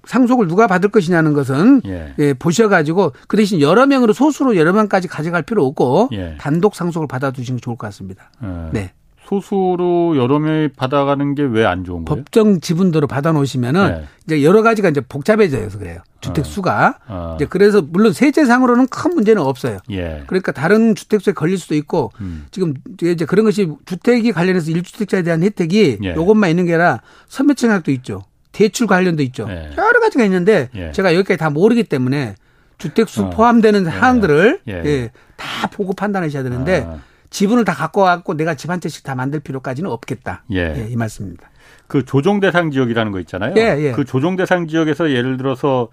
상속을 0.06 0.48
누가 0.48 0.66
받을 0.66 0.90
것이냐는 0.90 1.32
것은 1.32 1.82
예. 1.86 2.14
예, 2.18 2.34
보셔가지고 2.34 3.12
그 3.26 3.36
대신 3.36 3.60
여러 3.60 3.86
명으로 3.86 4.12
소수로 4.12 4.56
여러 4.56 4.72
명까지 4.72 5.08
가져갈 5.08 5.42
필요 5.42 5.64
없고 5.66 6.10
예. 6.12 6.36
단독 6.38 6.74
상속을 6.74 7.08
받아두시는 7.08 7.58
게 7.58 7.60
좋을 7.62 7.76
것 7.76 7.86
같습니다. 7.86 8.30
예. 8.42 8.48
네. 8.72 8.92
소수로 9.40 10.16
여러 10.16 10.38
명이 10.38 10.68
받아가는 10.76 11.34
게 11.34 11.42
왜 11.44 11.64
안 11.66 11.84
좋은 11.84 12.04
거예요? 12.04 12.22
법정 12.24 12.60
지분도로 12.60 13.06
받아놓으시면은 13.06 13.88
네. 14.00 14.04
이제 14.26 14.44
여러 14.44 14.62
가지가 14.62 14.88
이제 14.90 15.00
복잡해져서 15.00 15.78
그래요. 15.78 15.98
주택 16.20 16.42
어. 16.42 16.44
수가 16.44 16.98
어. 17.08 17.32
이제 17.36 17.46
그래서 17.46 17.82
물론 17.82 18.12
세제상으로는 18.12 18.86
큰 18.88 19.14
문제는 19.14 19.42
없어요. 19.42 19.78
예. 19.90 20.22
그러니까 20.26 20.52
다른 20.52 20.94
주택수에 20.94 21.32
걸릴 21.32 21.58
수도 21.58 21.74
있고 21.74 22.12
음. 22.20 22.46
지금 22.50 22.74
이제 23.02 23.24
그런 23.24 23.44
것이 23.44 23.68
주택이 23.86 24.32
관련해서 24.32 24.70
일주택자에 24.70 25.22
대한 25.22 25.42
혜택이 25.42 25.98
예. 26.02 26.14
요것만 26.14 26.50
있는 26.50 26.66
게 26.66 26.74
아니라 26.74 27.00
선배청약도 27.28 27.90
있죠. 27.92 28.22
대출 28.52 28.86
관련도 28.86 29.22
있죠. 29.24 29.46
예. 29.50 29.70
여러 29.76 30.00
가지가 30.00 30.24
있는데 30.24 30.68
예. 30.74 30.92
제가 30.92 31.14
여기까지 31.14 31.38
다 31.38 31.50
모르기 31.50 31.84
때문에 31.84 32.34
주택수 32.78 33.24
어. 33.24 33.30
포함되는 33.30 33.84
사항들을 33.84 34.60
예. 34.68 34.72
예. 34.84 35.10
다 35.36 35.66
보고 35.68 35.92
판단하셔야 35.92 36.42
되는데. 36.42 36.84
아. 36.88 36.98
지분을 37.34 37.64
다 37.64 37.74
갖고 37.74 38.02
와갖고 38.02 38.34
내가 38.34 38.54
집 38.54 38.70
한 38.70 38.80
채씩 38.80 39.02
다 39.02 39.14
만들 39.16 39.40
필요까지는 39.40 39.90
없겠다. 39.90 40.44
예. 40.52 40.74
예, 40.76 40.88
이 40.88 40.96
말씀입니다. 40.96 41.50
그 41.88 42.04
조정 42.04 42.38
대상 42.40 42.70
지역이라는 42.70 43.10
거 43.12 43.18
있잖아요. 43.20 43.54
예, 43.56 43.76
예. 43.78 43.92
그 43.92 44.04
조정 44.04 44.36
대상 44.36 44.66
지역에서 44.68 45.10
예를 45.10 45.36
들어서 45.36 45.88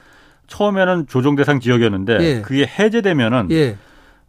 처음에는 0.47 1.08
조정 1.08 1.36
대상 1.36 1.60
지역이었는데 1.60 2.17
예. 2.21 2.41
그게 2.41 2.65
해제되면은 2.65 3.47
예. 3.51 3.77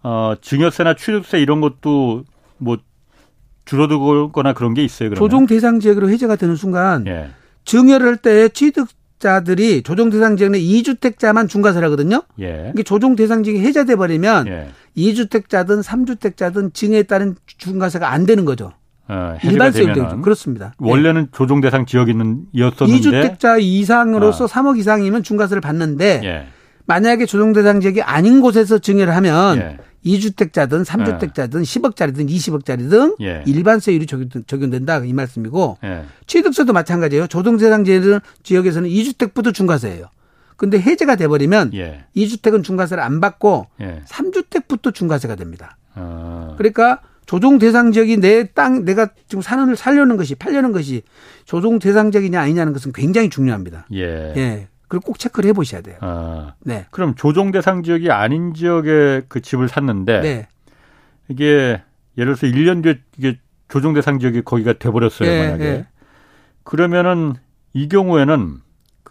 어 0.02 0.34
증여세나 0.40 0.94
취득세 0.94 1.38
이런 1.38 1.60
것도 1.60 2.24
뭐 2.58 2.78
줄어들거나 3.66 4.54
그런 4.54 4.74
게 4.74 4.82
있어요. 4.82 5.10
그러면? 5.10 5.28
조정 5.30 5.46
대상 5.46 5.80
지역으로 5.80 6.08
해제가 6.10 6.36
되는 6.36 6.56
순간 6.56 7.06
예. 7.06 7.30
증여를 7.64 8.06
할 8.06 8.16
때 8.16 8.48
취득 8.48 8.88
자들이 9.18 9.82
조정 9.84 10.10
대상 10.10 10.36
지역 10.36 10.50
내 10.50 10.58
2주택자만 10.58 11.48
중과세를 11.48 11.86
하거든요. 11.86 12.22
예. 12.40 12.70
이게 12.74 12.82
조정 12.82 13.14
대상 13.14 13.44
지역이 13.44 13.60
해제돼 13.60 13.94
버리면 13.96 14.48
예. 14.48 14.68
2주택자든 14.96 15.82
3주택자든 15.82 16.74
증여에 16.74 17.04
따른 17.04 17.34
중과세가 17.58 18.10
안 18.10 18.26
되는 18.26 18.44
거죠. 18.44 18.72
어, 19.08 19.36
일반세 19.42 19.84
되죠. 19.86 20.20
그렇습니다. 20.22 20.74
원래는 20.78 21.22
예. 21.22 21.26
조정 21.32 21.60
대상 21.60 21.86
지역이었었는데 21.86 22.48
2주택자 22.78 23.60
이상으로서 23.60 24.44
어. 24.44 24.46
3억 24.46 24.78
이상이면 24.78 25.22
중과세를 25.22 25.60
받는데 25.60 26.20
예. 26.24 26.46
만약에 26.86 27.26
조정 27.26 27.52
대상 27.52 27.80
지역이 27.80 28.02
아닌 28.02 28.40
곳에서 28.40 28.78
증여를 28.78 29.14
하면 29.16 29.58
예. 29.58 29.78
2주택자든 30.04 30.84
3주택자든 30.84 31.60
예. 31.60 31.62
10억짜리든 31.62 32.28
20억짜리든 32.28 33.16
예. 33.22 33.42
일반세율이 33.46 34.06
적용, 34.06 34.70
된다이 34.70 35.12
말씀이고 35.12 35.78
예. 35.84 36.04
취득세도 36.26 36.72
마찬가지예요. 36.72 37.26
조정세상 37.26 37.84
지역에서는 38.42 38.88
2주택부터 38.88 39.52
중과세예요. 39.52 40.06
근데 40.62 40.78
해제가 40.78 41.16
돼버리면 41.16 41.74
예. 41.74 42.04
2주택은 42.14 42.62
중과세를 42.62 43.02
안 43.02 43.20
받고 43.20 43.66
예. 43.80 44.02
3주택부터 44.06 44.94
중과세가 44.94 45.34
됩니다. 45.34 45.76
어. 45.96 46.54
그러니까 46.56 47.00
조정 47.26 47.58
대상 47.58 47.90
지역이 47.90 48.18
내 48.18 48.44
땅 48.54 48.84
내가 48.84 49.08
지금 49.26 49.42
사는 49.42 49.74
살려는 49.74 50.16
것이 50.16 50.36
팔려는 50.36 50.70
것이 50.70 51.02
조정 51.46 51.80
대상 51.80 52.12
지역이냐 52.12 52.40
아니냐는 52.40 52.72
것은 52.72 52.92
굉장히 52.92 53.28
중요합니다. 53.28 53.86
예. 53.92 54.32
예. 54.36 54.68
그걸 54.82 55.00
꼭 55.00 55.18
체크를 55.18 55.48
해보셔야 55.48 55.80
돼요. 55.80 55.96
아, 56.00 56.54
네. 56.60 56.86
그럼 56.92 57.16
조정 57.16 57.50
대상 57.50 57.82
지역이 57.82 58.12
아닌 58.12 58.54
지역에 58.54 59.22
그 59.26 59.40
집을 59.40 59.68
샀는데 59.68 60.20
네. 60.20 60.48
이게 61.26 61.82
예를 62.16 62.36
들어서 62.36 62.46
1년 62.46 62.84
뒤에 62.84 63.00
이게 63.18 63.36
조정 63.68 63.94
대상 63.94 64.20
지역이 64.20 64.42
거기가 64.42 64.74
돼버렸어요 64.74 65.28
네, 65.28 65.44
만약에 65.44 65.64
네. 65.64 65.86
그러면은 66.62 67.34
이 67.72 67.88
경우에는 67.88 68.58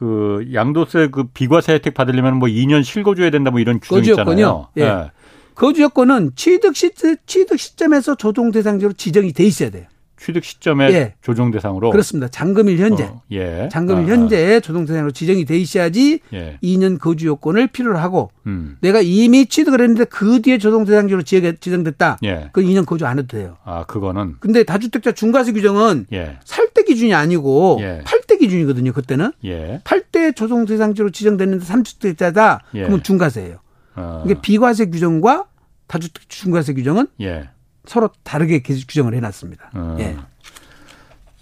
그 0.02 0.48
양도세 0.52 1.10
그 1.12 1.26
비과세 1.26 1.74
혜택 1.74 1.94
받으려면 1.94 2.38
뭐 2.38 2.48
2년 2.50 2.84
실거주해야 2.84 3.30
된다 3.30 3.52
뭐 3.52 3.60
이런 3.60 3.80
규정이 3.80 4.10
있잖아요. 4.10 4.70
예. 4.78 4.84
네. 4.84 5.12
거주 5.54 5.84
여건은 5.84 6.32
취득 6.36 6.76
시 6.76 6.90
취득 7.28 7.60
시점에서 7.60 8.16
조정 8.16 8.50
대상 8.50 8.80
지역으로 8.80 8.98
지정이 8.98 9.32
돼 9.32 9.44
있어야 9.44 9.70
돼요. 9.70 9.86
취득 10.22 10.44
시점에 10.44 10.92
예. 10.92 11.14
조정 11.22 11.50
대상으로 11.50 11.90
그렇습니다. 11.90 12.28
잔금일 12.28 12.78
현재. 12.78 13.06
어, 13.06 13.22
예. 13.32 13.70
잔금일 13.72 14.06
아, 14.06 14.08
현재 14.16 14.60
조정 14.60 14.86
대상으로 14.86 15.12
지정이 15.12 15.46
돼 15.46 15.58
있어야지 15.58 16.20
예. 16.34 16.58
2년 16.64 17.00
거주 17.00 17.26
요건을 17.26 17.68
필요로 17.68 17.98
하고 17.98 18.30
음. 18.46 18.78
내가 18.82 19.02
이미 19.02 19.48
취득을 19.48 19.82
했는데 19.82 20.06
그 20.06 20.42
뒤에 20.42 20.60
조정 20.60 20.86
대상지로 20.86 21.24
지정됐다. 21.24 22.20
예. 22.24 22.50
그 22.54 22.62
2년 22.62 22.86
거주 22.86 23.06
안 23.06 23.18
해도 23.18 23.28
돼요. 23.28 23.58
아, 23.64 23.84
그거는 23.86 24.36
근데 24.40 24.64
다주택자 24.64 25.12
중과세 25.14 25.54
규정은 25.54 26.06
예. 26.14 26.38
살때 26.44 26.84
기준이 26.84 27.14
아니고 27.16 27.80
예. 27.82 28.02
팔때 28.06 28.31
기준이거든요. 28.41 28.93
그때는. 28.93 29.32
예. 29.45 29.82
팔때 29.84 30.34
조정 30.34 30.65
대상지로 30.65 31.12
지정됐는데 31.12 31.65
3주택자다. 31.65 32.60
예. 32.75 32.82
그러면 32.82 33.04
중과세예요. 33.04 33.58
어. 33.95 34.23
이게 34.25 34.39
비과세 34.39 34.86
규정과 34.86 35.45
다주택 35.88 36.30
중과세 36.30 36.73
규정은 36.73 37.08
예. 37.21 37.49
서로 37.86 38.10
다르게 38.23 38.62
규정을 38.62 39.13
해놨습니다. 39.15 39.71
어. 39.73 39.97
예. 39.99 40.17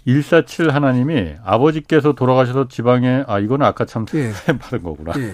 147 0.06 0.70
하나님이 0.70 1.34
아버지께서 1.44 2.14
돌아가셔서 2.14 2.68
지방에 2.68 3.22
아 3.26 3.38
이거는 3.38 3.66
아까 3.66 3.84
참 3.84 4.06
예. 4.14 4.32
받은 4.58 4.82
거구나. 4.82 5.12
예. 5.18 5.32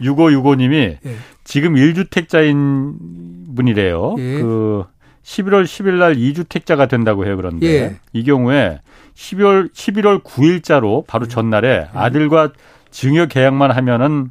6565님이 0.00 0.98
예. 1.04 1.16
지금 1.44 1.74
1주택자인 1.74 3.56
분이래요. 3.56 4.16
예. 4.18 4.40
그 4.40 4.84
11월 5.30 5.64
10일 5.64 5.98
날 5.98 6.16
2주택자가 6.16 6.88
된다고 6.88 7.24
해요. 7.24 7.36
그런데 7.36 7.66
예. 7.66 7.96
이 8.12 8.24
경우에 8.24 8.80
12월 9.14 9.72
11월 9.72 10.22
9일자로 10.22 11.06
바로 11.06 11.28
전날에 11.28 11.68
예. 11.68 11.88
아들과 11.94 12.52
증여 12.90 13.26
계약만 13.26 13.70
하면은 13.70 14.30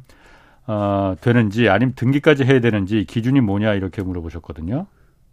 어, 0.66 1.14
되는지 1.20 1.68
아니면 1.68 1.94
등기까지 1.96 2.44
해야 2.44 2.60
되는지 2.60 3.06
기준이 3.08 3.40
뭐냐 3.40 3.74
이렇게 3.74 4.02
물어보셨거든요. 4.02 4.86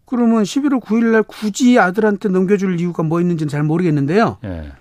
그러면 0.05 0.43
11월 0.43 0.81
9일 0.81 1.11
날 1.11 1.23
굳이 1.23 1.77
아들한테 1.77 2.29
넘겨줄 2.29 2.79
이유가 2.79 3.03
뭐 3.03 3.19
있는지는 3.19 3.49
잘 3.49 3.63
모르겠는데요. 3.63 4.37
예. 4.45 4.71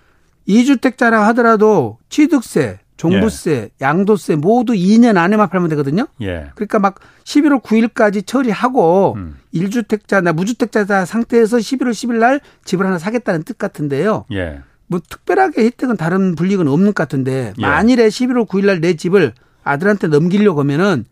2주택자라 0.48 1.24
하더라도 1.28 1.98
취득세, 2.08 2.78
종부세, 2.96 3.50
예. 3.52 3.70
양도세 3.80 4.36
모두 4.36 4.72
2년 4.72 5.16
안에만 5.18 5.48
팔면 5.50 5.68
되거든요. 5.70 6.06
예. 6.22 6.50
그러니까 6.54 6.78
막 6.78 6.98
11월 7.24 7.62
9일까지 7.62 8.26
처리하고 8.26 9.14
음. 9.16 9.36
1주택자나 9.54 10.32
무주택자 10.34 11.04
상태에서 11.04 11.58
11월 11.58 11.90
10일 11.90 12.14
날 12.14 12.40
집을 12.64 12.86
하나 12.86 12.98
사겠다는 12.98 13.42
뜻 13.42 13.58
같은데요. 13.58 14.24
예. 14.32 14.60
뭐 14.86 15.00
특별하게 15.06 15.64
혜택은 15.64 15.96
다른 15.96 16.34
불이익은 16.36 16.68
없는 16.68 16.86
것 16.88 16.94
같은데 16.94 17.52
예. 17.58 17.60
만일에 17.62 18.08
11월 18.08 18.46
9일 18.48 18.66
날 18.66 18.80
내 18.80 18.94
집을 18.94 19.32
아들한테 19.62 20.06
넘기려고 20.08 20.60
하면은 20.60 21.04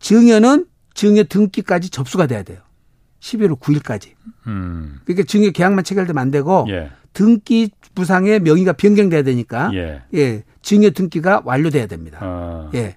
증여는 0.00 0.66
증여 0.94 1.24
등기까지 1.24 1.90
접수가 1.90 2.26
돼야 2.26 2.42
돼요. 2.42 2.58
11월 3.20 3.58
9일까지. 3.58 4.10
음. 4.46 5.00
그러니까 5.04 5.26
증여 5.26 5.50
계약만 5.50 5.84
체결되면 5.84 6.20
안 6.20 6.30
되고 6.30 6.66
예. 6.68 6.90
등기 7.14 7.70
부상의 7.94 8.40
명의가 8.40 8.72
변경돼야 8.74 9.22
되니까 9.22 9.70
예. 9.74 10.02
예. 10.14 10.42
증여 10.62 10.90
등기가 10.90 11.42
완료돼야 11.44 11.86
됩니다. 11.86 12.18
아. 12.22 12.70
예. 12.74 12.96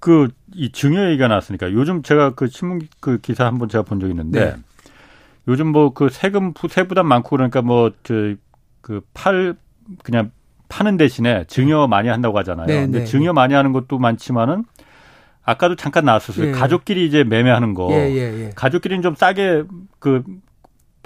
그 0.00 0.28
이 0.54 0.70
증여 0.72 1.08
얘기가 1.10 1.28
나왔으니까 1.28 1.72
요즘 1.72 2.02
제가 2.02 2.34
그 2.34 2.46
신문 2.48 2.80
그 3.00 3.18
기사 3.18 3.44
한번 3.44 3.68
제가 3.68 3.82
본 3.84 3.98
적 4.00 4.08
있는데 4.08 4.44
네. 4.44 4.56
요즘 5.48 5.66
뭐 5.68 5.92
그 5.92 6.08
세금 6.10 6.52
세부담 6.70 7.06
많고 7.06 7.30
그러니까 7.30 7.60
뭐 7.62 7.90
저 8.02 8.36
그 8.80 9.02
팔 9.12 9.56
그냥 10.02 10.30
파는 10.68 10.96
대신에 10.96 11.44
증여 11.48 11.88
많이 11.88 12.08
한다고 12.08 12.38
하잖아요. 12.38 12.66
네, 12.66 12.80
근데 12.82 13.00
네, 13.00 13.04
증여 13.04 13.30
네. 13.30 13.32
많이 13.32 13.54
하는 13.54 13.72
것도 13.72 13.98
많지만은 13.98 14.64
아까도 15.44 15.76
잠깐 15.76 16.04
나왔었어요. 16.04 16.48
예. 16.48 16.52
가족끼리 16.52 17.06
이제 17.06 17.22
매매하는 17.24 17.74
거. 17.74 17.88
예, 17.92 18.10
예, 18.10 18.44
예. 18.46 18.50
가족끼리는 18.54 19.02
좀 19.02 19.14
싸게 19.14 19.64
그 19.98 20.22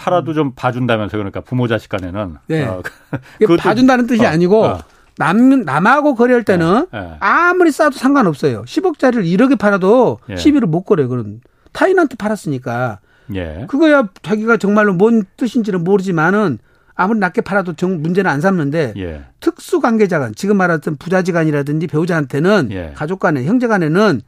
팔아도 0.01 0.33
좀 0.33 0.53
봐준다면서 0.55 1.19
그러니까 1.19 1.43
부모 1.43 1.69
자식 1.69 1.91
간에는. 1.91 2.37
네. 2.47 2.65
어, 2.65 2.83
봐준다는 3.61 4.07
뜻이 4.07 4.25
어, 4.25 4.29
아니고 4.29 4.65
어. 4.65 4.79
남, 5.19 5.65
남하고 5.65 6.15
거래할 6.15 6.43
때는 6.43 6.87
네, 6.91 6.99
네. 6.99 7.17
아무리 7.21 7.71
싸도 7.71 7.99
상관없어요. 7.99 8.63
10억짜리를 8.63 9.25
1억에 9.25 9.59
팔아도 9.59 10.19
예. 10.31 10.35
11을 10.35 10.65
못 10.65 10.85
거래요. 10.85 11.09
그런 11.11 11.41
타인한테 11.73 12.17
팔았으니까. 12.17 13.01
예. 13.35 13.67
그거야 13.69 14.09
자기가 14.23 14.57
정말로 14.57 14.95
뭔 14.95 15.25
뜻인지는 15.37 15.85
모르지만은 15.85 16.59
아무리 16.95 17.19
낮게 17.19 17.43
팔아도 17.43 17.75
정 17.75 18.01
문제는 18.01 18.31
안 18.31 18.41
삼는데 18.41 18.95
예. 18.97 19.25
특수 19.41 19.81
관계자간 19.81 20.35
지금 20.35 20.57
말했던 20.57 20.97
부자지간이라든지 20.97 21.87
배우자한테는 21.87 22.69
예. 22.73 22.93
가족 22.95 23.21
간에 23.21 23.45
형제 23.45 23.67
간에는 23.67 24.23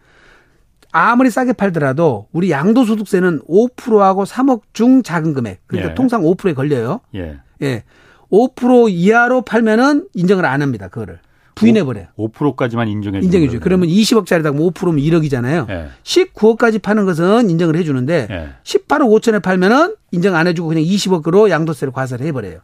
아무리 0.92 1.30
싸게 1.30 1.54
팔더라도 1.54 2.28
우리 2.32 2.50
양도소득세는 2.50 3.40
5%하고 3.48 4.24
3억 4.24 4.60
중 4.74 5.02
작은 5.02 5.32
금액 5.34 5.60
그러니까 5.66 5.90
예. 5.92 5.94
통상 5.94 6.22
5%에 6.22 6.52
걸려요. 6.54 7.00
예. 7.14 7.38
예. 7.62 7.82
5% 8.30 8.90
이하로 8.90 9.42
팔면은 9.42 10.06
인정을 10.14 10.44
안 10.44 10.62
합니다. 10.62 10.88
그거를. 10.88 11.18
부인해 11.54 11.84
버려요. 11.84 12.06
5%까지만 12.18 12.88
인정해 12.88 13.20
주는 13.20 13.24
인정해 13.24 13.48
줘요. 13.48 13.60
그러면 13.62 13.88
20억짜리다 13.88 14.54
5%면 14.74 14.96
1억이잖아요. 14.96 15.68
예. 15.70 15.88
19억까지 16.02 16.80
파는 16.80 17.04
것은 17.06 17.50
인정을 17.50 17.76
해 17.76 17.84
주는데 17.84 18.26
예. 18.30 18.48
18억 18.62 19.08
5천에 19.20 19.42
팔면은 19.42 19.94
인정 20.12 20.34
안 20.34 20.46
해 20.46 20.54
주고 20.54 20.68
그냥 20.68 20.84
20억으로 20.84 21.48
양도세를 21.50 21.92
과세를 21.92 22.24
해 22.26 22.32
버려요. 22.32 22.58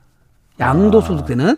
양도소득세는 0.61 1.49
아. 1.51 1.57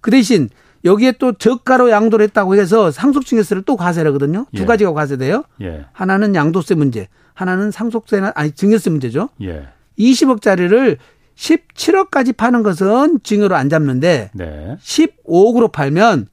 그 0.00 0.10
대신 0.10 0.48
여기에 0.84 1.12
또 1.12 1.32
저가로 1.32 1.90
양도를 1.90 2.24
했다고 2.24 2.56
해서 2.56 2.90
상속증여세를 2.90 3.62
또 3.62 3.76
과세를 3.76 4.10
하거든요. 4.10 4.46
두 4.54 4.62
예. 4.62 4.66
가지가 4.66 4.92
과세돼요. 4.92 5.44
예. 5.60 5.84
하나는 5.92 6.34
양도세 6.34 6.74
문제, 6.74 7.08
하나는 7.34 7.70
상속세나 7.70 8.32
아니 8.34 8.52
증여세 8.52 8.90
문제죠. 8.90 9.28
예. 9.42 9.68
20억짜리를 9.98 10.96
17억까지 11.36 12.36
파는 12.36 12.62
것은 12.62 13.20
증여로 13.22 13.56
안 13.56 13.68
잡는데 13.68 14.30
네. 14.34 14.76
15억으로 14.82 15.70
팔면 15.72 16.28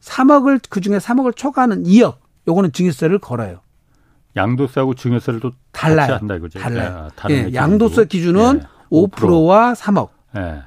3억을 0.00 0.60
그 0.68 0.80
중에 0.80 0.98
3억을 0.98 1.34
초과하는 1.34 1.84
2억 1.84 2.16
요거는 2.48 2.72
증여세를 2.72 3.18
걸어요. 3.18 3.60
양도세하고 4.36 4.94
증여세를 4.94 5.40
또 5.40 5.52
달라요. 5.72 6.14
한다 6.14 6.36
이거죠. 6.36 6.58
달라요. 6.58 7.08
네, 7.28 7.48
예, 7.50 7.54
양도세 7.54 8.04
기준은 8.04 8.60
예. 8.62 8.66
5%와 8.90 9.72
3억. 9.72 10.10
예. 10.36 10.62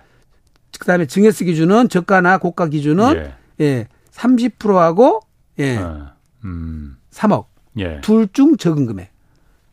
그다음에 0.79 1.05
증여세 1.05 1.45
기준은 1.45 1.89
저가나 1.89 2.37
고가 2.39 2.67
기준은 2.67 3.15
예, 3.15 3.65
예 3.65 3.87
30%하고 4.11 5.21
예. 5.59 5.77
어, 5.77 6.07
음. 6.43 6.97
3억. 7.11 7.45
예. 7.77 8.01
둘중 8.01 8.57
적은 8.57 8.85
금액. 8.85 9.09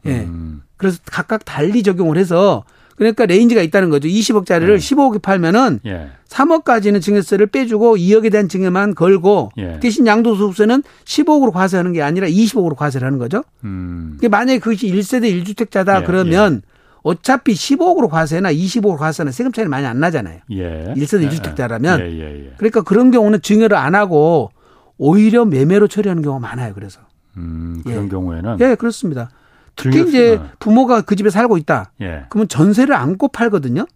예. 0.05 0.21
음. 0.21 0.63
그래서 0.77 0.99
각각 1.07 1.45
달리 1.45 1.83
적용을 1.83 2.19
해서 2.19 2.65
그러니까 2.97 3.27
range가 3.27 3.63
있다는 3.63 3.91
거죠. 3.91 4.09
20억짜리를 4.09 4.73
예. 4.73 4.77
15억에 4.77 5.23
팔면은 5.23 5.81
예. 5.87 6.09
3억까지는 6.29 7.01
증여세를 7.01 7.47
빼주고 7.47 7.97
2억에 7.97 8.33
대한 8.33 8.49
증여만 8.49 8.95
걸고 8.95 9.51
예. 9.59 9.79
대신 9.81 10.07
양도소득세는 10.07 10.83
15억으로 11.05 11.53
과세하는 11.53 11.93
게 11.93 12.03
아니라 12.03 12.27
20억으로 12.27 12.75
과세를 12.75 13.07
하는 13.07 13.19
거죠. 13.19 13.45
음. 13.65 14.19
만약에 14.29 14.59
그것이 14.59 14.89
1세대 14.89 15.45
1주택자다 15.45 16.03
예, 16.03 16.05
그러면 16.05 16.63
예. 16.65 16.76
어차피 17.07 17.53
15억으로 17.53 18.09
과세나 18.09 18.53
25억으로 18.53 18.97
과세나 18.97 19.31
세금 19.31 19.53
차이는 19.53 19.71
많이 19.71 19.87
안 19.87 20.01
나잖아요. 20.01 20.41
예. 20.51 20.93
1세대 20.97 21.31
1주택자라면. 21.31 22.01
예, 22.01 22.53
그러니까 22.57 22.83
그런 22.83 23.13
경우는 23.13 23.43
증여를 23.43 23.77
안 23.77 23.95
하고 23.95 24.51
오히려 24.99 25.45
매매로 25.45 25.87
처리하는 25.87 26.25
경우가 26.25 26.41
많아요. 26.41 26.75
그래서. 26.75 26.99
음, 27.37 27.81
그런 27.85 28.09
경우에는. 28.09 28.57
예, 28.59 28.75
그렇습니다. 28.75 29.31
특히 29.77 30.03
이제 30.09 30.41
부모가 30.59 31.03
그 31.03 31.15
집에 31.15 31.31
살고 31.31 31.59
있다. 31.59 31.93
예. 32.01 32.25
그러면 32.29 32.49
전세를 32.49 32.93
안고 32.97 33.29
팔거든요. 33.29 33.87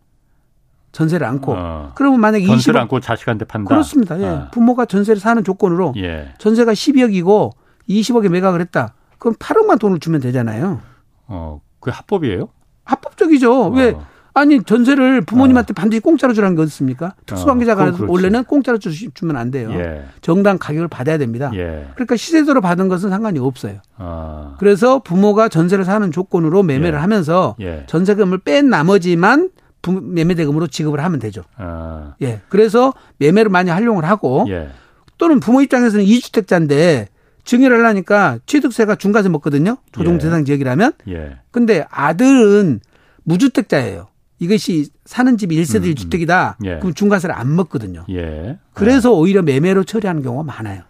전세를 0.93 1.27
안고. 1.27 1.55
어. 1.57 1.93
그러면 1.97 2.21
만약에 2.21 2.47
전세를 2.47 2.79
20억 2.79 2.83
안고 2.83 3.01
자식한테 3.01 3.45
판다. 3.45 3.71
그렇습니다. 3.71 4.21
예. 4.21 4.25
어. 4.25 4.49
부모가 4.53 4.85
전세를 4.85 5.19
사는 5.21 5.43
조건으로 5.43 5.95
예. 5.97 6.33
전세가 6.39 6.75
12억이고 6.75 7.51
20억에 7.89 8.29
매각을 8.29 8.61
했다. 8.61 8.95
그럼 9.19 9.35
8억만 9.35 9.81
돈을 9.81 9.99
주면 9.99 10.21
되잖아요. 10.21 10.81
어, 11.27 11.61
그게 11.81 11.91
합법이에요? 11.93 12.51
합법적이죠. 12.85 13.65
어. 13.67 13.69
왜 13.71 13.97
아니 14.33 14.63
전세를 14.63 15.23
부모님한테 15.23 15.73
어. 15.73 15.75
반드시 15.75 16.01
공짜로 16.01 16.33
주라는 16.33 16.57
게 16.57 16.63
어딨습니까? 16.63 17.15
특수관계자가 17.27 17.85
어, 17.85 17.95
원래는 18.07 18.45
공짜로 18.45 18.79
주시면 18.79 19.37
안 19.37 19.51
돼요. 19.51 19.71
예. 19.73 20.05
정당 20.21 20.59
가격을 20.59 20.89
받아야 20.89 21.19
됩니다. 21.19 21.51
예. 21.55 21.87
그러니까 21.95 22.17
시세대로 22.17 22.61
받은 22.61 22.89
것은 22.89 23.11
상관이 23.11 23.39
없어요. 23.39 23.79
어. 23.99 24.55
그래서 24.59 25.01
부모가 25.01 25.49
전세를 25.49 25.85
사는 25.85 26.11
조건으로 26.13 26.63
매매를 26.63 26.97
예. 26.97 27.01
하면서 27.01 27.57
예. 27.61 27.85
전세금을 27.87 28.39
뺀 28.39 28.71
나머지만 28.71 29.51
매매 30.03 30.35
대금으로 30.35 30.67
지급을 30.67 31.03
하면 31.03 31.19
되죠. 31.19 31.43
아. 31.57 32.15
예. 32.23 32.41
그래서 32.49 32.93
매매를 33.19 33.51
많이 33.51 33.71
활용을 33.71 34.05
하고 34.05 34.47
예. 34.49 34.69
또는 35.19 35.41
부모 35.41 35.61
입장에서는 35.61 36.05
이주택자인데 36.05 37.09
증여를 37.45 37.79
하려니까 37.79 38.39
취득세가 38.47 38.97
중과세 38.97 39.29
먹거든요. 39.29 39.79
조정 39.93 40.19
대상 40.19 40.45
지역이라면. 40.45 40.93
예. 41.09 41.39
근데 41.51 41.85
아들은 41.91 42.81
무주택자예요. 43.25 44.09
이것이 44.39 44.89
사는 45.05 45.37
집이 45.37 45.61
1세대 45.61 45.85
음, 45.85 45.95
1주택이다. 45.95 46.57
음. 46.61 46.67
예. 46.67 46.79
그럼 46.79 46.95
중과세를 46.95 47.35
안 47.35 47.55
먹거든요. 47.55 48.05
예. 48.11 48.59
그래서 48.73 49.13
오히려 49.13 49.43
매매로 49.43 49.85
처리하는 49.85 50.23
경우가 50.23 50.45
많아요. 50.45 50.83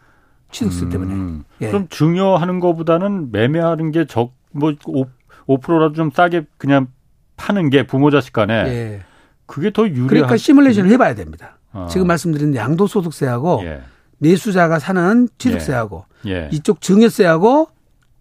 취득세 0.53 0.85
음. 0.85 0.91
때문에. 0.91 1.45
예. 1.63 1.69
그럼 1.69 1.87
증여하는 1.89 2.61
것보다는 2.61 3.33
매매하는 3.33 3.91
게 3.91 4.07
적, 4.07 4.35
뭐, 4.53 4.73
5, 4.85 5.05
5%라도 5.47 5.95
좀 5.95 6.11
싸게 6.15 6.47
그냥 6.59 6.89
파는 7.37 7.71
게 7.71 7.87
부모 7.87 8.11
자식 8.11 8.33
간에 8.33 8.55
예. 8.55 9.01
그게 9.47 9.73
더 9.73 9.83
유리한. 9.89 10.07
그러니까 10.07 10.37
시뮬레이션을 10.37 10.91
해봐야 10.91 11.15
됩니다. 11.15 11.59
어. 11.73 11.89
지금 11.91 12.07
말씀드린 12.07 12.55
양도소득세하고 12.55 13.63
예. 13.65 13.81
내수자가 14.19 14.79
사는 14.79 15.29
취득세하고 15.39 16.05
예. 16.27 16.31
예. 16.31 16.49
이쪽 16.53 16.81
증여세하고 16.81 17.69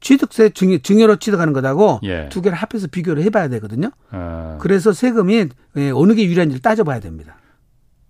취득세 0.02 0.50
증여, 0.50 0.78
증여로 0.80 1.18
취득하는 1.18 1.54
것하고 1.54 2.00
예. 2.04 2.30
두 2.30 2.42
개를 2.42 2.58
합해서 2.58 2.88
비교를 2.88 3.24
해봐야 3.24 3.50
되거든요. 3.50 3.92
어. 4.12 4.58
그래서 4.62 4.94
세금이 4.94 5.50
예, 5.78 5.92
어느 5.92 6.14
게 6.14 6.26
유리한지를 6.26 6.62
따져봐야 6.62 7.00
됩니다. 7.00 7.38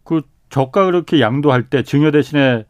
그 0.04 0.22
저가 0.50 0.86
그렇게 0.86 1.20
양도할 1.20 1.70
때 1.70 1.84
증여 1.84 2.12
대신에 2.12 2.66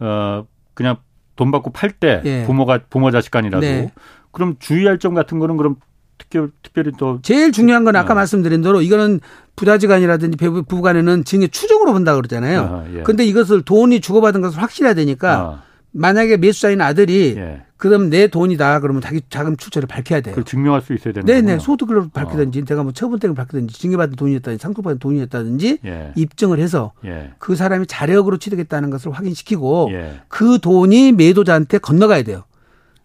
어 0.00 0.46
그냥 0.74 0.96
돈 1.36 1.50
받고 1.50 1.70
팔때 1.70 2.22
예. 2.24 2.44
부모가 2.46 2.80
부모 2.90 3.10
자식 3.10 3.30
간이라도 3.30 3.60
네. 3.60 3.92
그럼 4.32 4.56
주의할 4.58 4.98
점 4.98 5.14
같은 5.14 5.38
거는 5.38 5.56
그럼 5.56 5.76
특별, 6.18 6.50
특별히 6.62 6.92
또 6.98 7.20
제일 7.22 7.52
중요한 7.52 7.84
건 7.84 7.96
아까 7.96 8.12
어. 8.12 8.16
말씀드린 8.16 8.62
대로 8.62 8.82
이거는 8.82 9.20
부자지간이라든지 9.56 10.36
부부간에는 10.36 11.24
증여 11.24 11.48
추정으로 11.48 11.92
본다 11.92 12.14
그러잖아요. 12.14 12.60
어, 12.60 12.86
예. 12.94 13.02
근데 13.02 13.24
이것을 13.24 13.62
돈이 13.62 14.00
주고받은 14.00 14.40
것을 14.40 14.60
확실해야 14.60 14.94
되니까 14.94 15.44
어. 15.44 15.62
만약에 15.94 16.36
매수자인 16.36 16.80
아들이 16.80 17.34
예. 17.36 17.62
그럼 17.76 18.10
내 18.10 18.26
돈이다 18.26 18.80
그러면 18.80 19.00
자기 19.00 19.20
자금 19.28 19.56
출처를 19.56 19.86
밝혀야 19.86 20.20
돼요. 20.20 20.34
그걸 20.34 20.44
증명할 20.44 20.80
수 20.82 20.92
있어야 20.92 21.14
되는. 21.14 21.26
네네 21.26 21.60
소득을 21.60 22.08
밝히든지 22.12 22.60
어. 22.60 22.64
내가 22.64 22.82
뭐 22.82 22.92
처분대금을 22.92 23.36
밝히든지 23.36 23.78
증여받은 23.78 24.16
돈이었다든지 24.16 24.60
상속받은 24.60 24.98
돈이었다든지 24.98 25.78
예. 25.84 26.12
입증을 26.16 26.58
해서 26.58 26.92
예. 27.04 27.32
그 27.38 27.54
사람이 27.54 27.86
자력으로 27.86 28.38
취득했다는 28.38 28.90
것을 28.90 29.12
확인시키고 29.12 29.90
예. 29.92 30.20
그 30.28 30.58
돈이 30.58 31.12
매도자한테 31.12 31.78
건너가야 31.78 32.24
돼요. 32.24 32.44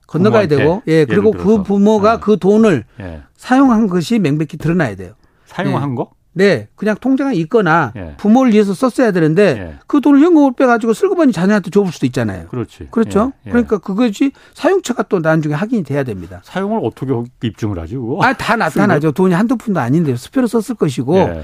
건너가야 0.08 0.48
되고 0.48 0.82
예 0.88 1.06
그리고 1.06 1.32
그 1.32 1.62
부모가 1.62 2.14
예. 2.14 2.18
그 2.20 2.38
돈을 2.40 2.86
예. 3.00 3.22
사용한 3.38 3.88
것이 3.88 4.18
명백히 4.18 4.58
드러나야 4.58 4.96
돼요. 4.96 5.14
사용한 5.46 5.94
거? 5.96 6.12
네, 6.40 6.70
그냥 6.76 6.96
통장에 6.96 7.36
있거나 7.36 7.92
예. 7.98 8.16
부모를 8.18 8.54
위해서 8.54 8.74
썼어야 8.74 9.12
되는데 9.12 9.44
예. 9.44 9.80
그 9.88 10.00
돈을 10.00 10.22
현금을 10.22 10.54
빼가지고 10.54 10.94
슬그머니 10.94 11.34
자녀한테 11.34 11.70
줘볼 11.70 11.92
수도 11.92 12.06
있잖아요. 12.06 12.48
그렇지. 12.48 12.88
그렇죠. 12.92 13.34
예. 13.46 13.48
예. 13.48 13.52
그러니까 13.52 13.78
그것이 13.78 14.32
사용처가 14.54 15.04
또 15.04 15.20
나중에 15.20 15.54
확인이 15.54 15.84
돼야 15.84 16.04
됩니다. 16.04 16.40
사용을 16.46 16.80
어떻게 16.82 17.12
입증을 17.44 17.78
하지? 17.78 17.96
그거? 17.96 18.24
아, 18.24 18.32
다 18.32 18.56
나타나죠. 18.56 19.12
돈이 19.12 19.34
한두 19.34 19.58
푼도 19.58 19.82
아닌데 19.82 20.16
수표로 20.16 20.48
썼을 20.48 20.78
것이고 20.78 21.18
예. 21.18 21.44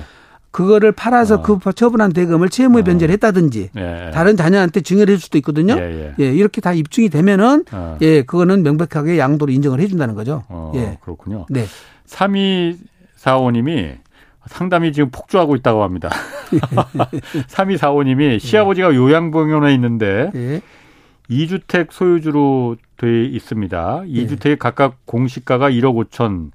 그거를 0.52 0.94
팔아서 0.94 1.36
어. 1.36 1.42
그 1.42 1.60
처분한 1.74 2.14
대금을 2.14 2.48
채무에 2.48 2.80
어. 2.80 2.84
변제를 2.86 3.12
했다든지 3.16 3.72
예. 3.76 4.12
다른 4.14 4.38
자녀한테 4.38 4.80
증여를 4.80 5.16
해줄 5.16 5.22
수도 5.22 5.38
있거든요. 5.40 5.76
예, 5.78 6.14
이렇게 6.18 6.62
다 6.62 6.72
입증이 6.72 7.10
되면은 7.10 7.66
어. 7.74 7.98
예, 8.00 8.22
그거는 8.22 8.64
명백하게 8.64 9.18
양도로 9.20 9.52
인정을 9.52 9.82
해준다는 9.82 10.16
거죠. 10.16 10.44
어, 10.48 10.72
예, 10.76 10.98
그렇군요. 11.02 11.46
네. 11.50 11.66
3245님이 12.08 13.98
상담이 14.48 14.94
지금 14.94 15.10
폭주하고 15.12 15.56
있다고 15.56 15.84
합니다. 15.84 16.10
3245님이 17.48 18.40
시아버지가 18.40 18.94
요양병원에 18.94 19.74
있는데 19.76 20.32
예. 20.36 20.62
2주택 21.30 21.92
소유주로 21.92 22.78
돼 22.98 23.26
있습니다. 23.26 24.04
2주택에 24.06 24.50
예. 24.52 24.56
각각 24.56 24.98
공시가가 25.06 25.70
1억 25.70 26.10
5천, 26.10 26.52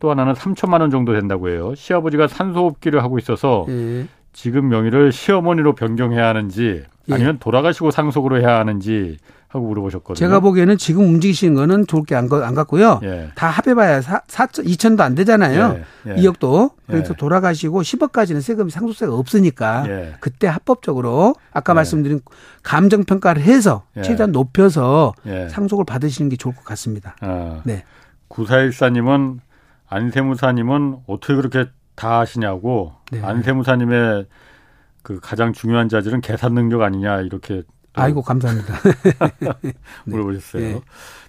또 0.00 0.10
하나는 0.10 0.32
3천만 0.32 0.80
원 0.80 0.90
정도 0.90 1.12
된다고 1.12 1.48
해요. 1.48 1.74
시아버지가 1.74 2.28
산소호흡기를 2.28 3.02
하고 3.02 3.18
있어서 3.18 3.66
예. 3.68 4.06
지금 4.32 4.68
명의를 4.68 5.12
시어머니로 5.12 5.74
변경해야 5.74 6.26
하는지 6.26 6.84
예. 7.08 7.14
아니면 7.14 7.38
돌아가시고 7.38 7.90
상속으로 7.90 8.40
해야 8.40 8.58
하는지 8.58 9.18
하고 9.54 9.68
물어보셨거든요. 9.68 10.14
제가 10.16 10.40
보기에는 10.40 10.76
지금 10.78 11.04
움직이시는 11.04 11.54
거는 11.54 11.86
좋을 11.86 12.02
게안 12.04 12.28
안 12.32 12.54
같고요. 12.54 13.00
예. 13.04 13.30
다 13.34 13.48
합해봐야 13.48 14.00
4, 14.00 14.22
4 14.26 14.46
2천도 14.46 15.00
안 15.00 15.14
되잖아요. 15.14 15.80
예. 16.06 16.10
예. 16.10 16.16
2억도. 16.16 16.72
그래서 16.86 17.14
예. 17.14 17.16
돌아가시고 17.16 17.82
10억까지는 17.82 18.40
세금이 18.42 18.70
상속세가 18.70 19.14
없으니까 19.14 19.84
예. 19.88 20.14
그때 20.20 20.48
합법적으로 20.48 21.36
아까 21.52 21.72
예. 21.72 21.74
말씀드린 21.74 22.20
감정평가를 22.64 23.42
해서 23.42 23.84
최대한 24.02 24.32
높여서 24.32 25.14
상속을 25.50 25.84
받으시는 25.84 26.28
게 26.30 26.36
좋을 26.36 26.54
것 26.54 26.64
같습니다. 26.64 27.14
아. 27.20 27.60
네. 27.64 27.84
구사일사님은 28.28 29.40
안세무사님은 29.88 30.96
어떻게 31.06 31.36
그렇게 31.36 31.66
다 31.94 32.18
하시냐고 32.18 32.92
네. 33.12 33.22
안세무사님의 33.22 34.26
그 35.02 35.20
가장 35.20 35.52
중요한 35.52 35.88
자질은 35.88 36.22
계산 36.22 36.54
능력 36.54 36.82
아니냐 36.82 37.20
이렇게 37.20 37.62
아이고 37.94 38.22
감사합니다. 38.22 38.74
물어보셨어요. 40.04 40.62
네. 40.62 40.80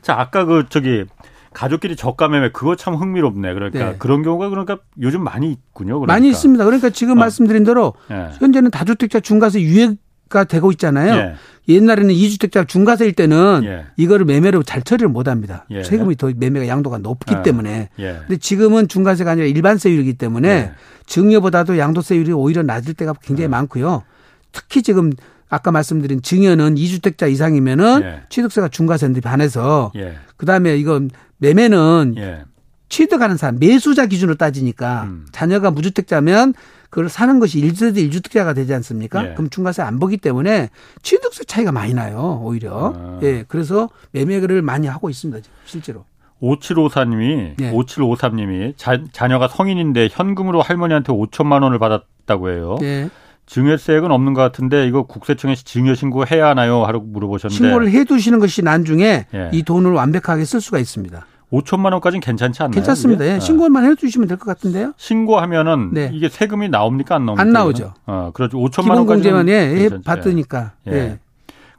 자 0.01 0.19
아까 0.19 0.45
그 0.45 0.65
저기 0.69 1.05
가족끼리 1.53 1.95
저가 1.95 2.27
매매 2.27 2.51
그거 2.51 2.75
참 2.75 2.95
흥미롭네. 2.95 3.53
그러니까 3.53 3.91
네. 3.91 3.95
그런 3.97 4.23
경우가 4.23 4.49
그러니까 4.49 4.79
요즘 5.01 5.23
많이 5.23 5.51
있군요. 5.51 5.99
그러니까. 5.99 6.13
많이 6.13 6.29
있습니다. 6.29 6.63
그러니까 6.65 6.89
지금 6.89 7.13
어. 7.13 7.15
말씀드린 7.21 7.63
대로 7.63 7.93
네. 8.09 8.29
현재는 8.39 8.71
다주택자 8.71 9.21
중과세 9.21 9.61
유예가 9.61 10.43
되고 10.47 10.71
있잖아요. 10.71 11.15
예. 11.15 11.35
옛날에는 11.67 12.11
이주택자 12.13 12.65
중과세일 12.65 13.13
때는 13.13 13.61
예. 13.63 13.85
이거를 13.97 14.25
매매로 14.25 14.63
잘 14.63 14.83
처리를 14.83 15.07
못 15.07 15.27
합니다. 15.27 15.65
예. 15.71 15.81
세금이 15.81 16.15
더 16.17 16.31
매매가 16.35 16.67
양도가 16.67 16.99
높기 16.99 17.33
예. 17.35 17.41
때문에. 17.41 17.89
예. 17.97 18.17
근데 18.19 18.37
지금은 18.37 18.87
중과세가 18.87 19.31
아니라 19.31 19.47
일반세율이기 19.47 20.15
때문에 20.15 20.49
예. 20.49 20.71
증여보다도 21.07 21.77
양도세율이 21.77 22.33
오히려 22.33 22.61
낮을 22.61 22.93
때가 22.93 23.13
굉장히 23.21 23.45
예. 23.45 23.47
많고요. 23.47 24.03
특히 24.51 24.83
지금 24.83 25.11
아까 25.55 25.71
말씀드린 25.71 26.21
증여는 26.21 26.75
2주택자 26.75 27.31
이상이면은 27.31 28.01
예. 28.03 28.21
취득세가 28.29 28.67
중과세인데 28.67 29.21
반해서 29.21 29.91
예. 29.95 30.15
그다음에 30.35 30.75
이건 30.75 31.09
매매는 31.37 32.15
예. 32.17 32.43
취득하는 32.89 33.37
사람 33.37 33.57
매수자 33.57 34.05
기준으로 34.05 34.35
따지니까 34.35 35.03
음. 35.03 35.25
자녀가 35.31 35.71
무주택자면 35.71 36.53
그걸 36.89 37.09
사는 37.09 37.39
것이 37.39 37.61
1세대 37.61 38.09
1주택자가 38.09 38.53
되지 38.53 38.73
않습니까? 38.73 39.29
예. 39.29 39.33
그럼 39.33 39.49
중과세 39.49 39.81
안 39.81 39.97
보기 39.97 40.17
때문에 40.17 40.69
취득세 41.01 41.43
차이가 41.45 41.71
많이 41.71 41.93
나요, 41.93 42.41
오히려. 42.43 42.93
아. 42.95 43.19
예. 43.23 43.45
그래서 43.47 43.89
매매를 44.11 44.61
많이 44.61 44.87
하고 44.87 45.09
있습니다, 45.09 45.41
실제로. 45.65 46.05
5754님이, 46.41 47.61
예. 47.61 47.71
5753님이 47.71 48.73
자, 48.77 49.01
자녀가 49.13 49.47
성인인데 49.47 50.09
현금으로 50.11 50.61
할머니한테 50.61 51.11
5천만 51.13 51.63
원을 51.63 51.79
받았다고 51.79 52.49
해요. 52.49 52.77
예. 52.81 53.09
증여세액은 53.45 54.11
없는 54.11 54.33
것 54.33 54.41
같은데 54.41 54.87
이거 54.87 55.03
국세청에 55.03 55.55
증여 55.55 55.93
신고해야 55.95 56.47
하나요? 56.47 56.83
하고 56.83 57.01
물어보셨는데 57.01 57.55
신고를 57.55 57.91
해두시는 57.91 58.39
것이 58.39 58.61
나중에 58.63 59.27
예. 59.33 59.49
이 59.53 59.63
돈을 59.63 59.91
완벽하게 59.91 60.45
쓸 60.45 60.61
수가 60.61 60.79
있습니다. 60.79 61.25
5천만 61.51 61.91
원까지는 61.93 62.21
괜찮지 62.21 62.63
않나요? 62.63 62.73
괜찮습니다. 62.73 63.25
예. 63.25 63.39
신고만 63.39 63.85
해주시면 63.85 64.27
될 64.27 64.37
것 64.37 64.45
같은데요. 64.45 64.93
신고하면은 64.97 65.91
네. 65.93 66.09
이게 66.11 66.27
세금이 66.27 66.69
나옵니까 66.69 67.15
안 67.15 67.25
나옵니까? 67.27 67.41
안 67.43 67.51
나오죠. 67.53 67.93
어, 68.07 68.31
그렇죠. 68.33 68.57
5천만 68.57 68.95
원까지만 68.97 69.47
예, 69.49 69.89
받으니까. 70.03 70.71
예. 70.87 70.91
예. 70.93 71.19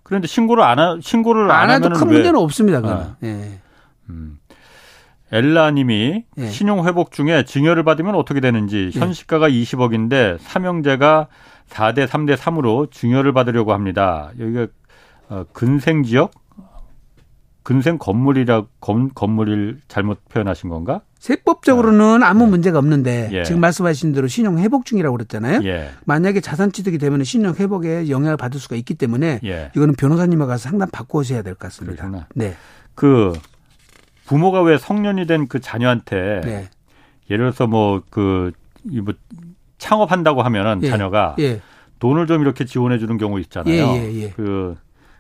그런데 0.04 0.28
신고를 0.28 0.62
안 0.62 0.78
하, 0.78 0.96
신고를 1.02 1.50
안, 1.50 1.68
안 1.68 1.82
해도 1.82 1.90
큰 1.92 2.06
문제는 2.06 2.38
없습니다. 2.38 2.80
그건. 2.80 2.96
어. 2.96 3.16
예. 3.24 3.58
음. 4.08 4.38
엘라님이 5.32 6.24
예. 6.38 6.46
신용 6.48 6.86
회복 6.86 7.10
중에 7.10 7.44
증여를 7.44 7.82
받으면 7.82 8.14
어떻게 8.14 8.38
되는지 8.40 8.92
예. 8.94 8.98
현시가가 9.00 9.48
20억인데 9.48 10.38
삼형제가 10.40 11.26
4대 11.70 12.06
3대 12.06 12.36
3으로 12.36 12.90
증여를 12.90 13.32
받으려고 13.32 13.72
합니다. 13.72 14.30
여기가 14.38 14.66
어, 15.28 15.44
근생 15.52 16.02
지역 16.02 16.30
근생 17.62 17.98
건물이라 17.98 18.66
건, 18.80 19.10
건물을 19.12 19.80
잘못 19.88 20.20
표현하신 20.28 20.70
건가? 20.70 21.00
세법적으로는 21.18 22.22
아무 22.22 22.44
네. 22.44 22.50
문제가 22.50 22.78
없는데 22.78 23.30
예. 23.32 23.42
지금 23.42 23.60
말씀하신 23.60 24.12
대로 24.12 24.28
신용 24.28 24.58
회복 24.60 24.84
중이라고 24.86 25.16
그랬잖아요. 25.16 25.62
예. 25.64 25.90
만약에 26.04 26.40
자산 26.40 26.70
취득이 26.70 26.98
되면 26.98 27.24
신용 27.24 27.54
회복에 27.54 28.08
영향을 28.08 28.36
받을 28.36 28.60
수가 28.60 28.76
있기 28.76 28.94
때문에 28.94 29.40
예. 29.44 29.72
이거는 29.74 29.94
변호사님과 29.96 30.46
가서 30.46 30.68
상담 30.68 30.88
받고 30.92 31.18
오셔야 31.18 31.42
될 31.42 31.54
것 31.54 31.60
같습니다. 31.66 32.04
그렇구나. 32.04 32.28
네. 32.36 32.54
그 32.94 33.32
부모가 34.26 34.62
왜 34.62 34.78
성년이 34.78 35.26
된 35.26 35.48
그 35.48 35.58
자녀한테 35.58 36.42
네. 36.44 36.68
예를 37.30 37.46
들어서 37.46 37.66
뭐그 37.66 38.52
뭐 39.02 39.14
창업한다고 39.86 40.42
하면은 40.42 40.80
예. 40.82 40.90
자녀가 40.90 41.36
예. 41.38 41.60
돈을 42.00 42.26
좀 42.26 42.42
이렇게 42.42 42.64
지원해 42.64 42.98
주는 42.98 43.16
경우 43.18 43.38
있잖아요. 43.40 43.94
예, 43.96 44.30
그 44.30 44.74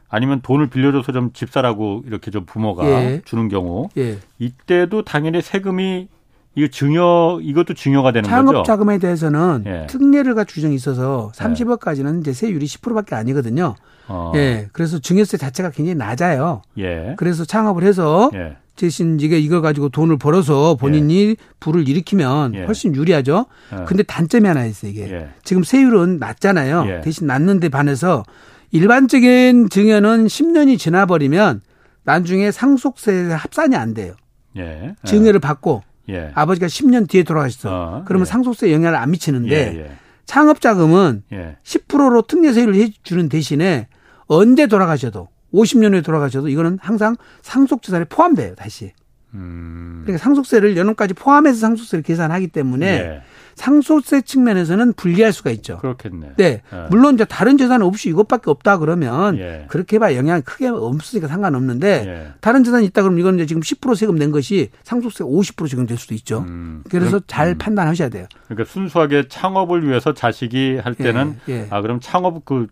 아니면 0.08 0.40
돈을 0.42 0.68
빌려줘서 0.68 1.12
좀 1.12 1.32
집사라고 1.32 2.02
이렇게 2.06 2.30
좀 2.30 2.44
부모가 2.44 2.84
예. 2.86 3.22
주는 3.24 3.48
경우 3.48 3.88
예. 3.96 4.18
이때도 4.38 5.04
당연히 5.04 5.40
세금이 5.40 6.08
이거 6.54 6.68
증여 6.68 7.40
이것도 7.42 7.74
증여가 7.74 8.12
되는 8.12 8.28
창업 8.28 8.46
거죠. 8.46 8.52
창업 8.54 8.66
자금에 8.66 8.98
대해서는 8.98 9.64
예. 9.66 9.86
특례를가 9.88 10.44
규정이 10.44 10.74
있어서 10.74 11.30
30억까지는 11.34 12.20
이제 12.20 12.32
세율이 12.32 12.66
10%밖에 12.66 13.14
아니거든요. 13.14 13.74
어. 14.08 14.32
예. 14.34 14.68
그래서 14.72 14.98
증여세 14.98 15.36
자체가 15.36 15.70
굉장히 15.70 15.96
낮아요. 15.96 16.62
예. 16.78 17.14
그래서 17.18 17.44
창업을 17.44 17.82
해서 17.84 18.30
예. 18.34 18.56
대신 18.76 19.18
이게 19.20 19.38
이걸 19.38 19.62
가지고 19.62 19.88
돈을 19.88 20.18
벌어서 20.18 20.76
본인이 20.76 21.30
예. 21.30 21.36
부를 21.58 21.88
일으키면 21.88 22.54
예. 22.54 22.64
훨씬 22.64 22.94
유리하죠. 22.94 23.46
예. 23.72 23.84
근데 23.86 24.02
단점이 24.02 24.46
하나 24.46 24.64
있어요, 24.66 24.90
이게. 24.90 25.10
예. 25.10 25.28
지금 25.42 25.64
세율은 25.64 26.18
낮잖아요. 26.18 27.02
대신 27.02 27.26
낮는데 27.26 27.68
반해서 27.68 28.24
일반적인 28.70 29.68
증여는 29.70 30.26
10년이 30.26 30.78
지나버리면 30.78 31.62
나중에 32.04 32.50
상속세 32.50 33.32
합산이 33.32 33.74
안 33.76 33.94
돼요. 33.94 34.14
예. 34.56 34.94
증여를 35.04 35.40
받고 35.40 35.82
예. 36.08 36.30
아버지가 36.34 36.66
10년 36.66 37.08
뒤에 37.08 37.24
돌아가셨어. 37.24 37.68
어, 37.70 38.02
그러면 38.06 38.26
예. 38.26 38.30
상속세 38.30 38.72
영향을 38.72 38.96
안 38.96 39.10
미치는데 39.10 39.74
예, 39.74 39.78
예. 39.80 39.90
창업자금은 40.24 41.24
예. 41.32 41.56
10%로 41.64 42.22
특례 42.22 42.52
세율을 42.52 42.74
해주는 42.74 43.28
대신에 43.28 43.88
언제 44.26 44.66
돌아가셔도 44.66 45.28
50년 45.52 45.92
후에 45.92 46.00
돌아가셔도 46.02 46.48
이거는 46.48 46.78
항상 46.80 47.16
상속재산에 47.42 48.04
포함돼요, 48.04 48.54
다시. 48.54 48.92
음. 49.34 50.02
그러니까 50.04 50.22
상속세를 50.22 50.76
연원까지 50.76 51.14
포함해서 51.14 51.58
상속세를 51.58 52.02
계산하기 52.02 52.48
때문에 52.48 52.86
예. 52.86 53.22
상속세 53.54 54.20
측면에서는 54.20 54.92
불리할 54.94 55.32
수가 55.32 55.50
있죠. 55.50 55.78
그렇겠네. 55.78 56.32
네. 56.36 56.62
예. 56.72 56.86
물론 56.90 57.14
이제 57.14 57.24
다른 57.24 57.56
재산 57.56 57.82
없이 57.82 58.08
이것밖에 58.10 58.50
없다 58.50 58.78
그러면 58.78 59.38
예. 59.38 59.64
그렇게 59.68 59.96
해봐 59.96 60.14
영향이 60.14 60.42
크게 60.42 60.68
없으니까 60.68 61.26
상관없는데 61.26 61.88
예. 62.06 62.32
다른 62.40 62.64
재산이 62.64 62.86
있다 62.86 63.02
그러면 63.02 63.18
이건 63.18 63.34
이제 63.36 63.46
지금 63.46 63.62
10% 63.62 63.96
세금 63.96 64.16
낸 64.16 64.30
것이 64.30 64.70
상속세 64.84 65.24
50% 65.24 65.68
세금 65.68 65.86
될 65.86 65.96
수도 65.96 66.14
있죠. 66.14 66.44
음. 66.48 66.82
그래서 66.90 67.20
잘 67.26 67.48
음. 67.48 67.58
판단하셔야 67.58 68.10
돼요. 68.10 68.26
그러니까 68.46 68.70
순수하게 68.70 69.28
창업을 69.28 69.86
위해서 69.86 70.12
자식이 70.12 70.78
할 70.82 70.94
때는 70.94 71.38
예, 71.48 71.52
예. 71.52 71.66
아 71.70 71.80
그럼 71.80 71.98
창업 72.00 72.44
그 72.44 72.66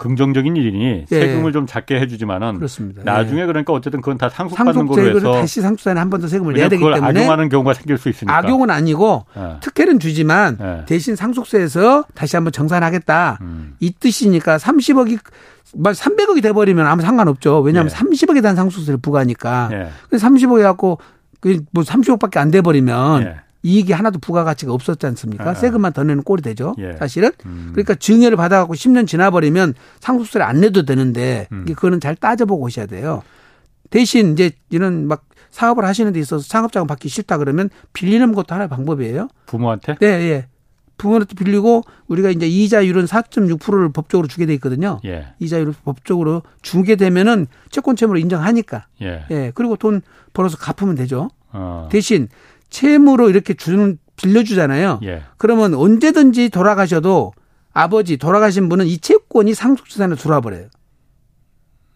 긍정적인 0.00 0.56
일이니 0.56 1.04
예. 1.12 1.20
세금을 1.20 1.52
좀 1.52 1.66
작게 1.66 2.00
해주지만은 2.00 2.56
그렇습니다. 2.56 3.02
나중에 3.04 3.42
예. 3.42 3.46
그러니까 3.46 3.72
어쨌든 3.72 4.00
그건 4.00 4.18
다 4.18 4.28
상속받는 4.28 4.86
거로 4.86 5.02
해서 5.02 5.32
다시 5.32 5.60
상속세는 5.60 6.00
한 6.00 6.10
번 6.10 6.20
더 6.20 6.26
세금을 6.26 6.54
내야 6.54 6.68
되기 6.68 6.82
때문에 6.82 7.00
악용하는 7.06 7.48
경우가 7.50 7.74
생길 7.74 7.98
수 7.98 8.08
있으니까 8.08 8.36
악용은 8.38 8.70
아니고 8.70 9.26
예. 9.36 9.56
특혜는 9.60 10.00
주지만 10.00 10.58
예. 10.60 10.84
대신 10.86 11.14
상속세에서 11.14 12.04
다시 12.14 12.36
한번 12.36 12.50
정산하겠다 12.52 13.38
음. 13.42 13.74
이 13.78 13.92
뜻이니까 13.92 14.56
30억이 14.56 15.18
300억이 15.76 16.42
돼버리면 16.42 16.86
아무 16.86 17.02
상관없죠. 17.02 17.60
왜냐하면 17.60 17.92
예. 17.92 17.96
30억에 17.96 18.42
대한 18.42 18.56
상속세를 18.56 18.98
부과하니까. 18.98 19.68
예. 19.72 20.16
30억 20.16 20.58
해갖고 20.58 20.98
그뭐 21.40 21.84
30억밖에 21.84 22.38
안 22.38 22.50
돼버리면. 22.50 23.36
예. 23.64 23.68
이익이 23.68 23.92
하나도 23.92 24.18
부가가치가 24.18 24.72
없었지 24.72 25.06
않습니까? 25.06 25.50
아. 25.50 25.54
세금만 25.54 25.92
더 25.92 26.02
내는 26.02 26.22
꼴이 26.22 26.42
되죠. 26.42 26.74
예. 26.78 26.94
사실은. 26.94 27.30
음. 27.46 27.70
그러니까 27.72 27.94
증여를 27.94 28.36
받아갖고 28.36 28.74
10년 28.74 29.06
지나버리면 29.06 29.74
상속세를 30.00 30.46
안 30.46 30.60
내도 30.60 30.84
되는데 30.84 31.46
음. 31.52 31.64
그거는 31.66 32.00
잘 32.00 32.16
따져보고 32.16 32.64
오셔야 32.64 32.86
돼요. 32.86 33.22
대신 33.90 34.32
이제 34.32 34.52
이런 34.70 35.06
막 35.06 35.24
사업을 35.50 35.84
하시는 35.84 36.12
데 36.12 36.20
있어서 36.20 36.46
창업자금 36.46 36.86
받기 36.86 37.08
싫다 37.08 37.38
그러면 37.38 37.70
빌리는 37.92 38.32
것도 38.32 38.54
하나의 38.54 38.68
방법이에요. 38.68 39.28
부모한테? 39.46 39.96
네, 39.96 40.06
예. 40.06 40.46
부모한테 40.96 41.34
빌리고 41.34 41.82
우리가 42.08 42.30
이제 42.30 42.46
이자율은 42.46 43.06
4.6%를 43.06 43.90
법적으로 43.90 44.28
주게 44.28 44.46
돼 44.46 44.54
있거든요. 44.54 45.00
예. 45.04 45.28
이자율을 45.40 45.74
법적으로 45.84 46.42
주게 46.62 46.94
되면은 46.94 47.46
채권 47.70 47.96
채무로 47.96 48.18
인정하니까. 48.18 48.86
예. 49.02 49.24
예. 49.30 49.52
그리고 49.54 49.76
돈 49.76 50.02
벌어서 50.34 50.56
갚으면 50.56 50.94
되죠. 50.94 51.30
어. 51.52 51.88
대신 51.90 52.28
채무로 52.70 53.28
이렇게 53.28 53.54
주는 53.54 53.98
빌려주잖아요. 54.16 55.00
예. 55.04 55.22
그러면 55.36 55.74
언제든지 55.74 56.50
돌아가셔도 56.50 57.32
아버지 57.72 58.16
돌아가신 58.16 58.68
분은 58.68 58.86
이 58.86 58.98
채권이 58.98 59.54
상속재산에 59.54 60.16
들어와 60.16 60.40
버려요. 60.40 60.66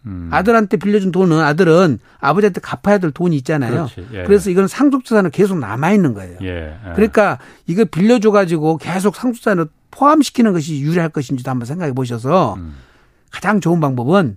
음. 0.06 0.28
아들한테 0.30 0.76
빌려준 0.76 1.12
돈은 1.12 1.40
아들은 1.40 1.98
아버지한테 2.18 2.60
갚아야 2.60 2.98
될 2.98 3.10
돈이 3.10 3.36
있잖아요. 3.38 3.88
예, 4.12 4.24
그래서 4.24 4.50
이건 4.50 4.68
상속재산으로 4.68 5.30
계속 5.30 5.58
남아 5.58 5.92
있는 5.92 6.12
거예요. 6.12 6.38
예, 6.42 6.46
예. 6.46 6.92
그러니까 6.94 7.38
이거 7.66 7.84
빌려줘 7.84 8.30
가지고 8.30 8.76
계속 8.76 9.16
상속재산을 9.16 9.66
포함시키는 9.90 10.52
것이 10.52 10.80
유리할 10.80 11.08
것인지도 11.08 11.50
한번 11.50 11.66
생각해 11.66 11.92
보셔서 11.92 12.54
음. 12.54 12.74
가장 13.30 13.60
좋은 13.60 13.80
방법은 13.80 14.36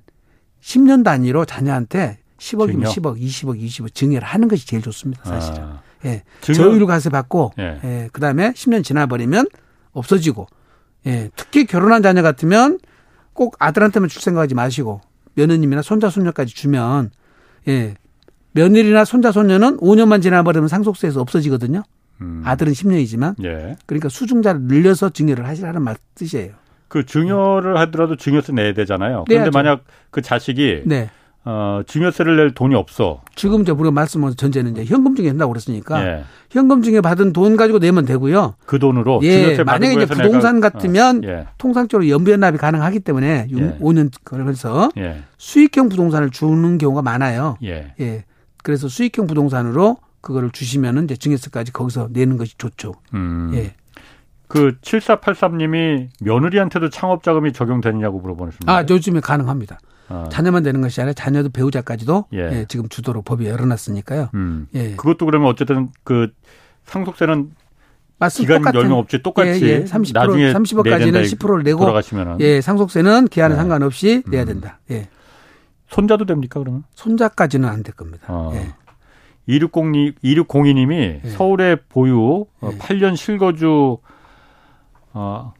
10년 0.61 1.03
단위로 1.03 1.45
자녀한테 1.45 2.19
10억이면 2.37 2.89
증여? 2.93 3.13
10억, 3.13 3.21
20억, 3.21 3.61
20억 3.61 3.93
증여를 3.93 4.25
하는 4.25 4.47
것이 4.47 4.65
제일 4.67 4.81
좋습니다, 4.81 5.23
사실은. 5.23 5.63
아. 5.63 5.81
예. 6.07 6.23
저율 6.41 6.85
과세 6.85 7.09
받고 7.09 7.53
예. 7.59 7.79
예. 7.83 8.09
그다음에 8.11 8.51
10년 8.51 8.83
지나 8.83 9.05
버리면 9.05 9.47
없어지고 9.91 10.47
예. 11.05 11.29
특히 11.35 11.65
결혼한 11.65 12.01
자녀 12.01 12.21
같으면 12.21 12.79
꼭 13.33 13.55
아들한테만 13.59 14.09
줄 14.09 14.21
생각하지 14.21 14.55
마시고 14.55 15.01
며느님이나 15.35 15.81
손자 15.81 16.09
손녀까지 16.09 16.55
주면 16.55 17.11
예. 17.67 17.95
며느리나 18.53 19.05
손자 19.05 19.31
손녀는 19.31 19.77
5년만 19.77 20.21
지나 20.21 20.43
버리면 20.43 20.67
상속세에서 20.67 21.21
없어지거든요. 21.21 21.83
음. 22.21 22.41
아들은 22.43 22.73
10년이지만 22.73 23.43
예. 23.43 23.75
그러니까 23.85 24.09
수중자를 24.09 24.61
늘려서 24.61 25.09
증여를 25.09 25.45
하시라는 25.47 25.81
말 25.81 25.95
뜻이에요. 26.15 26.53
그 26.87 27.05
증여를 27.05 27.77
하더라도 27.77 28.15
증여세 28.15 28.53
내야 28.53 28.73
되잖아요. 28.73 29.25
그런데 29.27 29.49
만약 29.53 29.83
그 30.09 30.21
자식이 30.21 30.83
네. 30.85 31.09
어, 31.49 31.81
증여세를 31.87 32.35
낼 32.35 32.53
돈이 32.53 32.75
없어. 32.75 33.21
지금 33.33 33.61
이제 33.61 33.71
우리가 33.71 33.91
말씀한 33.91 34.35
전제는 34.35 34.73
이제 34.73 34.83
현금 34.83 35.15
증여 35.15 35.29
한다고 35.29 35.53
그랬으니까 35.53 36.05
예. 36.05 36.23
현금 36.51 36.81
증여 36.81 36.99
받은 36.99 37.31
돈 37.31 37.55
가지고 37.55 37.79
내면 37.79 38.03
되고요. 38.03 38.55
그 38.65 38.79
돈으로 38.79 39.21
예. 39.23 39.55
만약에 39.63 39.93
이제 39.93 40.05
부동산 40.05 40.59
같으면 40.59 41.23
어. 41.23 41.27
예. 41.27 41.47
통상적으로 41.57 42.09
연변납이 42.09 42.57
가능하기 42.57 42.99
때문에 42.99 43.47
예. 43.49 43.77
5년 43.79 44.11
그러면서 44.25 44.89
예. 44.97 45.23
수익형 45.37 45.87
부동산을 45.87 46.31
주는 46.31 46.77
경우가 46.77 47.01
많아요. 47.01 47.55
예. 47.63 47.93
예. 48.01 48.25
그래서 48.61 48.89
수익형 48.89 49.27
부동산으로 49.27 49.95
그거를 50.19 50.51
주시면은 50.51 51.05
이제 51.05 51.15
증여세까지 51.15 51.71
거기서 51.71 52.09
내는 52.11 52.35
것이 52.35 52.57
좋죠. 52.57 52.91
음. 53.13 53.51
예. 53.53 53.73
그 54.49 54.75
7483님이 54.81 56.09
며느리한테도 56.19 56.89
창업 56.89 57.23
자금이 57.23 57.53
적용되느냐고 57.53 58.19
물어보셨습니다. 58.19 58.69
아, 58.69 58.83
요즘에 58.89 59.21
가능합니다. 59.21 59.79
어. 60.09 60.25
자녀만 60.31 60.63
되는 60.63 60.81
것이 60.81 61.01
아니라 61.01 61.13
자녀도 61.13 61.49
배우자까지도 61.49 62.25
예. 62.33 62.37
예, 62.37 62.65
지금 62.67 62.87
주도로 62.89 63.21
법이 63.23 63.45
열어놨으니까요. 63.47 64.29
음. 64.33 64.67
예. 64.73 64.95
그것도 64.95 65.25
그러면 65.25 65.49
어쨌든 65.49 65.89
그 66.03 66.31
상속세는 66.85 67.51
기간 68.35 68.57
똑같은, 68.59 68.79
열명 68.79 68.97
없이 68.99 69.21
똑같이 69.21 69.63
예, 69.65 69.69
예. 69.69 69.83
30% 69.83 70.13
나중에 70.13 70.53
30억까지는 70.53 71.23
10%를 71.37 71.63
내고 71.63 71.81
돌아가시면은 71.81 72.39
예 72.41 72.61
상속세는 72.61 73.27
기한에 73.27 73.53
네. 73.53 73.59
상관없이 73.59 74.23
내야 74.27 74.43
음. 74.43 74.47
된다. 74.47 74.79
예. 74.91 75.07
손자도 75.89 76.25
됩니까 76.25 76.59
그러면? 76.59 76.83
손자까지는 76.95 77.67
안 77.69 77.83
될 77.83 77.93
겁니다. 77.93 78.25
어. 78.29 78.51
예. 78.55 78.73
2602, 79.49 80.15
2602님이 80.23 81.21
예. 81.23 81.29
서울에 81.29 81.75
보유 81.89 82.45
어, 82.59 82.69
8년 82.79 83.11
예. 83.11 83.15
실거주 83.15 83.97
어, 85.13 85.53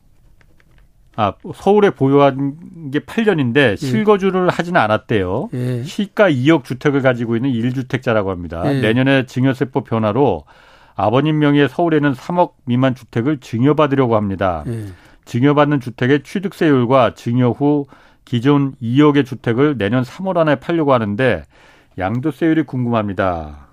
아, 1.20 1.34
서울에 1.56 1.90
보유한 1.90 2.92
게 2.92 3.00
8년인데 3.00 3.72
예. 3.72 3.76
실거주를 3.76 4.50
하지는 4.50 4.80
않았대요. 4.80 5.50
예. 5.52 5.84
시가 5.84 6.30
2억 6.30 6.64
주택을 6.64 7.02
가지고 7.02 7.36
있는 7.36 7.52
1주택자라고 7.52 8.28
합니다. 8.28 8.62
예. 8.72 8.80
내년에 8.80 9.26
증여세법 9.26 9.86
변화로 9.86 10.44
아버님 10.96 11.40
명의의 11.40 11.70
서울에는 11.70 12.14
3억 12.14 12.54
미만 12.66 12.94
주택을 12.94 13.40
증여받으려고 13.40 14.16
합니다. 14.16 14.64
예. 14.68 14.86
증여받는 15.26 15.80
주택의 15.80 16.22
취득세율과 16.22 17.16
증여 17.16 17.50
후 17.50 17.88
기존 18.24 18.76
2억의 18.82 19.26
주택을 19.26 19.78
내년 19.80 20.04
3월 20.04 20.38
안에 20.38 20.58
팔려고 20.58 20.94
하는데 20.94 21.44
양도세율이 21.98 22.64
궁금합니다. 22.64 23.67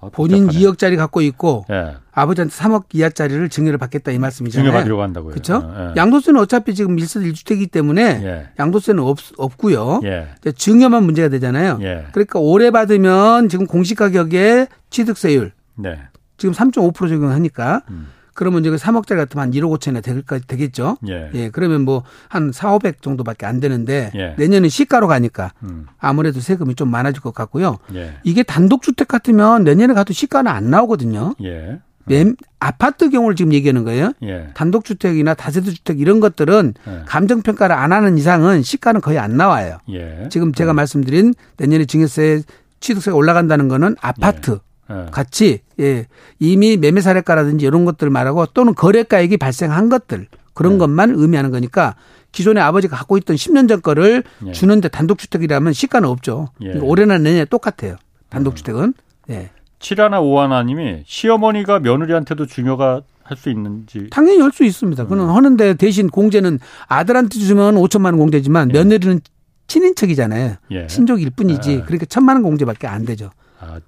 아, 0.00 0.08
본인 0.12 0.46
2억짜리 0.48 0.96
갖고 0.96 1.20
있고 1.22 1.64
예. 1.70 1.96
아버지한테 2.12 2.54
3억 2.54 2.84
이하짜리를 2.92 3.48
증여를 3.48 3.78
받겠다 3.78 4.12
이 4.12 4.18
말씀이잖아요. 4.18 4.70
증여받으려고 4.70 5.02
한다고요. 5.02 5.30
그렇죠? 5.32 5.72
예. 5.76 6.00
양도세는 6.00 6.40
어차피 6.40 6.74
지금 6.74 6.96
1세 6.96 7.32
1주택이기 7.32 7.70
때문에 7.70 8.02
예. 8.02 8.48
양도세는 8.58 9.02
없, 9.02 9.18
없고요. 9.36 10.00
예. 10.04 10.28
증여만 10.54 11.02
문제가 11.04 11.28
되잖아요. 11.28 11.78
예. 11.82 12.06
그러니까 12.12 12.38
오래 12.38 12.70
받으면 12.70 13.48
지금 13.48 13.66
공시가격의 13.66 14.68
취득세율 14.90 15.52
네. 15.74 15.98
지금 16.36 16.54
3.5% 16.54 16.94
적용하니까 17.08 17.82
음. 17.90 18.08
그러면 18.38 18.64
이제 18.64 18.70
3억짜리 18.70 19.16
같으면 19.16 19.42
한 19.42 19.50
1억 19.50 19.76
5천이나 19.76 20.00
될까 20.00 20.38
되겠죠. 20.38 20.96
예. 21.08 21.28
예. 21.34 21.50
그러면 21.50 21.82
뭐 21.82 22.04
한 22.28 22.52
4, 22.52 22.74
500 22.74 23.02
정도밖에 23.02 23.46
안 23.46 23.60
되는데 23.60 24.10
예. 24.14 24.34
내년에 24.38 24.68
시가로 24.68 25.06
가니까 25.08 25.52
음. 25.62 25.86
아무래도 25.98 26.40
세금이 26.40 26.74
좀 26.74 26.90
많아질 26.90 27.22
것 27.22 27.34
같고요. 27.34 27.78
예. 27.94 28.14
이게 28.22 28.42
단독 28.42 28.82
주택 28.82 29.08
같으면 29.08 29.64
내년에 29.64 29.94
가도 29.94 30.12
시가는 30.12 30.50
안 30.50 30.70
나오거든요. 30.70 31.34
예. 31.42 31.80
음. 32.10 32.36
아파트 32.58 33.10
경우를 33.10 33.36
지금 33.36 33.52
얘기하는 33.52 33.84
거예요. 33.84 34.12
예. 34.22 34.48
단독 34.54 34.84
주택이나 34.84 35.34
다세대 35.34 35.70
주택 35.70 36.00
이런 36.00 36.20
것들은 36.20 36.74
예. 36.86 37.02
감정 37.06 37.42
평가를 37.42 37.74
안 37.74 37.92
하는 37.92 38.18
이상은 38.18 38.62
시가는 38.62 39.00
거의 39.00 39.18
안 39.18 39.36
나와요. 39.36 39.78
예. 39.90 40.28
지금 40.30 40.52
제가 40.52 40.72
음. 40.74 40.76
말씀드린 40.76 41.34
내년에 41.56 41.84
증여세 41.84 42.42
취득세가 42.80 43.16
올라간다는 43.16 43.68
거는 43.68 43.96
아파트 44.00 44.60
예. 44.90 45.06
같이 45.10 45.60
예 45.80 46.06
이미 46.38 46.76
매매 46.76 47.00
사례가라든지 47.00 47.66
이런 47.66 47.84
것들 47.84 48.10
말하고 48.10 48.46
또는 48.46 48.74
거래가액이 48.74 49.36
발생한 49.36 49.88
것들 49.88 50.26
그런 50.54 50.74
네. 50.74 50.78
것만 50.78 51.14
의미하는 51.14 51.50
거니까 51.50 51.94
기존에 52.32 52.60
아버지가 52.60 52.96
갖고 52.96 53.16
있던 53.18 53.36
10년 53.36 53.68
전 53.68 53.80
거를 53.82 54.22
예. 54.46 54.52
주는데 54.52 54.88
단독주택이라면 54.88 55.72
시가는 55.72 56.08
없죠. 56.08 56.48
예. 56.60 56.66
그러니까 56.66 56.86
올해나 56.86 57.18
내년에 57.18 57.44
똑같아요. 57.44 57.96
단독주택은. 58.30 58.94
예. 59.30 59.50
7하나 59.78 60.20
5하나님이 60.20 61.02
시어머니가 61.06 61.78
며느리한테도 61.80 62.46
중요가 62.46 63.02
할 63.22 63.36
수 63.36 63.50
있는지 63.50 64.08
당연히 64.10 64.40
할 64.40 64.52
수 64.52 64.64
있습니다. 64.64 65.06
그는 65.06 65.24
음. 65.24 65.30
하는데 65.30 65.74
대신 65.74 66.08
공제는 66.08 66.58
아들한테 66.86 67.38
주면 67.38 67.74
5천만 67.74 68.06
원 68.06 68.16
공제지만 68.18 68.70
예. 68.70 68.72
며느리는 68.72 69.20
친인척이잖아요. 69.66 70.56
예. 70.70 70.86
친족일 70.86 71.30
뿐이지. 71.30 71.70
예. 71.70 71.80
그러니까 71.82 72.06
천만 72.06 72.36
원 72.36 72.42
공제밖에 72.42 72.86
안 72.86 73.04
되죠. 73.04 73.30
아, 73.60 73.80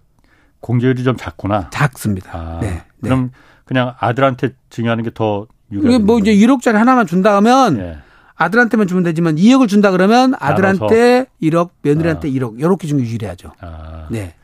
공제율이 0.61 1.03
좀 1.05 1.17
작구나. 1.17 1.71
작습니다. 1.71 2.31
아, 2.33 2.59
네. 2.61 2.83
그럼 3.03 3.25
네. 3.25 3.31
그냥 3.65 3.95
아들한테 3.99 4.51
증여하는 4.69 5.05
게더 5.05 5.47
이게 5.71 5.99
뭐 5.99 6.19
이제 6.19 6.35
1억짜리 6.35 6.73
하나만 6.73 7.07
준다 7.07 7.37
하면 7.37 7.79
예. 7.79 7.99
아들한테만 8.35 8.87
주면 8.87 9.03
되지만 9.05 9.37
2억을 9.37 9.69
준다 9.69 9.91
그러면 9.91 10.35
아들한테 10.39 10.85
나눠서. 10.85 11.27
1억, 11.43 11.71
며느리한테 11.83 12.29
아. 12.29 12.31
1억 12.31 12.59
이렇게 12.59 12.89
중에 12.89 13.01
유리하죠. 13.01 13.53
아. 13.61 14.07
네. 14.11 14.35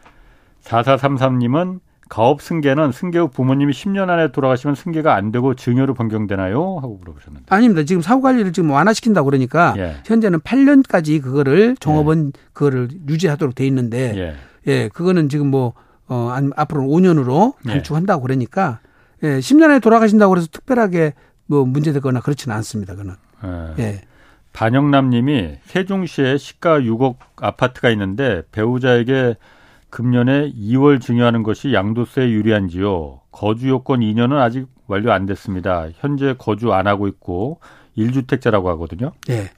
4433님은 0.65 1.81
가업 2.09 2.41
승계는 2.41 2.93
승계 2.93 3.19
후 3.19 3.29
부모님이 3.29 3.73
10년 3.73 4.09
안에 4.11 4.31
돌아가시면 4.31 4.77
승계가 4.77 5.15
안 5.15 5.33
되고 5.33 5.55
증여로 5.55 5.95
변경되나요? 5.95 6.77
하고 6.77 6.99
물어보셨는데. 7.01 7.47
아닙니다. 7.49 7.85
지금 7.85 8.03
사후 8.03 8.21
관리를 8.21 8.53
지금 8.53 8.71
완화시킨다고 8.71 9.25
그러니까 9.27 9.75
예. 9.79 9.97
현재는 10.05 10.41
8년까지 10.41 11.21
그거를 11.21 11.77
종업원 11.81 12.29
예. 12.29 12.41
그거를 12.53 12.89
유지하도록 13.09 13.55
돼 13.55 13.67
있는데 13.67 14.15
예. 14.17 14.37
예, 14.69 14.89
그거는 14.89 15.29
지금 15.29 15.49
뭐 15.49 15.73
어, 16.09 16.31
앞으로 16.57 16.83
5년으로 16.83 17.55
예. 17.67 17.71
단축한다고 17.71 18.23
그러니까 18.23 18.81
예, 19.23 19.39
10년 19.39 19.65
안에 19.65 19.81
돌아가신다고 19.81 20.31
그래서 20.31 20.49
특별하게 20.51 21.15
뭐 21.47 21.65
문제되거나 21.65 22.21
그렇지는 22.21 22.57
않습니다. 22.57 22.95
그는. 22.95 23.15
예. 23.79 23.83
예. 23.83 24.01
반영남 24.53 25.11
님이 25.11 25.57
세종시에 25.65 26.39
시가 26.39 26.81
6억 26.81 27.17
아파트가 27.37 27.91
있는데 27.91 28.43
배우자에게 28.53 29.37
금년에 29.91 30.53
2월 30.53 31.01
증여하는 31.01 31.43
것이 31.43 31.73
양도세에 31.75 32.31
유리한지요. 32.31 33.21
거주 33.31 33.69
요건 33.69 34.01
2년은 34.01 34.39
아직 34.39 34.67
완료 34.87 35.13
안 35.13 35.27
됐습니다. 35.27 35.89
현재 35.97 36.35
거주 36.39 36.73
안 36.73 36.87
하고 36.87 37.07
있고 37.09 37.61
1주택자라고 37.97 38.65
하거든요. 38.67 39.13
네. 39.27 39.51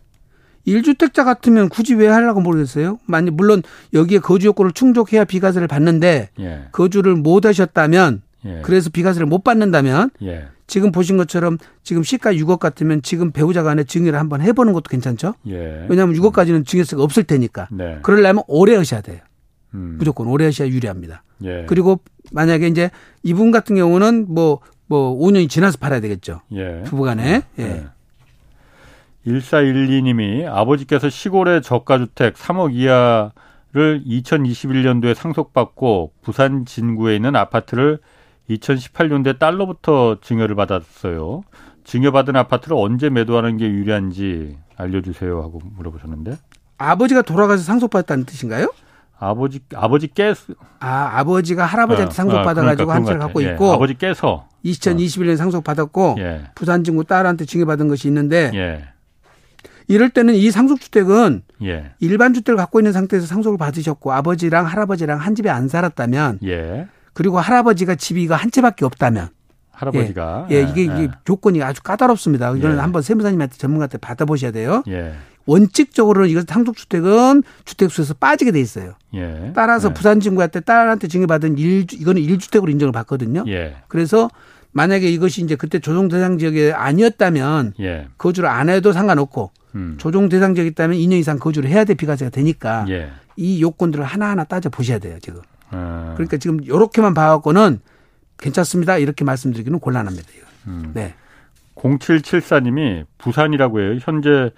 1주택자 0.67 1.25
같으면 1.25 1.69
굳이 1.69 1.95
왜 1.95 2.09
하려고 2.09 2.41
모르겠어요. 2.41 2.99
만약 3.07 3.35
물론 3.35 3.63
여기에 3.95 4.19
거주 4.19 4.49
요건을 4.49 4.73
충족해야 4.73 5.25
비과세를 5.25 5.69
받는데 5.69 6.31
예. 6.41 6.65
거주를 6.73 7.17
못 7.17 7.47
하셨다면 7.47 8.23
예. 8.45 8.61
그래서 8.63 8.91
비과세를 8.91 9.27
못 9.27 9.43
받는다면 9.45 10.11
예. 10.23 10.49
지금 10.67 10.93
보신 10.93 11.17
것처럼 11.17 11.59
지금 11.83 12.03
시가 12.03 12.33
6억 12.35 12.59
같으면 12.59 13.03
지금 13.03 13.33
배우자 13.33 13.63
간에 13.63 13.85
증여를 13.85 14.19
한번 14.19 14.43
해보는 14.43 14.75
것도 14.75 14.85
괜찮죠. 14.91 15.35
예. 15.49 15.87
왜냐하면 15.89 16.15
6억까지는 16.17 16.67
증여세가 16.67 17.03
없을 17.03 17.25
테니까. 17.25 17.69
네. 17.73 17.99
그러려면 18.03 18.45
오래 18.47 18.77
하셔야 18.77 19.01
돼요. 19.01 19.21
음. 19.75 19.97
무조건 19.99 20.29
오래 20.29 20.45
하셔야 20.45 20.69
유리합니다. 20.69 21.23
예. 21.45 21.65
그리고 21.67 22.01
만약에 22.33 22.67
이제 22.69 22.91
이분 23.23 23.51
같은 23.51 23.77
경우는 23.77 24.27
뭐, 24.29 24.61
뭐 24.87 25.19
5년이 25.19 25.49
지나서 25.49 25.79
팔아야 25.79 26.01
되겠죠. 26.01 26.43
예. 26.53 26.83
부부간에. 26.85 27.43
예. 27.59 27.87
예. 29.27 29.31
1412님이 29.31 30.47
아버지께서 30.47 31.09
시골의 31.09 31.63
저가주택 31.63 32.35
3억 32.35 32.75
이하를 32.75 34.03
2021년도에 34.07 35.15
상속받고 35.15 36.13
부산 36.23 36.65
진구에 36.65 37.17
있는 37.17 37.37
아파트를 37.37 37.99
2018년도에 38.51 39.39
달러부터 39.39 40.19
증여를 40.21 40.57
받았어요. 40.57 41.43
증여받은 41.85 42.37
아파트를 42.37 42.77
언제 42.79 43.11
매도하는 43.11 43.57
게 43.57 43.67
유리한지 43.67 44.59
알려주세요 44.77 45.43
하고 45.43 45.61
물어보셨는데. 45.77 46.37
아버지가 46.79 47.23
돌아가서 47.23 47.63
상속받았다는 47.65 48.25
뜻인가요? 48.25 48.73
아버지 49.19 49.61
아버지 49.75 50.07
깨. 50.07 50.33
아 50.79 51.11
아버지가 51.19 51.65
할아버지한테 51.65 52.13
어, 52.13 52.15
상속 52.15 52.37
받아가지고 52.45 52.85
어, 52.85 52.87
그러니까, 52.87 52.95
한 52.95 53.05
채를 53.05 53.21
갖고 53.21 53.43
예, 53.43 53.53
있고. 53.53 53.73
아버지 53.73 53.95
깨서. 53.95 54.47
2021년 54.65 55.33
어. 55.33 55.37
상속 55.37 55.65
받았고 55.65 56.17
예. 56.19 56.45
부산 56.55 56.85
친구 56.85 57.05
딸한테 57.05 57.45
증여받은 57.45 57.89
것이 57.89 58.07
있는데. 58.09 58.51
예. 58.55 58.89
이럴 59.89 60.11
때는 60.11 60.35
이 60.35 60.51
상속주택은 60.51 61.43
예. 61.65 61.91
일반 61.99 62.35
주택을 62.35 62.57
갖고 62.57 62.79
있는 62.79 62.93
상태에서 62.93 63.27
상속을 63.27 63.59
받으셨고 63.59 64.13
아버지랑 64.13 64.67
할아버지랑 64.67 65.19
한 65.19 65.35
집에 65.35 65.49
안 65.49 65.69
살았다면. 65.69 66.41
예. 66.45 66.87
그리고 67.15 67.41
할아버지가 67.41 67.97
집이 67.97 68.23
이거 68.23 68.35
한 68.35 68.51
채밖에 68.51 68.85
없다면. 68.85 69.31
할아버지가. 69.73 70.49
예, 70.51 70.57
예 70.57 70.63
이게, 70.63 70.83
이게 70.85 71.03
예. 71.05 71.09
조건이 71.25 71.63
아주 71.63 71.83
까다롭습니다. 71.83 72.55
이거는 72.57 72.77
예. 72.77 72.81
한번 72.81 73.03
세무사님한테 73.03 73.57
전문가한테 73.57 73.99
받아보셔야 73.99 74.51
돼요. 74.51 74.83
예. 74.89 75.15
원칙적으로는 75.47 76.29
이것 76.29 76.47
상속주택은 76.47 77.43
주택수에서 77.65 78.15
빠지게 78.15 78.53
돼 78.53 78.61
있어요. 78.61 78.95
예. 79.15 79.53
따라서 79.55 79.89
예. 79.89 79.95
부산진구한테 79.95 80.61
딸한테 80.61 81.09
증여받은 81.09 81.57
일 81.57 81.87
이거는 81.91 82.21
일주택으로 82.21 82.71
인정을 82.71 82.93
받거든요. 82.93 83.45
예. 83.49 83.77
그래서 83.89 84.29
만약에 84.73 85.09
이것이 85.09 85.43
이제 85.43 85.57
그때 85.57 85.79
조정 85.79 86.09
대상 86.09 86.37
지역이 86.37 86.73
아니었다면 86.73 87.73
예. 87.81 88.09
거주를 88.19 88.51
안 88.51 88.69
해도 88.69 88.93
상관없고 88.93 89.51
음. 89.75 89.97
조정 89.99 90.29
대상 90.29 90.55
지역이 90.55 90.71
있다면 90.71 90.97
2년 90.99 91.13
이상 91.15 91.39
거주를 91.39 91.69
해야 91.71 91.85
될 91.85 91.97
비과세가 91.97 92.31
되니까 92.31 92.87
예. 92.89 93.11
이 93.37 93.63
요건들을 93.63 94.05
하나하나 94.05 94.45
따져 94.45 94.69
보셔야 94.71 94.99
돼요 94.99 95.19
지금. 95.21 95.41
아. 95.71 96.13
그러니까 96.17 96.37
지금 96.39 96.65
요렇게만 96.67 97.15
봐갖고는 97.15 97.81
괜찮습니다 98.39 98.99
이렇게 98.99 99.25
말씀드리기는 99.25 99.79
곤란합니다. 99.79 100.29
음. 100.67 100.91
네. 100.95 101.15
0774님이 101.77 103.05
부산이라고 103.19 103.81
해요. 103.81 103.99
현재 104.01 104.51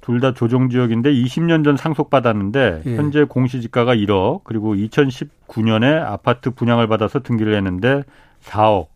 둘 0.00 0.20
다 0.20 0.32
조정 0.34 0.70
지역인데 0.70 1.12
20년 1.12 1.64
전 1.64 1.76
상속받았는데 1.76 2.82
예. 2.86 2.96
현재 2.96 3.24
공시지가가 3.24 3.96
1억 3.96 4.42
그리고 4.44 4.74
2019년에 4.76 6.00
아파트 6.00 6.50
분양을 6.50 6.86
받아서 6.86 7.20
등기를 7.20 7.56
했는데 7.56 8.04
4억 8.44 8.86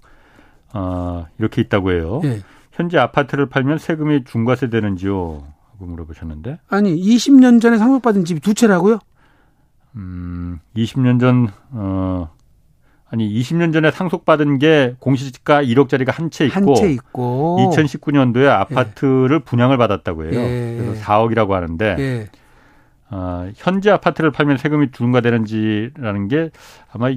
어, 0.73 1.27
이렇게 1.39 1.63
있다고 1.63 1.91
해요. 1.91 2.21
예. 2.25 2.41
현재 2.73 2.97
아파트를 2.99 3.47
팔면 3.47 3.79
세금이 3.79 4.25
중과세 4.25 4.71
되는지요? 4.71 5.43
하고 5.81 5.87
물어보셨는데. 5.87 6.61
아니 6.69 6.95
20년 6.97 7.61
전에 7.61 7.79
상속받은 7.79 8.25
집이 8.25 8.41
두 8.41 8.55
채라고요? 8.55 8.99
음, 9.97 10.61
20년 10.77 11.19
전 11.19 11.49
어, 11.73 12.31
아니 13.09 13.29
20년 13.41 13.73
전에 13.73 13.91
상속받은 13.91 14.59
게 14.59 14.95
공시지가 15.01 15.63
1억짜리가 15.65 16.13
한 16.13 16.31
채 16.31 16.47
있고, 16.47 16.57
한 16.61 16.75
채 16.75 16.91
있고 16.93 17.59
2019년도에 17.73 18.47
아파트를 18.47 19.41
예. 19.41 19.45
분양을 19.45 19.79
받았다고 19.79 20.25
해요. 20.27 20.33
예. 20.35 20.77
그래서 20.79 21.03
4억이라고 21.03 21.51
하는데 21.51 21.97
예. 21.99 22.29
어, 23.11 23.51
현재 23.57 23.91
아파트를 23.91 24.31
팔면 24.31 24.59
세금이 24.59 24.93
중과되는지라는 24.93 26.29
게 26.29 26.51
아마 26.93 27.11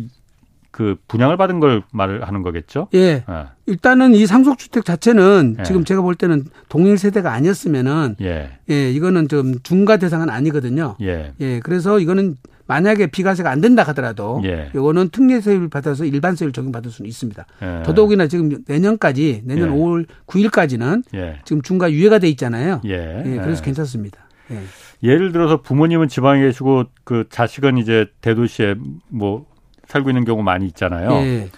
그 0.74 0.95
분양을 1.07 1.38
받은 1.38 1.59
걸 1.59 1.84
말을 1.91 2.28
하는 2.28 2.41
거겠죠? 2.41 2.88
예. 2.95 3.24
예. 3.30 3.45
일단은 3.67 4.15
이 4.15 4.26
상속주택 4.26 4.84
자체는 4.84 5.57
예. 5.59 5.63
지금 5.63 5.86
제가 5.86 6.01
볼 6.01 6.15
때는 6.15 6.45
동일 6.67 6.97
세대가 6.97 7.32
아니었으면은 7.32 8.15
예. 8.21 8.57
예, 8.71 8.91
이거는 8.91 9.28
좀 9.28 9.53
중과 9.61 9.97
대상은 9.97 10.32
아니거든요. 10.32 10.95
예. 11.01 11.34
예. 11.39 11.59
그래서 11.59 11.99
이거는 11.99 12.38
만약에 12.65 13.07
비과세가 13.07 13.51
안 13.51 13.61
된다 13.61 13.84
하더라도 13.84 14.41
예. 14.45 14.71
이거는 14.74 15.09
특례세율 15.09 15.69
받아서 15.69 16.05
일반 16.05 16.36
세율 16.36 16.51
적용받을 16.51 16.89
수는 16.89 17.07
있습니다. 17.07 17.45
예. 17.61 17.84
더더욱이나 17.84 18.26
지금 18.26 18.49
내년까지 18.67 19.43
내년 19.45 19.69
예. 19.69 19.74
5월 19.74 20.07
9일까지는 20.26 21.03
예. 21.13 21.39
지금 21.45 21.61
중과 21.61 21.91
유예가 21.91 22.17
돼 22.17 22.30
있잖아요. 22.30 22.82
예. 22.86 23.24
예 23.24 23.38
그래서 23.43 23.61
예. 23.61 23.65
괜찮습니다. 23.65 24.28
예. 24.49 24.59
예를 25.03 25.34
들어서 25.34 25.61
부모님은 25.61 26.07
지방에 26.07 26.41
계시고 26.41 26.86
그 27.03 27.26
자식은 27.30 27.78
이제 27.78 28.07
대도시에 28.21 28.74
뭐 29.09 29.45
살고 29.94 30.10
있는 30.10 30.26
경우 30.26 30.44
많이 30.44 30.66
있잖아요. 30.68 31.12
예. 31.14 31.50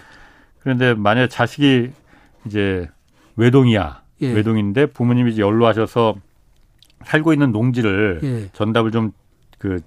그런데 0.60 0.94
만약 0.94 1.28
자식이 1.28 1.90
이제 2.46 2.88
외동이야. 3.36 4.02
외동인데 4.20 4.86
부모님이 4.86 5.32
이제 5.32 5.42
연로하셔서 5.42 6.14
살고 7.04 7.32
있는 7.32 7.52
농지를 7.52 8.48
전답을 8.52 8.90
좀 8.92 9.12
그 9.58 9.80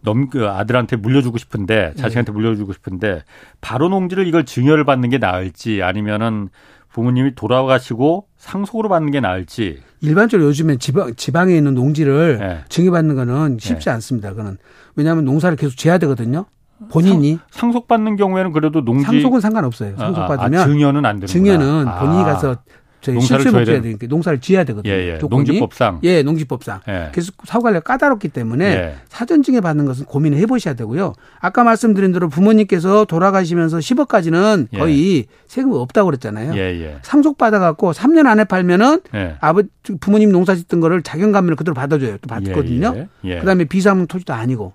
넘, 0.00 0.28
그 0.28 0.46
아들한테 0.46 0.96
물려주고 0.96 1.38
싶은데 1.38 1.92
자식한테 1.96 2.32
네. 2.32 2.32
물려주고 2.32 2.72
싶은데 2.72 3.24
바로 3.60 3.88
농지를 3.88 4.26
이걸 4.26 4.44
증여를 4.44 4.84
받는 4.84 5.10
게 5.10 5.18
나을지 5.18 5.82
아니면은 5.82 6.48
부모님이 6.90 7.34
돌아가시고 7.34 8.26
상속으로 8.36 8.88
받는 8.88 9.10
게 9.10 9.20
나을지 9.20 9.82
일반적으로 10.00 10.48
요즘에 10.48 10.76
지방 10.76 11.14
지방에 11.16 11.56
있는 11.56 11.74
농지를 11.74 12.38
네. 12.38 12.58
증여받는 12.68 13.16
거는 13.16 13.58
쉽지 13.60 13.86
네. 13.86 13.90
않습니다. 13.92 14.34
그는 14.34 14.56
왜냐하면 14.94 15.24
농사를 15.24 15.56
계속 15.56 15.76
지어야 15.76 15.98
되거든요. 15.98 16.46
본인이 16.90 17.38
상, 17.50 17.72
속 17.72 17.88
받는 17.88 18.16
경우에는 18.16 18.52
그래도 18.52 18.84
농지 18.84 19.04
상속은 19.04 19.40
상관없어요. 19.40 19.96
상속 19.96 20.26
받으면 20.26 20.60
아, 20.60 20.62
아, 20.62 20.66
증여는 20.66 21.04
안 21.04 21.16
되는 21.16 21.26
증여는 21.26 21.86
본인이 21.98 22.24
가서 22.24 22.56
저희 23.00 23.20
실수를 23.20 23.64
줘야 23.64 23.80
되니까 23.80 24.06
농사를 24.08 24.40
지어야 24.40 24.64
되거든요. 24.64 24.92
예, 24.92 25.14
예. 25.14 25.18
농지법상. 25.18 26.00
예, 26.02 26.22
농지법상. 26.22 26.80
예. 26.88 27.08
그래서 27.12 27.32
사후 27.44 27.62
관리가 27.62 27.80
까다롭기 27.80 28.28
때문에 28.28 28.64
예. 28.64 28.94
사전 29.08 29.42
증여 29.42 29.60
받는 29.60 29.84
것은 29.84 30.04
고민을 30.06 30.38
해보셔야 30.38 30.74
되고요. 30.74 31.12
아까 31.40 31.62
말씀드린 31.62 32.12
대로 32.12 32.28
부모님께서 32.28 33.04
돌아가시면서 33.04 33.78
10억까지는 33.78 34.68
예. 34.72 34.78
거의 34.78 35.26
세금 35.46 35.72
없다고 35.72 36.06
그랬잖아요. 36.06 36.54
예, 36.54 36.58
예. 36.58 36.96
상속 37.02 37.38
받아갖고 37.38 37.92
3년 37.92 38.26
안에 38.26 38.44
팔면은 38.44 39.00
예. 39.14 39.36
아버지 39.40 39.68
부모님 39.96 40.30
농사 40.30 40.54
짓던 40.54 40.80
거를 40.80 41.02
자경감면을 41.02 41.56
그대로 41.56 41.74
받아줘요. 41.74 42.18
또 42.18 42.28
받거든요. 42.28 43.06
그다음에 43.22 43.64
비상문 43.64 44.06
토지도 44.06 44.34
아니고 44.34 44.74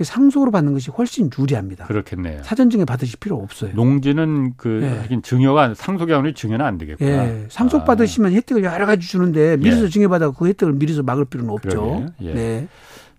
상속으로 0.00 0.52
받는 0.52 0.72
것이 0.72 0.90
훨씬 0.90 1.28
유리합니다. 1.36 1.86
그렇겠네요. 1.86 2.42
사전 2.44 2.70
증여 2.70 2.84
받으실 2.84 3.18
필요 3.18 3.36
없어요. 3.36 3.72
농지는 3.74 4.54
그 4.56 4.98
하긴 5.02 5.22
증여가 5.22 5.74
상속이 5.74 6.14
아니라 6.14 6.32
증여는 6.34 6.64
안 6.64 6.78
되겠구나. 6.78 7.46
상속 7.48 7.84
받으시면 7.84 8.32
혜택을 8.32 8.62
여러 8.64 8.86
가지 8.86 9.08
주는데 9.08 9.56
미리서 9.56 9.84
예. 9.84 9.88
증여받아 9.88 10.30
그 10.30 10.46
혜택을 10.46 10.74
미리서 10.74 11.02
막을 11.02 11.24
필요는 11.24 11.52
없죠. 11.52 12.06
예. 12.22 12.32
네. 12.32 12.68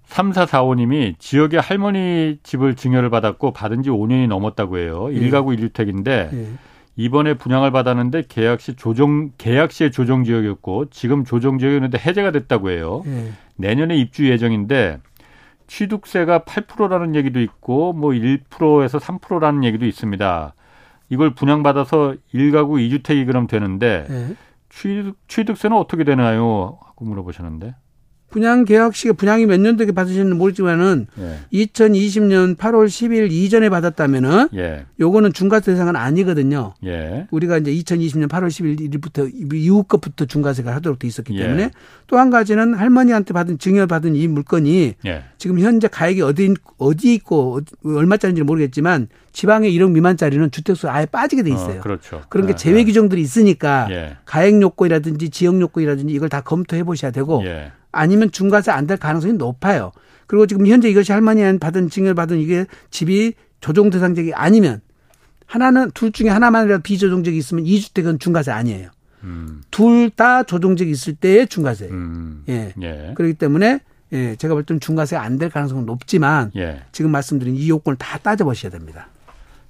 3445님이 0.10 1.16
지역에 1.18 1.58
할머니 1.58 2.38
집을 2.44 2.76
증여를 2.76 3.10
받았고 3.10 3.52
받은 3.52 3.82
지 3.82 3.90
5년이 3.90 4.28
넘었다고 4.28 4.78
해요. 4.78 5.08
예. 5.12 5.20
1가구 5.20 5.58
1주택인데 5.58 6.08
예. 6.08 6.48
이번에 6.96 7.36
분양을 7.36 7.72
받았는데 7.72 8.24
계약 8.28 8.62
시 8.62 8.76
조정 8.76 9.32
계약 9.38 9.72
시에 9.72 9.90
조정 9.90 10.24
지역이었고 10.24 10.90
지금 10.90 11.26
조정 11.26 11.58
지역이었는데 11.58 11.98
해제가 11.98 12.32
됐다고 12.32 12.70
해요. 12.70 13.02
네. 13.06 13.32
내년에 13.56 13.98
입주 13.98 14.30
예정인데 14.30 15.00
취득세가 15.68 16.40
8%라는 16.40 17.16
얘기도 17.16 17.42
있고 17.42 17.94
뭐 17.94 18.12
1%에서 18.12 19.00
3%라는 19.00 19.64
얘기도 19.64 19.86
있습니다. 19.86 20.54
이걸 21.10 21.34
분양받아서 21.34 22.16
1가구 22.34 22.78
2주택이 22.78 23.26
그럼 23.26 23.48
되는데 23.48 24.06
네. 24.08 24.36
취득, 24.70 25.16
취득세는 25.28 25.78
어떻게 25.78 26.04
되나요? 26.04 26.78
하고 26.82 27.06
물어보셨는데. 27.06 27.76
분양 28.34 28.66
계약 28.66 28.96
시에 28.96 29.12
분양이 29.12 29.46
몇 29.46 29.60
년도에 29.60 29.92
받으시는지 29.92 30.34
모르지만은 30.36 31.06
예. 31.20 31.38
2020년 31.66 32.58
8월 32.58 32.88
10일 32.88 33.32
이전에 33.32 33.70
받았다면은 33.70 34.50
예. 34.56 34.86
요거는 35.00 35.34
중과세 35.34 35.72
대상은 35.72 35.96
아니거든요. 35.96 36.74
예. 36.84 37.28
우리가 37.32 37.60
이제 37.60 37.72
2020년 37.72 38.28
8월 38.28 38.48
10일부터 38.48 39.32
이후 39.54 39.84
것부터 39.84 40.26
중과세가 40.26 40.74
하도록 40.76 40.98
돼 41.00 41.08
있었기 41.08 41.36
예. 41.36 41.44
때문에 41.44 41.70
또 42.08 42.18
한 42.18 42.30
가지는 42.30 42.74
할머니한테 42.76 43.34
받은 43.34 43.58
증여 43.60 43.86
받은 43.88 44.16
이 44.16 44.28
물건이 44.28 44.96
예. 45.06 45.24
지금 45.38 45.60
현재 45.60 45.88
가액이 45.88 46.22
어디 46.22 46.54
어디 46.78 47.14
있고 47.16 47.60
얼마짜리인지 47.84 48.44
모르겠지만 48.44 49.08
지방의 49.32 49.76
1억 49.78 49.92
미만짜리는 49.92 50.52
주택수 50.52 50.90
아예 50.90 51.06
빠지게 51.06 51.44
돼 51.44 51.52
어, 51.52 51.56
있어요. 51.56 51.80
어, 51.80 51.82
그렇죠. 51.82 52.22
그런 52.30 52.46
게 52.48 52.52
예, 52.52 52.56
제외 52.56 52.84
규정들이 52.84 53.22
있으니까 53.22 53.88
가액 54.26 54.62
요건이라든지 54.62 55.30
지역 55.30 55.60
요건이라든지 55.60 56.14
이걸 56.14 56.30
다 56.30 56.42
검토해 56.42 56.84
보셔야 56.84 57.12
되고 57.12 57.44
아니면 57.94 58.30
중과세 58.32 58.72
안 58.72 58.88
될 58.88 58.98
가능성이 58.98 59.34
높아요. 59.34 59.92
그리고 60.28 60.46
지금 60.48 60.68
현재 60.68 60.90
이것이 60.90 61.12
할머니한테 61.14 61.60
받은 61.60 61.90
증여를 61.90 62.16
받은 62.16 62.38
이게 62.40 62.66
집이 62.92 63.34
조정 63.62 63.90
대상적이 63.90 64.34
아니면 64.34 64.82
하나는 65.46 65.92
둘 65.94 66.12
중에 66.12 66.30
하나만이라도 66.30 66.82
비조정적이 66.84 67.38
있으면 67.38 67.66
이주택은 67.66 68.20
중과세 68.20 68.52
아니에요. 68.52 68.90
음. 69.24 69.62
둘다 69.72 70.44
조정적이 70.44 70.92
있을 70.92 71.16
때의 71.16 71.48
중과세. 71.48 71.88
음. 71.90 72.44
예. 72.50 72.74
예. 72.82 73.14
그렇기 73.16 73.36
때문에 73.36 73.80
예, 74.12 74.36
제가 74.36 74.54
볼 74.54 74.64
때는 74.64 74.80
중과세가 74.80 75.22
안 75.22 75.38
될 75.38 75.50
가능성은 75.50 75.86
높지만 75.86 76.52
예. 76.56 76.82
지금 76.92 77.12
말씀드린 77.12 77.56
이 77.56 77.70
요건을 77.70 77.98
다 77.98 78.18
따져보셔야 78.18 78.72
됩니다. 78.72 79.08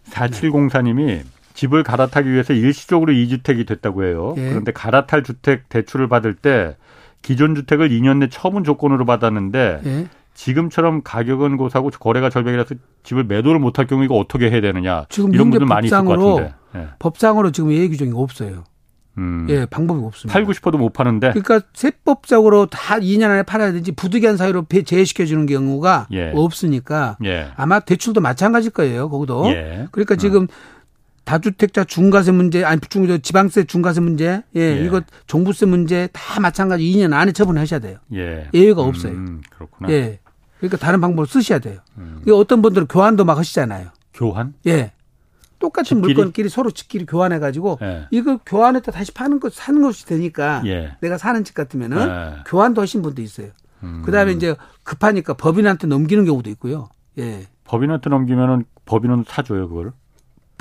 4704님이 0.09 1.05
네. 1.05 1.23
집을 1.53 1.83
갈아타기 1.83 2.29
위해서 2.31 2.53
일시적으로 2.53 3.11
이주택이 3.13 3.65
됐다고 3.65 4.03
해요. 4.05 4.33
예. 4.37 4.49
그런데 4.49 4.71
갈아탈 4.71 5.23
주택 5.23 5.69
대출을 5.69 6.07
받을 6.09 6.33
때 6.35 6.75
기존 7.23 7.55
주택을 7.55 7.89
2년 7.89 8.19
내 8.19 8.29
처분 8.29 8.63
조건으로 8.63 9.05
받았는데 9.05 9.81
예. 9.85 10.07
지금처럼 10.35 11.01
가격은 11.03 11.57
고사고 11.57 11.89
거래가 11.89 12.29
절벽이라서 12.29 12.75
집을 13.03 13.23
매도를 13.23 13.59
못할 13.59 13.87
경우 13.87 14.03
이거 14.03 14.15
어떻게 14.15 14.51
해야 14.51 14.61
되느냐 14.61 15.05
지금 15.09 15.33
이런 15.33 15.49
분들 15.49 15.65
많이 15.65 15.87
있을 15.87 16.05
것 16.05 16.17
같은데 16.17 16.53
예. 16.75 16.87
법상으로 16.99 17.51
지금 17.51 17.71
예외 17.71 17.87
규정이 17.87 18.11
없어요. 18.13 18.65
음. 19.17 19.45
예, 19.49 19.65
방법이 19.67 20.03
없습니다. 20.03 20.33
팔고 20.33 20.53
싶어도 20.53 20.77
못 20.77 20.91
파는데. 20.91 21.33
그러니까 21.33 21.61
세법적으로 21.73 22.65
다 22.65 22.97
2년 22.97 23.25
안에 23.25 23.43
팔아야 23.43 23.71
되지 23.71 23.91
부득이한 23.91 24.37
사유로 24.37 24.65
제외시켜 24.85 25.25
주는 25.25 25.45
경우가 25.45 26.07
예. 26.13 26.31
없으니까 26.33 27.17
예. 27.23 27.49
아마 27.55 27.79
대출도 27.79 28.21
마찬가지일 28.21 28.71
거예요. 28.73 29.09
거기도. 29.09 29.45
예. 29.49 29.87
그러니까 29.91 30.15
지금 30.15 30.43
어. 30.43 30.47
다주택자 31.23 31.85
중과세 31.85 32.31
문제, 32.31 32.63
아니 32.63 32.81
중저 32.81 33.17
지방세 33.19 33.63
중과세 33.63 34.01
문제, 34.01 34.43
예, 34.55 34.59
예, 34.59 34.85
이거 34.85 35.01
종부세 35.27 35.65
문제 35.65 36.09
다 36.11 36.39
마찬가지 36.39 36.83
2년 36.83 37.13
안에 37.13 37.31
처분하셔야 37.31 37.79
돼요. 37.79 37.97
예. 38.13 38.49
예외가 38.53 38.83
음, 38.83 38.89
없어요. 38.89 39.13
그렇구나. 39.49 39.89
예. 39.91 40.19
그러니까 40.57 40.77
다른 40.77 41.01
방법을 41.01 41.27
쓰셔야 41.27 41.59
돼요. 41.59 41.79
음. 41.97 42.23
어떤 42.31 42.61
분들은 42.61 42.87
교환도 42.87 43.25
막 43.25 43.37
하시잖아요. 43.37 43.89
교환? 44.13 44.53
예. 44.67 44.91
똑같은 45.59 45.97
집끼리? 45.97 46.13
물건끼리 46.13 46.49
서로 46.49 46.71
집끼리 46.71 47.05
교환해 47.05 47.39
가지고 47.39 47.79
예. 47.81 48.05
이거 48.11 48.37
교환했다 48.45 48.91
다시 48.91 49.13
파는 49.13 49.39
것 49.39 49.53
사는 49.53 49.81
것이 49.81 50.05
되니까 50.05 50.61
예. 50.65 50.97
내가 50.99 51.17
사는 51.17 51.41
집 51.45 51.55
같으면은 51.55 51.97
예. 52.09 52.43
교환도 52.45 52.81
하신 52.81 53.01
분도 53.01 53.21
있어요. 53.21 53.49
음. 53.81 54.01
그다음에 54.05 54.33
이제 54.33 54.55
급하니까 54.83 55.33
법인한테 55.35 55.87
넘기는 55.87 56.25
경우도 56.25 56.49
있고요. 56.51 56.89
예. 57.17 57.47
법인한테 57.63 58.09
넘기면은 58.09 58.65
법인은 58.85 59.23
사줘요 59.27 59.69
그걸. 59.69 59.93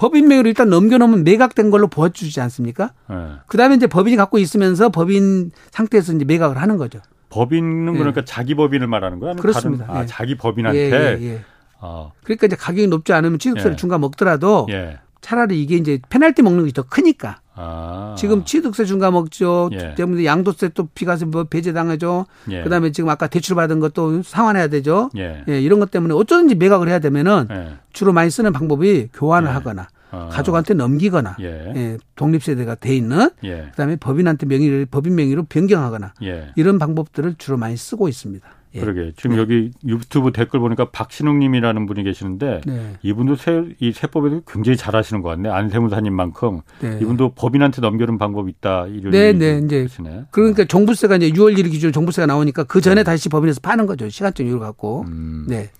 법인 0.02 0.26
명의로 0.26 0.48
일단 0.48 0.68
넘겨놓으면 0.68 1.22
매각된 1.22 1.70
걸로 1.70 1.86
보여주지 1.86 2.40
않습니까? 2.40 2.92
네. 3.08 3.16
그 3.46 3.56
다음에 3.56 3.76
이제 3.76 3.86
법인이 3.86 4.16
갖고 4.16 4.38
있으면서 4.38 4.88
법인 4.88 5.52
상태에서 5.70 6.12
이제 6.12 6.24
매각을 6.24 6.60
하는 6.60 6.76
거죠. 6.76 6.98
법인은 7.28 7.92
그러니까 7.92 8.22
네. 8.22 8.24
자기 8.24 8.56
법인을 8.56 8.88
말하는 8.88 9.20
거야? 9.20 9.34
그렇습니다. 9.34 9.86
다른, 9.86 10.00
아, 10.00 10.02
예. 10.02 10.06
자기 10.06 10.36
법인한테. 10.36 10.90
예, 10.90 10.92
예, 10.92 11.22
예. 11.22 11.44
어. 11.78 12.10
그러니까 12.24 12.48
이제 12.48 12.56
가격이 12.56 12.88
높지 12.88 13.12
않으면 13.12 13.38
취득세를 13.38 13.74
예. 13.74 13.76
중간 13.76 14.00
먹더라도 14.00 14.66
예. 14.70 14.98
차라리 15.22 15.62
이게 15.62 15.76
이제 15.76 15.98
페널티 16.10 16.42
먹는 16.42 16.66
게 16.66 16.72
더 16.72 16.82
크니까. 16.82 17.38
아. 17.54 18.14
지금 18.18 18.44
취득세 18.44 18.84
중과 18.84 19.10
먹죠. 19.10 19.68
예. 19.72 19.94
때문에 19.94 20.24
양도세 20.24 20.70
또 20.70 20.88
비과세 20.94 21.26
뭐 21.26 21.44
배제당하죠. 21.44 22.26
예. 22.50 22.62
그다음에 22.62 22.92
지금 22.92 23.10
아까 23.10 23.26
대출 23.26 23.56
받은 23.56 23.78
것도 23.80 24.22
상환해야 24.22 24.68
되죠. 24.68 25.10
예. 25.16 25.44
예 25.48 25.60
이런 25.60 25.78
것 25.78 25.90
때문에 25.90 26.14
어쩌든지 26.14 26.54
매각을 26.54 26.88
해야 26.88 26.98
되면은 26.98 27.48
예. 27.50 27.68
주로 27.92 28.12
많이 28.12 28.30
쓰는 28.30 28.52
방법이 28.52 29.08
교환을 29.12 29.50
예. 29.50 29.52
하거나 29.52 29.88
아. 30.10 30.28
가족한테 30.32 30.74
넘기거나 30.74 31.36
예. 31.40 31.72
예 31.76 31.98
독립세대가 32.16 32.76
돼 32.76 32.96
있는 32.96 33.28
그다음에 33.40 33.96
법인한테 33.96 34.46
명의를 34.46 34.86
법인 34.86 35.14
명의로 35.14 35.44
변경하거나 35.44 36.14
이런 36.56 36.78
방법들을 36.78 37.34
주로 37.36 37.58
많이 37.58 37.76
쓰고 37.76 38.08
있습니다. 38.08 38.48
예. 38.74 38.80
그러게 38.80 39.12
지금 39.16 39.36
네. 39.36 39.42
여기 39.42 39.70
유튜브 39.86 40.32
댓글 40.32 40.60
보니까 40.60 40.90
박신웅님이라는 40.90 41.86
분이 41.86 42.04
계시는데 42.04 42.62
네. 42.66 42.96
이분도 43.02 43.36
세, 43.36 43.64
이 43.80 43.92
세법에도 43.92 44.42
굉장히 44.46 44.76
잘하시는 44.76 45.22
것 45.22 45.28
같네 45.30 45.48
안세무사님만큼 45.48 46.60
네. 46.80 46.98
이분도 47.02 47.34
법인한테 47.34 47.80
넘겨는 47.82 48.18
방법이 48.18 48.50
있다 48.50 48.86
이런 48.88 49.10
네, 49.10 49.32
네, 49.32 49.60
이제. 49.64 49.86
그러니까 50.30 50.64
종부세가 50.64 51.16
이제 51.16 51.30
6월 51.30 51.56
1일 51.56 51.70
기준 51.70 51.92
종부세가 51.92 52.26
나오니까 52.26 52.64
그 52.64 52.80
전에 52.80 52.96
네. 52.96 53.04
다시 53.04 53.28
법인에서 53.28 53.60
파는 53.60 53.86
거죠 53.86 54.08
시간적 54.08 54.46
이유를 54.46 54.60
갖고. 54.60 55.04
음. 55.08 55.46
네. 55.48 55.70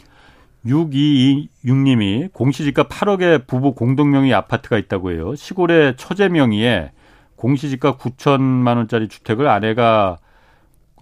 6226님이 0.67 2.33
공시지가 2.33 2.85
8억의 2.85 3.47
부부 3.47 3.75
공동명의 3.75 4.33
아파트가 4.33 4.79
있다고 4.79 5.11
해요. 5.11 5.35
시골의 5.35 5.97
처제 5.97 6.29
명의에 6.29 6.93
공시지가 7.37 7.97
9천만 7.97 8.77
원짜리 8.77 9.09
주택을 9.09 9.49
아내가 9.49 10.19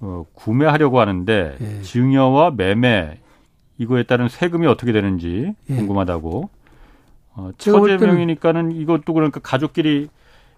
어, 0.01 0.25
구매하려고 0.35 1.01
하는데 1.01 1.57
예. 1.61 1.83
증여와 1.83 2.53
매매 2.57 3.19
이거에 3.79 4.03
따른 4.03 4.29
세금이 4.29 4.67
어떻게 4.67 4.93
되는지 4.93 5.55
예. 5.71 5.77
궁금하다고. 5.77 6.49
어, 7.35 7.51
처제명이니까는 7.59 8.73
이것도 8.73 9.13
그러니까 9.13 9.41
가족끼리 9.41 10.09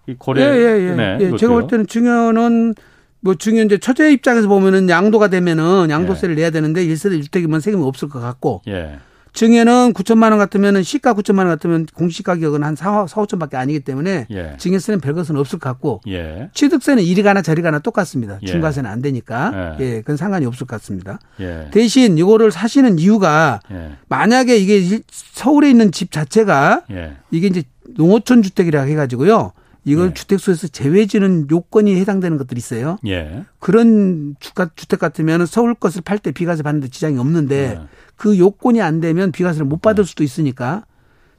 이 0.07 0.15
거래. 0.17 0.41
예, 0.41 0.47
예, 0.47 0.89
예. 0.89 0.95
네, 0.95 1.17
예. 1.21 1.37
제가 1.37 1.53
볼 1.53 1.67
때는 1.67 1.87
증여는 1.87 2.75
뭐 3.21 3.35
증여 3.35 3.63
이제 3.63 3.77
처제 3.77 4.11
입장에서 4.11 4.47
보면은 4.47 4.89
양도가 4.89 5.29
되면은 5.29 5.89
양도세를 5.89 6.35
예. 6.35 6.41
내야 6.41 6.49
되는데 6.49 6.85
1세대 6.85 7.21
주택이면 7.23 7.61
세금이 7.61 7.83
없을 7.83 8.09
것 8.09 8.19
같고. 8.19 8.61
예. 8.67 8.97
증여는 9.33 9.93
9천만 9.93 10.29
원 10.29 10.37
같으면은 10.37 10.83
시가 10.83 11.13
9천만 11.15 11.39
원 11.39 11.49
같으면 11.49 11.87
공시 11.93 12.21
가격은 12.23 12.63
한 12.63 12.75
4, 12.75 13.07
4 13.07 13.21
5천밖에 13.23 13.55
아니기 13.55 13.79
때문에 13.79 14.27
예. 14.29 14.55
증여세는 14.57 15.01
별 15.01 15.13
것은 15.15 15.35
없을 15.37 15.59
것 15.59 15.69
같고 15.69 16.01
예. 16.07 16.49
취득세는 16.53 17.03
이리 17.03 17.23
가나 17.23 17.41
저리 17.41 17.61
가나 17.61 17.79
똑같습니다. 17.79 18.37
예. 18.43 18.45
중과세는 18.45 18.89
안 18.89 19.01
되니까 19.01 19.77
예. 19.79 19.83
예, 19.83 19.95
그건 20.01 20.17
상관이 20.17 20.45
없을 20.45 20.67
것 20.67 20.79
같습니다. 20.79 21.19
예. 21.39 21.67
대신 21.71 22.17
이거를 22.17 22.51
사시는 22.51 22.99
이유가 22.99 23.59
예. 23.71 23.93
만약에 24.07 24.55
이게 24.55 25.01
서울에 25.09 25.69
있는 25.69 25.91
집 25.91 26.11
자체가 26.11 26.83
예. 26.91 27.13
이게 27.31 27.47
이제 27.47 27.63
농어촌 27.95 28.43
주택이라 28.43 28.83
해가지고요. 28.83 29.53
이걸 29.85 30.09
예. 30.09 30.13
주택수에서 30.13 30.67
제외지는 30.67 31.47
요건이 31.51 31.99
해당되는 31.99 32.37
것들이 32.37 32.57
있어요. 32.57 32.97
예. 33.05 33.43
그런 33.59 34.35
주택 34.39 34.99
같으면 34.99 35.45
서울 35.45 35.73
것을 35.73 36.01
팔 36.01 36.19
때 36.19 36.31
비과세 36.31 36.63
받는 36.63 36.81
데 36.81 36.87
지장이 36.87 37.17
없는데 37.17 37.55
예. 37.55 37.87
그 38.15 38.37
요건이 38.37 38.81
안 38.81 39.01
되면 39.01 39.31
비과세를 39.31 39.65
못 39.65 39.81
받을 39.81 40.05
네. 40.05 40.09
수도 40.09 40.23
있으니까 40.23 40.85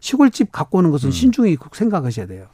시골집 0.01 0.53
갖고 0.53 0.79
오는 0.79 0.91
것은 0.91 1.09
음. 1.09 1.11
신중히 1.11 1.57
생각하셔야 1.73 2.27
돼요. 2.27 2.47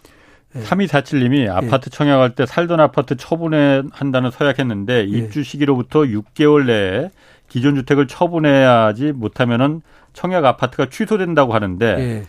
예. 0.54 0.60
3247님이 0.60 1.48
아파트 1.48 1.90
청약할 1.90 2.34
때 2.34 2.46
살던 2.46 2.78
아파트 2.80 3.16
처분해 3.16 3.82
한다는 3.90 4.30
서약했는데 4.30 4.98
예. 4.98 5.18
입주 5.18 5.42
시기로부터 5.42 6.00
6개월 6.02 6.66
내에 6.66 7.10
기존 7.48 7.74
주택을 7.74 8.06
처분해야지 8.06 9.12
못하면은 9.12 9.82
청약 10.12 10.44
아파트가 10.44 10.88
취소된다고 10.88 11.52
하는데 11.52 11.86
예. 11.98 12.22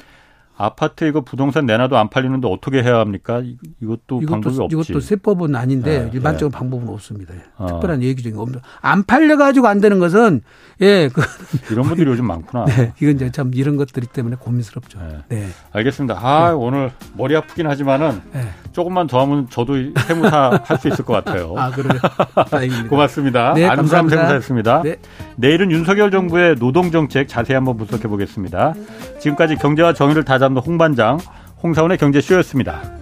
아파트 0.66 1.06
이거 1.06 1.22
부동산 1.22 1.66
내놔도 1.66 1.98
안 1.98 2.10
팔리는데 2.10 2.48
어떻게 2.48 2.84
해야 2.84 3.00
합니까? 3.00 3.42
이것도, 3.82 4.22
이것도 4.22 4.28
방법이 4.42 4.60
없지. 4.76 4.92
이것도 4.94 5.00
세법은 5.00 5.56
아닌데 5.56 6.04
네, 6.06 6.10
일반적인 6.14 6.52
네. 6.52 6.58
방법은 6.58 6.90
없습니다. 6.90 7.34
어. 7.58 7.66
특별한 7.68 8.04
얘기적인 8.04 8.38
없는. 8.40 8.60
안 8.82 9.04
팔려 9.04 9.38
가지고 9.38 9.68
안 9.68 9.82
되는 9.82 10.00
것은 10.00 10.42
예, 10.82 11.10
그 11.10 11.22
이런 11.72 11.86
분들이 11.88 12.10
요즘 12.10 12.26
많구나. 12.28 12.66
네, 12.66 12.94
이건 13.02 13.16
이제 13.16 13.32
참 13.32 13.52
이런 13.54 13.76
것들이 13.78 14.08
때문에 14.08 14.36
고민스럽죠. 14.40 15.00
네. 15.00 15.18
네. 15.30 15.48
알겠습니다. 15.72 16.20
아, 16.22 16.50
네. 16.50 16.54
오늘 16.56 16.92
머리 17.18 17.36
아프긴 17.36 17.68
하지만은 17.68 18.22
네. 18.34 18.48
조금만 18.72 19.08
더 19.08 19.20
하면 19.22 19.50
저도 19.50 19.74
세무사 20.08 20.62
할 20.66 20.78
수 20.82 20.88
있을 20.88 21.06
것 21.06 21.14
같아요. 21.14 21.54
아, 21.58 21.70
그래요. 21.72 22.00
고맙습니다. 22.90 23.54
네, 23.54 23.68
안수람 23.68 24.10
세무사였습니다. 24.10 24.82
네. 24.84 24.96
내일은 25.36 25.72
윤석열 25.72 26.12
정부의 26.12 26.56
노동 26.56 26.92
정책 26.92 27.28
자세히 27.28 27.56
한번 27.56 27.78
분석해 27.78 28.08
보겠습니다. 28.08 28.74
지금까지 29.20 29.56
경제와 29.58 29.94
정의를 29.94 30.24
다잡 30.26 30.51
는 30.54 30.62
홍반장 30.62 31.20
홍사원의 31.64 31.98
경제쇼였습니다. 31.98 33.01